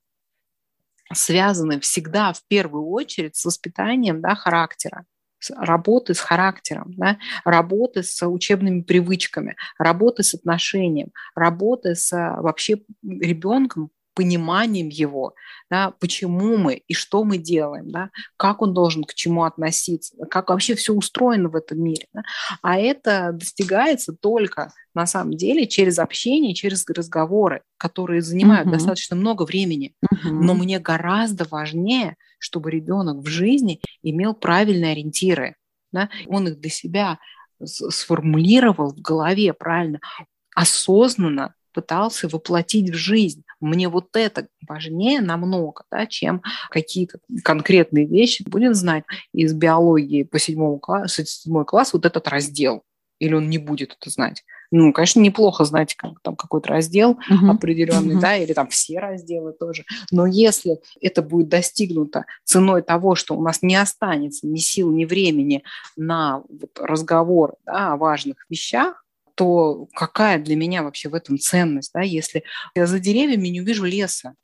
связаны 1.13 1.79
всегда 1.79 2.33
в 2.33 2.41
первую 2.47 2.87
очередь 2.87 3.35
с 3.35 3.45
воспитанием 3.45 4.19
да, 4.19 4.33
характера 4.33 5.05
работы 5.49 6.13
с 6.13 6.19
характером, 6.19 6.93
да, 6.97 7.17
работы 7.43 8.03
с 8.03 8.25
учебными 8.27 8.81
привычками, 8.81 9.55
работы 9.77 10.23
с 10.23 10.33
отношением, 10.33 11.11
работы 11.35 11.95
с 11.95 12.11
вообще 12.11 12.83
ребенком 13.03 13.89
пониманием 14.13 14.89
его, 14.89 15.33
да, 15.69 15.93
почему 15.99 16.57
мы 16.57 16.81
и 16.87 16.93
что 16.93 17.23
мы 17.23 17.37
делаем, 17.37 17.91
да, 17.91 18.09
как 18.37 18.61
он 18.61 18.73
должен 18.73 19.03
к 19.03 19.13
чему 19.13 19.43
относиться, 19.43 20.15
как 20.29 20.49
вообще 20.49 20.75
все 20.75 20.93
устроено 20.93 21.49
в 21.49 21.55
этом 21.55 21.81
мире. 21.81 22.07
Да. 22.13 22.23
А 22.61 22.77
это 22.77 23.31
достигается 23.33 24.13
только 24.13 24.71
на 24.93 25.05
самом 25.05 25.37
деле 25.37 25.67
через 25.67 25.99
общение, 25.99 26.53
через 26.53 26.85
разговоры, 26.87 27.63
которые 27.77 28.21
занимают 28.21 28.67
uh-huh. 28.67 28.73
достаточно 28.73 29.15
много 29.15 29.43
времени. 29.43 29.95
Uh-huh. 30.03 30.29
Но 30.29 30.53
мне 30.53 30.79
гораздо 30.79 31.45
важнее, 31.49 32.17
чтобы 32.39 32.71
ребенок 32.71 33.17
в 33.23 33.27
жизни 33.27 33.81
имел 34.03 34.33
правильные 34.33 34.91
ориентиры. 34.91 35.55
Да. 35.91 36.09
Он 36.27 36.47
их 36.47 36.59
для 36.59 36.69
себя 36.69 37.19
сформулировал 37.63 38.93
в 38.93 39.01
голове 39.01 39.53
правильно, 39.53 39.99
осознанно 40.55 41.53
пытался 41.73 42.27
воплотить 42.27 42.89
в 42.89 42.95
жизнь. 42.95 43.43
Мне 43.61 43.87
вот 43.87 44.15
это 44.15 44.47
важнее 44.67 45.21
намного, 45.21 45.83
да, 45.91 46.05
чем 46.05 46.41
какие-то 46.69 47.19
конкретные 47.43 48.05
вещи 48.05 48.43
будет 48.43 48.75
знать 48.75 49.03
из 49.33 49.53
биологии 49.53 50.23
по 50.23 50.39
седьмому 50.39 50.79
классу, 50.79 51.25
седьмой 51.25 51.65
класс 51.65 51.93
вот 51.93 52.05
этот 52.05 52.27
раздел. 52.27 52.83
Или 53.19 53.35
он 53.35 53.49
не 53.49 53.59
будет 53.59 53.95
это 53.99 54.09
знать. 54.09 54.43
Ну, 54.71 54.93
конечно, 54.93 55.19
неплохо 55.19 55.65
знать 55.65 55.95
как, 55.95 56.21
там 56.21 56.35
какой-то 56.35 56.69
раздел 56.69 57.19
uh-huh. 57.29 57.51
определенный, 57.51 58.15
uh-huh. 58.15 58.21
да, 58.21 58.37
или 58.37 58.53
там 58.53 58.69
все 58.69 58.99
разделы 58.99 59.51
тоже. 59.51 59.83
Но 60.11 60.25
если 60.25 60.79
это 61.01 61.21
будет 61.21 61.49
достигнуто 61.49 62.25
ценой 62.45 62.81
того, 62.81 63.15
что 63.15 63.35
у 63.35 63.43
нас 63.43 63.61
не 63.61 63.75
останется 63.75 64.47
ни 64.47 64.57
сил, 64.57 64.89
ни 64.91 65.03
времени 65.03 65.63
на 65.97 66.41
вот 66.49 66.79
разговор 66.79 67.55
да, 67.65 67.93
о 67.93 67.97
важных 67.97 68.45
вещах, 68.49 69.05
то 69.41 69.87
какая 69.95 70.37
для 70.37 70.55
меня 70.55 70.83
вообще 70.83 71.09
в 71.09 71.15
этом 71.15 71.39
ценность, 71.39 71.91
да, 71.95 72.01
если 72.01 72.43
я 72.75 72.85
за 72.85 72.99
деревьями 72.99 73.47
не 73.47 73.61
увижу 73.61 73.85
леса, 73.85 74.35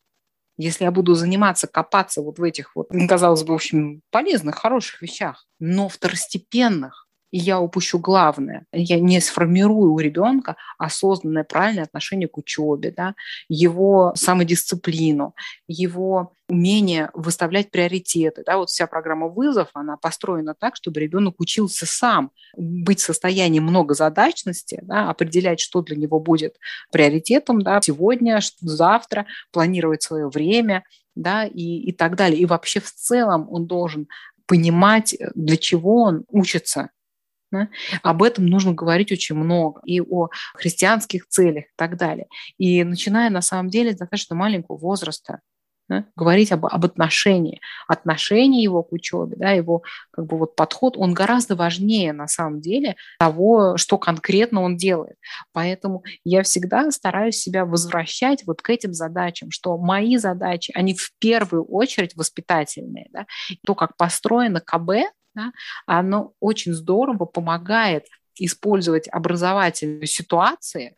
если 0.57 0.85
я 0.85 0.91
буду 0.91 1.13
заниматься, 1.13 1.67
копаться 1.67 2.23
вот 2.23 2.39
в 2.39 2.43
этих 2.43 2.75
вот, 2.75 2.89
казалось 3.07 3.43
бы, 3.43 3.51
в 3.51 3.57
общем, 3.57 4.01
полезных, 4.09 4.55
хороших 4.55 5.03
вещах, 5.03 5.45
но 5.59 5.87
второстепенных, 5.87 7.06
и 7.31 7.37
я 7.37 7.59
упущу 7.59 7.99
главное. 7.99 8.65
Я 8.71 8.99
не 8.99 9.19
сформирую 9.19 9.93
у 9.93 9.99
ребенка 9.99 10.55
осознанное 10.77 11.43
правильное 11.43 11.83
отношение 11.83 12.27
к 12.27 12.37
учебе, 12.37 12.91
да, 12.95 13.15
его 13.49 14.13
самодисциплину, 14.15 15.35
его 15.67 16.33
умение 16.49 17.09
выставлять 17.13 17.71
приоритеты. 17.71 18.43
Да, 18.45 18.57
вот 18.57 18.69
вся 18.69 18.87
программа 18.87 19.27
вызов, 19.27 19.69
она 19.73 19.97
построена 19.97 20.55
так, 20.57 20.77
чтобы 20.77 21.01
ребенок 21.01 21.35
учился 21.39 21.85
сам 21.85 22.31
быть 22.55 22.99
в 22.99 23.03
состоянии 23.03 23.59
многозадачности, 23.59 24.79
да, 24.83 25.09
определять, 25.09 25.59
что 25.59 25.81
для 25.81 25.97
него 25.97 26.19
будет 26.19 26.55
приоритетом 26.91 27.61
да, 27.61 27.81
сегодня, 27.83 28.39
завтра, 28.61 29.25
планировать 29.51 30.01
свое 30.01 30.29
время, 30.29 30.83
да, 31.15 31.45
и, 31.45 31.79
и 31.79 31.91
так 31.91 32.15
далее. 32.15 32.39
И 32.39 32.45
вообще 32.45 32.79
в 32.79 32.91
целом 32.91 33.47
он 33.49 33.65
должен 33.65 34.07
понимать, 34.45 35.15
для 35.35 35.57
чего 35.57 36.03
он 36.03 36.23
учится, 36.29 36.89
да? 37.51 37.69
Об 38.03 38.23
этом 38.23 38.45
нужно 38.45 38.73
говорить 38.73 39.11
очень 39.11 39.35
много. 39.35 39.81
И 39.85 40.01
о 40.01 40.29
христианских 40.55 41.27
целях 41.27 41.65
и 41.65 41.75
так 41.75 41.97
далее. 41.97 42.27
И 42.57 42.83
начиная, 42.83 43.29
на 43.29 43.41
самом 43.41 43.69
деле, 43.69 43.91
с 43.91 43.97
достаточно 43.97 44.35
маленького 44.35 44.77
возраста, 44.77 45.41
да, 45.89 46.05
говорить 46.15 46.51
об, 46.51 46.65
об 46.65 46.85
отношении, 46.85 47.61
отношении 47.87 48.61
его 48.61 48.83
к 48.83 48.91
учебе, 48.91 49.35
да, 49.37 49.51
его 49.51 49.83
как 50.11 50.25
бы 50.25 50.37
вот 50.37 50.55
подход, 50.55 50.97
он 50.97 51.13
гораздо 51.13 51.55
важнее 51.55 52.13
на 52.13 52.27
самом 52.27 52.61
деле 52.61 52.95
того, 53.19 53.77
что 53.77 53.97
конкретно 53.97 54.61
он 54.61 54.75
делает. 54.77 55.15
Поэтому 55.53 56.03
я 56.23 56.43
всегда 56.43 56.91
стараюсь 56.91 57.37
себя 57.37 57.65
возвращать 57.65 58.45
вот 58.45 58.61
к 58.61 58.69
этим 58.69 58.93
задачам, 58.93 59.51
что 59.51 59.77
мои 59.77 60.17
задачи, 60.17 60.71
они 60.75 60.93
в 60.93 61.11
первую 61.19 61.63
очередь 61.65 62.15
воспитательные. 62.15 63.07
Да. 63.11 63.25
То, 63.65 63.75
как 63.75 63.95
построено 63.97 64.59
КБ, 64.59 65.11
да, 65.35 65.51
оно 65.85 66.33
очень 66.39 66.73
здорово 66.73 67.25
помогает 67.25 68.05
использовать 68.35 69.07
образовательные 69.07 70.07
ситуации 70.07 70.95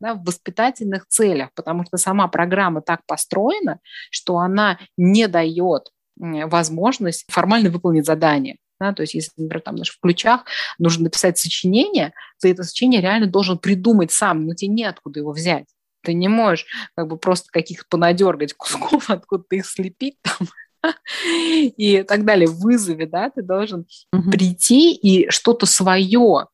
да, 0.00 0.14
в 0.14 0.24
воспитательных 0.24 1.06
целях, 1.06 1.50
потому 1.54 1.84
что 1.84 1.96
сама 1.96 2.28
программа 2.28 2.82
так 2.82 3.00
построена, 3.06 3.78
что 4.10 4.38
она 4.38 4.78
не 4.96 5.28
дает 5.28 5.90
возможность 6.16 7.24
формально 7.28 7.70
выполнить 7.70 8.06
задание. 8.06 8.56
Да, 8.78 8.94
то 8.94 9.02
есть, 9.02 9.12
если, 9.12 9.30
например, 9.36 9.60
там 9.62 9.76
в 9.76 10.00
ключах 10.00 10.44
нужно 10.78 11.04
написать 11.04 11.38
сочинение, 11.38 12.14
то 12.40 12.48
это 12.48 12.62
сочинение 12.62 13.02
реально 13.02 13.26
должен 13.26 13.58
придумать 13.58 14.10
сам, 14.10 14.46
но 14.46 14.54
тебе 14.54 14.72
неоткуда 14.72 15.20
его 15.20 15.32
взять. 15.32 15.66
Ты 16.02 16.14
не 16.14 16.28
можешь 16.28 16.64
как 16.96 17.06
бы 17.08 17.18
просто 17.18 17.50
каких-то 17.52 17.84
понадергать 17.90 18.54
кусков, 18.56 19.10
откуда-то 19.10 19.56
их 19.56 19.66
слепить 19.66 20.16
там, 20.22 20.48
и 21.26 22.02
так 22.04 22.24
далее, 22.24 22.48
в 22.48 22.60
вызове, 22.60 23.06
да, 23.06 23.28
ты 23.28 23.42
должен 23.42 23.86
угу. 24.14 24.30
прийти 24.30 24.94
и 24.94 25.28
что-то 25.30 25.66
свое 25.66 26.46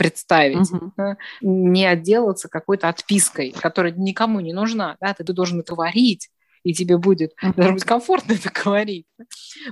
представить, 0.00 0.72
угу. 0.72 0.92
да? 0.96 1.18
не 1.42 1.84
отделаться 1.84 2.48
какой-то 2.48 2.88
отпиской, 2.88 3.52
которая 3.52 3.92
никому 3.92 4.40
не 4.40 4.54
нужна, 4.54 4.96
да, 4.98 5.12
ты, 5.12 5.24
ты 5.24 5.34
должен 5.34 5.60
это 5.60 5.74
говорить, 5.74 6.30
и 6.62 6.72
тебе 6.72 6.96
будет, 6.96 7.34
должно 7.42 7.74
быть 7.74 7.84
комфортно 7.84 8.32
это 8.42 8.50
говорить. 8.50 9.04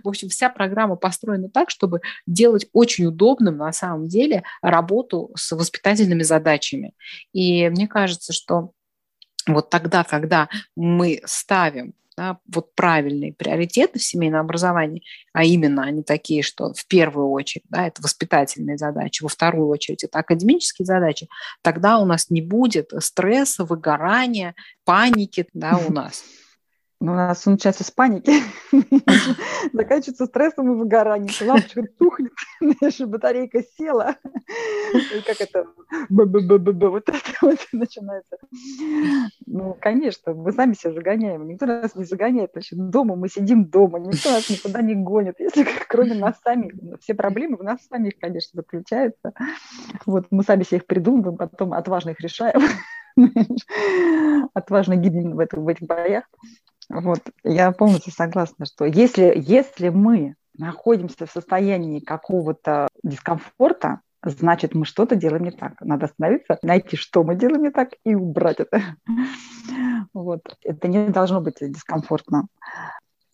В 0.04 0.08
общем, 0.08 0.28
вся 0.28 0.50
программа 0.50 0.96
построена 0.96 1.48
так, 1.48 1.70
чтобы 1.70 2.02
делать 2.26 2.66
очень 2.74 3.06
удобным 3.06 3.56
на 3.56 3.72
самом 3.72 4.06
деле 4.06 4.42
работу 4.60 5.30
с 5.34 5.50
воспитательными 5.52 6.22
задачами. 6.22 6.92
И 7.32 7.70
мне 7.70 7.88
кажется, 7.88 8.34
что 8.34 8.72
вот 9.46 9.70
тогда, 9.70 10.04
когда 10.04 10.50
мы 10.76 11.22
ставим 11.24 11.94
да, 12.18 12.38
вот 12.52 12.74
правильные 12.74 13.32
приоритеты 13.32 14.00
в 14.00 14.02
семейном 14.02 14.40
образовании, 14.40 15.04
а 15.32 15.44
именно 15.44 15.84
они 15.84 16.02
такие, 16.02 16.42
что 16.42 16.74
в 16.74 16.84
первую 16.88 17.30
очередь 17.30 17.64
да, 17.68 17.86
это 17.86 18.02
воспитательные 18.02 18.76
задачи, 18.76 19.22
во 19.22 19.28
вторую 19.28 19.68
очередь 19.68 20.02
это 20.02 20.18
академические 20.18 20.84
задачи, 20.84 21.28
тогда 21.62 21.98
у 21.98 22.04
нас 22.04 22.28
не 22.28 22.42
будет 22.42 22.90
стресса, 22.98 23.64
выгорания, 23.64 24.56
паники 24.84 25.46
да, 25.52 25.78
у 25.78 25.92
нас. 25.92 26.24
Ну, 27.00 27.12
у 27.12 27.14
нас 27.14 27.46
он 27.46 27.52
начинается 27.52 27.84
с 27.84 27.92
паники, 27.92 28.32
заканчивается 29.72 30.26
стрессом 30.26 30.72
и 30.72 30.74
выгоранием. 30.74 31.32
Лампочка 31.48 31.84
тухнет, 31.96 32.32
наша 32.80 33.06
батарейка 33.06 33.62
села. 33.78 34.16
И 35.14 35.20
как 35.24 35.40
это? 35.40 35.66
Вот 36.10 36.34
это 36.34 37.22
вот 37.42 37.58
начинается. 37.72 38.38
Ну, 39.46 39.76
конечно, 39.80 40.34
мы 40.34 40.50
сами 40.50 40.74
себя 40.74 40.92
загоняем. 40.92 41.46
Никто 41.46 41.66
нас 41.66 41.94
не 41.94 42.04
загоняет. 42.04 42.50
Значит, 42.52 42.90
дома 42.90 43.14
мы 43.14 43.28
сидим 43.28 43.66
дома, 43.66 44.00
никто 44.00 44.32
нас 44.32 44.50
никуда 44.50 44.82
не 44.82 44.96
гонит. 44.96 45.38
Если 45.38 45.64
кроме 45.86 46.14
нас 46.14 46.40
самих, 46.42 46.72
все 47.00 47.14
проблемы 47.14 47.58
в 47.58 47.62
нас 47.62 47.78
самих, 47.86 48.18
конечно, 48.18 48.60
заключаются. 48.60 49.34
Вот 50.04 50.26
мы 50.30 50.42
сами 50.42 50.64
себе 50.64 50.78
их 50.78 50.86
придумываем, 50.86 51.36
потом 51.36 51.74
отважно 51.74 52.10
их 52.10 52.20
решаем. 52.20 52.60
Отважно 54.54 54.96
гибнем 54.96 55.36
в, 55.36 55.40
этом, 55.40 55.64
в 55.64 55.68
этих 55.68 55.86
боях. 55.86 56.24
Вот, 56.88 57.20
я 57.44 57.70
полностью 57.72 58.12
согласна, 58.12 58.64
что 58.66 58.84
если, 58.84 59.32
если 59.36 59.90
мы 59.90 60.36
находимся 60.56 61.26
в 61.26 61.30
состоянии 61.30 62.00
какого-то 62.00 62.88
дискомфорта, 63.02 64.00
значит, 64.24 64.74
мы 64.74 64.84
что-то 64.84 65.14
делаем 65.14 65.44
не 65.44 65.50
так. 65.50 65.80
Надо 65.80 66.06
остановиться, 66.06 66.58
найти, 66.62 66.96
что 66.96 67.22
мы 67.22 67.36
делаем 67.36 67.62
не 67.62 67.70
так, 67.70 67.90
и 68.04 68.14
убрать 68.14 68.60
это. 68.60 68.82
Вот. 70.14 70.40
Это 70.64 70.88
не 70.88 71.10
должно 71.10 71.40
быть 71.40 71.56
дискомфортно 71.60 72.48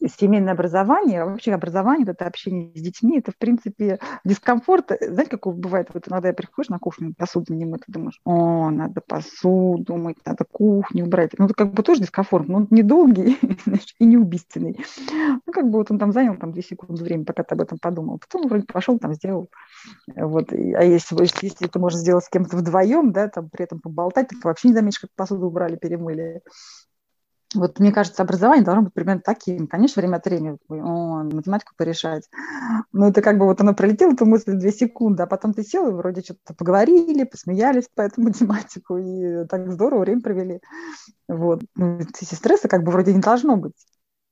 семейное 0.08 0.52
образование, 0.52 1.24
вообще 1.24 1.52
образование, 1.52 2.06
это 2.08 2.26
общение 2.26 2.72
с 2.74 2.80
детьми, 2.80 3.18
это, 3.18 3.32
в 3.32 3.36
принципе, 3.36 3.98
дискомфорт. 4.24 4.92
Знаете, 5.00 5.36
как 5.36 5.54
бывает, 5.54 5.88
вот 5.92 6.08
иногда 6.08 6.28
я 6.28 6.34
приходишь 6.34 6.68
на 6.68 6.78
кухню, 6.78 7.14
посуду 7.16 7.54
не 7.54 7.64
мыть, 7.64 7.82
ты 7.86 7.92
думаешь, 7.92 8.20
о, 8.24 8.70
надо 8.70 9.00
посуду 9.00 9.96
мыть, 9.96 10.18
надо 10.24 10.44
кухню 10.50 11.04
убрать. 11.04 11.32
Ну, 11.38 11.46
это 11.46 11.54
как 11.54 11.72
бы 11.72 11.82
тоже 11.82 12.00
дискомфорт, 12.02 12.48
но 12.48 12.58
он 12.58 12.68
недолгий 12.70 13.38
и 13.98 14.04
не 14.04 14.16
убийственный. 14.16 14.78
Ну, 15.46 15.52
как 15.52 15.70
бы 15.70 15.78
вот 15.78 15.90
он 15.90 15.98
там 15.98 16.12
занял 16.12 16.36
там 16.36 16.52
две 16.52 16.62
секунды 16.62 17.02
времени, 17.02 17.24
пока 17.24 17.42
ты 17.42 17.54
об 17.54 17.60
этом 17.60 17.78
подумал. 17.78 18.18
Потом 18.18 18.48
вроде 18.48 18.64
пошел, 18.64 18.98
там 18.98 19.14
сделал. 19.14 19.50
Вот. 20.14 20.52
А 20.52 20.84
если, 20.84 21.16
если 21.42 21.66
ты 21.66 21.78
можешь 21.78 22.00
сделать 22.00 22.24
с 22.24 22.28
кем-то 22.28 22.56
вдвоем, 22.56 23.12
да, 23.12 23.28
там 23.28 23.50
при 23.50 23.64
этом 23.64 23.80
поболтать, 23.80 24.28
ты 24.28 24.36
вообще 24.42 24.68
не 24.68 24.74
заметишь, 24.74 25.00
как 25.00 25.10
посуду 25.14 25.46
убрали, 25.46 25.76
перемыли. 25.76 26.42
Вот 27.54 27.78
мне 27.78 27.92
кажется, 27.92 28.22
образование 28.22 28.64
должно 28.64 28.82
быть 28.82 28.92
примерно 28.92 29.22
таким. 29.24 29.66
Конечно, 29.66 30.00
время 30.00 30.16
от 30.16 30.24
времени 30.24 30.58
о, 30.68 31.22
математику 31.22 31.72
порешать. 31.76 32.28
Но 32.92 33.08
это 33.08 33.22
как 33.22 33.38
бы 33.38 33.46
вот 33.46 33.60
оно 33.60 33.74
пролетело, 33.74 34.12
эту 34.12 34.26
мысль 34.26 34.52
две 34.52 34.72
секунды, 34.72 35.22
а 35.22 35.26
потом 35.26 35.54
ты 35.54 35.62
сел 35.62 35.88
и 35.88 35.92
вроде 35.92 36.22
что-то 36.22 36.54
поговорили, 36.54 37.24
посмеялись 37.24 37.88
по 37.94 38.02
этому 38.02 38.28
математику, 38.28 38.98
и 38.98 39.46
так 39.46 39.70
здорово 39.72 40.00
время 40.00 40.20
провели. 40.20 40.60
Вот. 41.28 41.62
Ну, 41.76 41.98
эти 41.98 42.34
стрессы 42.34 42.68
как 42.68 42.82
бы 42.82 42.92
вроде 42.92 43.14
не 43.14 43.20
должно 43.20 43.56
быть. 43.56 43.74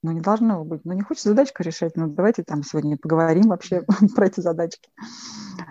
Ну, 0.03 0.11
не 0.11 0.21
должно 0.21 0.65
быть. 0.65 0.85
Ну, 0.85 0.93
не 0.95 1.03
хочется 1.03 1.29
задачку 1.29 1.63
решать, 1.63 1.97
ну, 1.97 2.09
давайте 2.09 2.43
там 2.43 2.65
сегодня 2.65 2.97
поговорим 2.97 3.45
вообще 3.45 3.85
про 4.17 4.27
эти 4.27 4.41
задачки. 4.41 4.91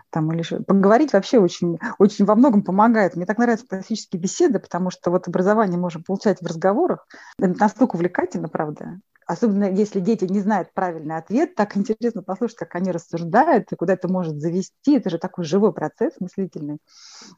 Там, 0.09 0.31
или 0.31 0.43
поговорить 0.63 1.11
вообще 1.11 1.39
очень, 1.39 1.77
очень 1.97 2.25
во 2.25 2.35
многом 2.35 2.63
помогает. 2.63 3.15
Мне 3.15 3.25
так 3.25 3.37
нравятся 3.37 3.67
классические 3.67 4.21
беседы, 4.21 4.59
потому 4.59 4.89
что 4.89 5.11
вот 5.11 5.27
образование 5.27 5.77
можно 5.77 6.01
получать 6.01 6.41
в 6.41 6.45
разговорах. 6.45 7.07
Это 7.37 7.59
настолько 7.59 7.95
увлекательно, 7.95 8.47
правда. 8.47 8.99
Особенно 9.27 9.71
если 9.71 9.99
дети 9.99 10.25
не 10.25 10.39
знают 10.39 10.73
правильный 10.73 11.17
ответ, 11.17 11.55
так 11.55 11.77
интересно 11.77 12.23
послушать, 12.23 12.57
как 12.57 12.75
они 12.75 12.91
рассуждают 12.91 13.71
и 13.71 13.75
куда 13.75 13.93
это 13.93 14.07
может 14.07 14.39
завести. 14.39 14.95
Это 14.95 15.09
же 15.09 15.17
такой 15.17 15.45
живой 15.45 15.73
процесс 15.73 16.13
мыслительный. 16.19 16.79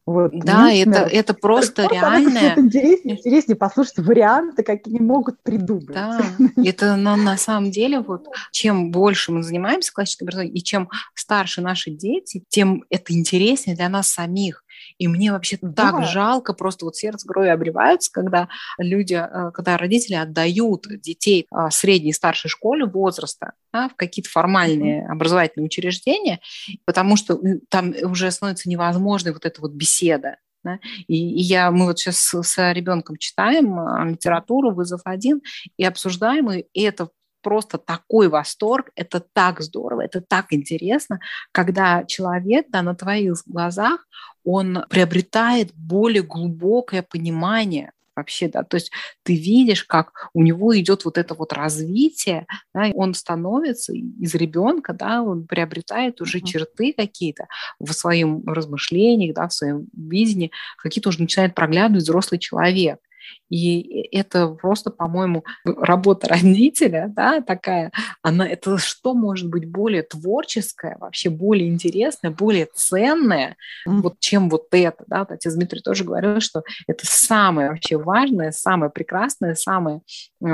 Вот. 0.06 0.32
Да, 0.34 0.66
Мне, 0.66 0.84
это, 0.84 1.00
это 1.00 1.34
просто 1.34 1.88
реальное. 1.88 2.56
Интереснее, 2.58 3.18
интереснее 3.18 3.56
послушать 3.56 4.00
варианты, 4.00 4.64
какие 4.64 4.96
они 4.98 5.06
могут 5.06 5.44
придумать. 5.44 5.94
Да, 5.94 6.22
это 6.64 6.96
но 6.96 7.16
на 7.16 7.38
самом 7.38 7.70
деле 7.72 8.00
вот 8.00 8.28
чем 8.52 8.92
больше 8.92 9.32
мы 9.32 9.44
занимаемся 9.44 9.92
классическим 9.94 10.26
образованием, 10.26 10.56
и 10.56 10.64
чем 10.64 10.90
старше 11.14 11.62
наши 11.62 11.92
дети, 11.92 12.44
тем 12.48 12.86
это 12.90 13.14
интереснее 13.14 13.76
для 13.76 13.90
нас 13.90 14.08
самих. 14.08 14.64
И 15.04 15.08
мне 15.10 15.34
вообще 15.34 15.58
да. 15.62 15.92
так 15.92 16.06
жалко, 16.06 16.54
просто 16.54 16.86
вот 16.86 16.96
сердце 16.96 17.28
кровью 17.28 17.54
обреваются, 17.54 18.10
когда 18.10 18.48
люди, 18.78 19.16
э, 19.16 19.52
когда 19.52 19.76
родители 19.76 20.16
отдают 20.16 20.88
детей 21.02 21.46
а, 21.52 21.70
средней 21.72 22.12
и 22.12 22.14
старшей 22.14 22.48
школе 22.48 22.86
возраста 22.86 23.52
да, 23.74 23.90
в 23.90 23.96
какие-то 23.96 24.30
формальные 24.30 25.02
mm-hmm. 25.02 25.12
образовательные 25.12 25.66
учреждения, 25.66 26.40
потому 26.86 27.18
что 27.18 27.38
там 27.68 27.94
уже 28.04 28.32
становится 28.32 28.70
невозможной 28.70 29.34
вот 29.34 29.46
эта 29.46 29.60
вот 29.60 29.74
беседа. 29.74 30.38
Да? 30.64 30.80
И, 31.10 31.16
и 31.16 31.42
я, 31.42 31.70
мы 31.70 31.88
вот 31.88 32.00
сейчас 32.00 32.20
с, 32.20 32.42
с 32.42 32.72
ребенком 32.72 33.18
читаем 33.18 33.78
а, 33.78 34.06
литературу 34.06 34.74
«Вызов 34.74 35.02
один» 35.04 35.42
и 35.76 35.84
обсуждаем, 35.84 36.50
и 36.50 36.82
это 36.82 37.10
просто 37.44 37.78
такой 37.78 38.30
восторг, 38.30 38.90
это 38.96 39.20
так 39.20 39.62
здорово, 39.62 40.02
это 40.02 40.22
так 40.22 40.48
интересно, 40.50 41.20
когда 41.52 42.04
человек 42.06 42.68
да, 42.70 42.82
на 42.82 42.96
твоих 42.96 43.44
глазах, 43.46 44.08
он 44.44 44.86
приобретает 44.90 45.72
более 45.76 46.24
глубокое 46.24 47.04
понимание 47.04 47.92
вообще, 48.16 48.48
да, 48.48 48.64
то 48.64 48.76
есть 48.76 48.92
ты 49.24 49.36
видишь, 49.36 49.84
как 49.84 50.30
у 50.34 50.44
него 50.44 50.78
идет 50.78 51.06
вот 51.06 51.18
это 51.18 51.34
вот 51.34 51.54
развитие, 51.54 52.46
да, 52.74 52.92
он 52.94 53.14
становится 53.14 53.94
из 53.94 54.36
ребенка, 54.36 54.94
да, 54.94 55.22
он 55.22 55.48
приобретает 55.48 56.22
уже 56.22 56.40
mm-hmm. 56.40 56.46
черты 56.46 56.94
какие-то 56.96 57.48
в 57.80 57.92
своем 57.94 58.44
размышлениях, 58.46 59.36
да, 59.36 59.48
в 59.48 59.54
своем 59.54 59.88
видении, 59.94 60.52
какие-то 60.78 61.10
уже 61.10 61.22
начинает 61.22 61.56
проглядывать 61.56 62.04
взрослый 62.04 62.40
человек. 62.40 63.00
И 63.50 64.08
это 64.12 64.48
просто, 64.50 64.90
по-моему, 64.90 65.44
работа 65.66 66.28
родителя, 66.28 67.12
да, 67.16 67.42
такая, 67.42 67.92
она, 68.22 68.48
это 68.48 68.78
что 68.78 69.14
может 69.14 69.50
быть 69.50 69.70
более 69.70 70.04
творческое, 70.04 70.98
вообще 71.00 71.30
более 71.30 71.70
интересное, 71.70 72.32
более 72.32 72.68
ценное, 72.74 73.56
вот 73.86 74.16
чем 74.20 74.50
вот 74.50 74.68
это, 74.72 75.04
да, 75.08 75.20
вот 75.20 75.32
отец 75.32 75.54
Дмитрий 75.54 75.82
тоже 75.82 76.04
говорил, 76.04 76.40
что 76.40 76.64
это 76.88 77.06
самое 77.06 77.70
вообще 77.70 77.98
важное, 77.98 78.52
самое 78.52 78.92
прекрасное, 78.92 79.56
самое 79.56 80.02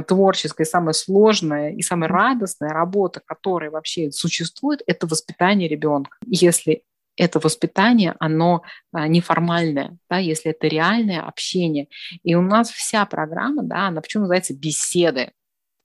творческое, 0.07 0.65
самое 0.65 0.93
сложное 0.93 1.71
и 1.71 1.81
самая 1.81 2.09
радостная 2.09 2.71
работа, 2.71 3.21
которая 3.25 3.71
вообще 3.71 4.11
существует, 4.11 4.81
это 4.87 5.07
воспитание 5.07 5.69
ребенка. 5.69 6.17
Если 6.25 6.83
это 7.19 7.39
воспитание, 7.39 8.15
оно 8.19 8.63
а, 8.93 9.07
неформальное, 9.07 9.97
да, 10.09 10.17
если 10.17 10.51
это 10.51 10.67
реальное 10.67 11.21
общение. 11.21 11.89
И 12.23 12.33
у 12.33 12.41
нас 12.41 12.71
вся 12.71 13.05
программа, 13.05 13.63
да, 13.63 13.87
она 13.87 14.01
почему 14.01 14.21
называется 14.21 14.55
беседы. 14.55 15.31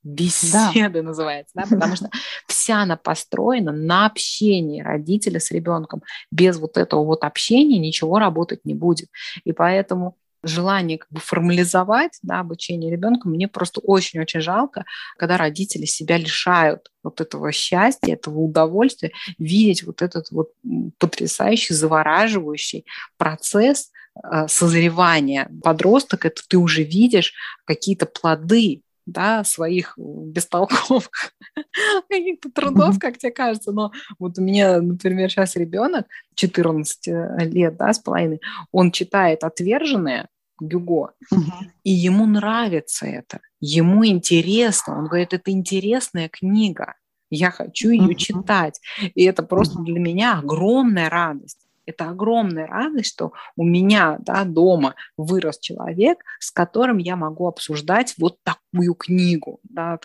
Беседы 0.05 1.01
да. 1.01 1.03
называется, 1.03 1.53
да, 1.55 1.65
потому 1.69 1.97
что 1.97 2.11
вся 2.47 2.83
она 2.83 2.97
построена 2.97 3.73
на 3.73 4.07
общении 4.07 4.83
родителя 4.83 5.41
с 5.41 5.51
ребенком. 5.51 6.03
Без 6.31 6.59
вот 6.59 6.77
этого 6.77 7.05
вот 7.05 7.25
общения 7.25 7.79
ничего 7.79 8.19
работать 8.19 8.65
не 8.65 8.75
будет. 8.75 9.09
И 9.45 9.53
поэтому 9.53 10.17
желание 10.45 10.99
как 10.99 11.11
бы 11.11 11.21
формализовать 11.21 12.19
да, 12.23 12.41
обучение 12.41 12.91
ребенка, 12.91 13.29
мне 13.29 13.49
просто 13.49 13.81
очень-очень 13.81 14.41
жалко, 14.41 14.85
когда 15.17 15.37
родители 15.37 15.85
себя 15.85 16.17
лишают 16.17 16.91
вот 17.03 17.21
этого 17.21 17.53
счастья, 17.53 18.13
этого 18.13 18.41
удовольствия, 18.41 19.13
видеть 19.39 19.83
вот 19.83 20.03
этот 20.03 20.31
вот 20.31 20.51
потрясающий, 20.99 21.75
завораживающий 21.75 22.87
процесс 23.17 23.91
э, 24.23 24.49
созревания. 24.49 25.51
Подросток, 25.63 26.25
это 26.25 26.43
ты 26.49 26.57
уже 26.57 26.83
видишь 26.83 27.35
какие-то 27.67 28.07
плоды 28.07 28.83
да, 29.07 29.45
своих 29.45 29.95
бестолковых 29.99 31.11
каких-то 32.09 32.51
трудов, 32.51 32.99
как 32.99 33.19
тебе 33.19 33.33
кажется. 33.33 33.73
Но 33.73 33.93
вот 34.19 34.39
у 34.39 34.43
меня, 34.43 34.81
например, 34.81 35.31
сейчас 35.31 35.57
ребенок 35.57 36.07
14 36.35 37.09
э, 37.09 37.37
лет, 37.41 37.77
да, 37.77 37.93
с 37.93 37.99
половиной, 37.99 38.41
он 38.73 38.91
читает 38.91 39.45
«Отверженные», 39.45 40.29
Гюго. 40.61 41.13
Угу. 41.31 41.43
И 41.83 41.91
ему 41.91 42.27
нравится 42.27 43.07
это, 43.07 43.41
ему 43.61 44.07
интересно. 44.07 44.99
Он 44.99 45.07
говорит, 45.07 45.33
это 45.33 45.51
интересная 45.51 46.29
книга, 46.29 46.95
я 47.31 47.51
хочу 47.51 47.91
ее 47.91 48.03
угу. 48.03 48.15
читать. 48.15 48.81
И 49.15 49.25
это 49.25 49.43
просто 49.43 49.79
угу. 49.79 49.85
для 49.85 50.01
меня 50.01 50.39
огромная 50.39 51.11
радость. 51.11 51.59
Это 51.87 52.09
огромная 52.09 52.67
радость, 52.67 53.11
что 53.13 53.33
у 53.57 53.65
меня 53.65 54.17
да, 54.21 54.45
дома 54.45 54.95
вырос 55.19 55.59
человек, 55.59 56.19
с 56.39 56.51
которым 56.51 56.97
я 56.97 57.15
могу 57.15 57.47
обсуждать 57.47 58.15
вот 58.19 58.39
такую 58.43 58.95
книгу. 58.95 59.61
Да, 59.65 59.99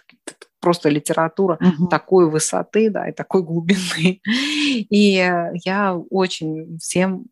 просто 0.60 0.90
литература 0.90 1.58
угу. 1.62 1.88
такой 1.88 2.30
высоты 2.30 2.90
да, 2.90 3.08
и 3.08 3.14
такой 3.14 3.44
глубины. 3.44 4.22
И 4.26 5.14
я 5.64 5.98
очень 6.10 6.78
всем 6.80 7.26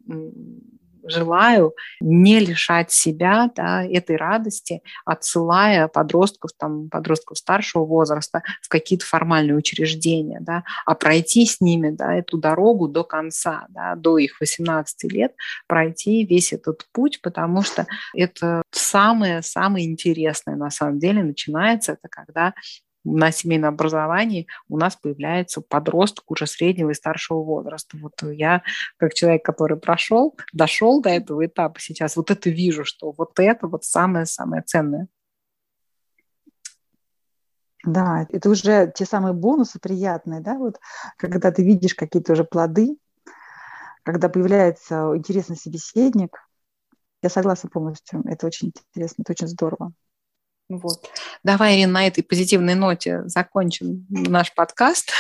желаю 1.08 1.74
не 1.99 2.39
лишать 2.39 2.91
себя 2.91 3.51
да, 3.55 3.84
этой 3.84 4.16
радости, 4.16 4.82
отсылая 5.05 5.88
подростков, 5.88 6.51
там, 6.58 6.89
подростков 6.89 7.38
старшего 7.38 7.86
возраста 7.86 8.43
в 8.62 8.70
какие-то 8.70 9.05
формальные 9.05 9.55
учреждения, 9.55 10.39
да, 10.41 10.64
а 10.86 10.95
пройти 10.95 11.45
с 11.45 11.62
ними 11.62 11.89
да, 11.89 12.16
эту 12.16 12.38
дорогу 12.38 12.88
до 12.88 13.03
конца, 13.03 13.66
да, 13.70 13.95
до 13.95 14.18
их 14.18 14.39
18 14.39 15.12
лет, 15.12 15.34
пройти 15.68 16.26
весь 16.26 16.53
этот 16.53 16.86
путь, 16.91 17.22
потому 17.22 17.64
что 17.64 17.88
это 18.14 18.62
самое-самое 18.72 19.86
интересное 19.86 20.55
на 20.55 20.70
самом 20.70 20.99
деле 20.99 21.24
начинается, 21.24 21.93
это 21.93 22.08
когда 22.10 22.53
на 23.16 23.32
семейном 23.32 23.74
образовании 23.74 24.47
у 24.70 24.78
нас 24.78 24.95
появляется 24.95 25.62
подросток 25.62 26.30
уже 26.32 26.47
среднего 26.47 26.91
и 26.91 26.95
старшего 26.95 27.43
возраста. 27.43 27.97
Вот 27.97 28.22
я, 28.24 28.64
как 28.97 29.14
человек, 29.14 29.43
который 29.45 29.78
прошел, 29.78 30.36
дошел 30.53 31.01
до 31.01 31.10
этого 31.10 31.45
этапа 31.45 31.80
сейчас, 31.80 32.16
вот 32.16 32.32
это 32.32 32.49
вижу, 32.49 32.86
что 32.86 33.12
вот 33.12 33.39
это 33.39 33.68
вот 33.68 33.84
самое-самое 33.84 34.62
ценное. 34.64 35.08
Да, 37.86 38.28
это 38.30 38.49
уже 38.49 38.91
те 38.93 39.05
самые 39.05 39.34
бонусы 39.34 39.80
приятные, 39.80 40.41
да, 40.41 40.55
вот 40.55 40.78
когда 41.16 41.51
ты 41.51 41.64
видишь 41.64 41.95
какие-то 41.95 42.34
уже 42.34 42.43
плоды, 42.43 42.97
когда 44.03 44.30
появляется 44.30 45.12
интересный 45.16 45.58
собеседник. 45.58 46.38
Я 47.22 47.30
согласна 47.30 47.70
полностью, 47.70 48.22
это 48.26 48.47
очень 48.47 48.70
интересно, 48.70 49.24
это 49.24 49.34
очень 49.34 49.47
здорово. 49.47 49.91
Вот. 50.70 51.09
Давай, 51.43 51.76
Ирина, 51.76 51.93
на 51.93 52.07
этой 52.07 52.24
позитивной 52.24 52.76
ноте 52.76 53.24
закончим 53.26 54.05
наш 54.09 54.53
подкаст. 54.53 55.11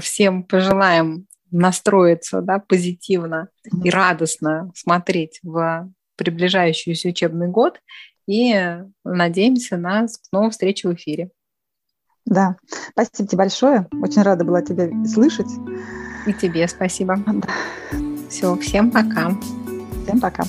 Всем 0.00 0.44
пожелаем 0.44 1.26
настроиться 1.50 2.40
да, 2.40 2.58
позитивно 2.58 3.48
и 3.84 3.90
радостно 3.90 4.72
смотреть 4.74 5.38
в 5.42 5.92
приближающийся 6.16 7.10
учебный 7.10 7.48
год 7.48 7.78
и 8.26 8.78
надеемся 9.04 9.76
на 9.76 10.08
снова 10.08 10.50
встречу 10.50 10.88
в 10.88 10.94
эфире. 10.94 11.30
Да, 12.24 12.56
спасибо 12.92 13.28
тебе 13.28 13.38
большое. 13.38 13.88
Очень 14.00 14.22
рада 14.22 14.44
была 14.44 14.62
тебя 14.62 14.88
слышать. 15.06 15.50
И 16.26 16.32
тебе 16.32 16.68
спасибо. 16.68 17.16
Да. 17.26 17.48
Все, 18.30 18.56
всем 18.56 18.90
пока. 18.90 19.36
Всем 20.04 20.20
пока. 20.20 20.44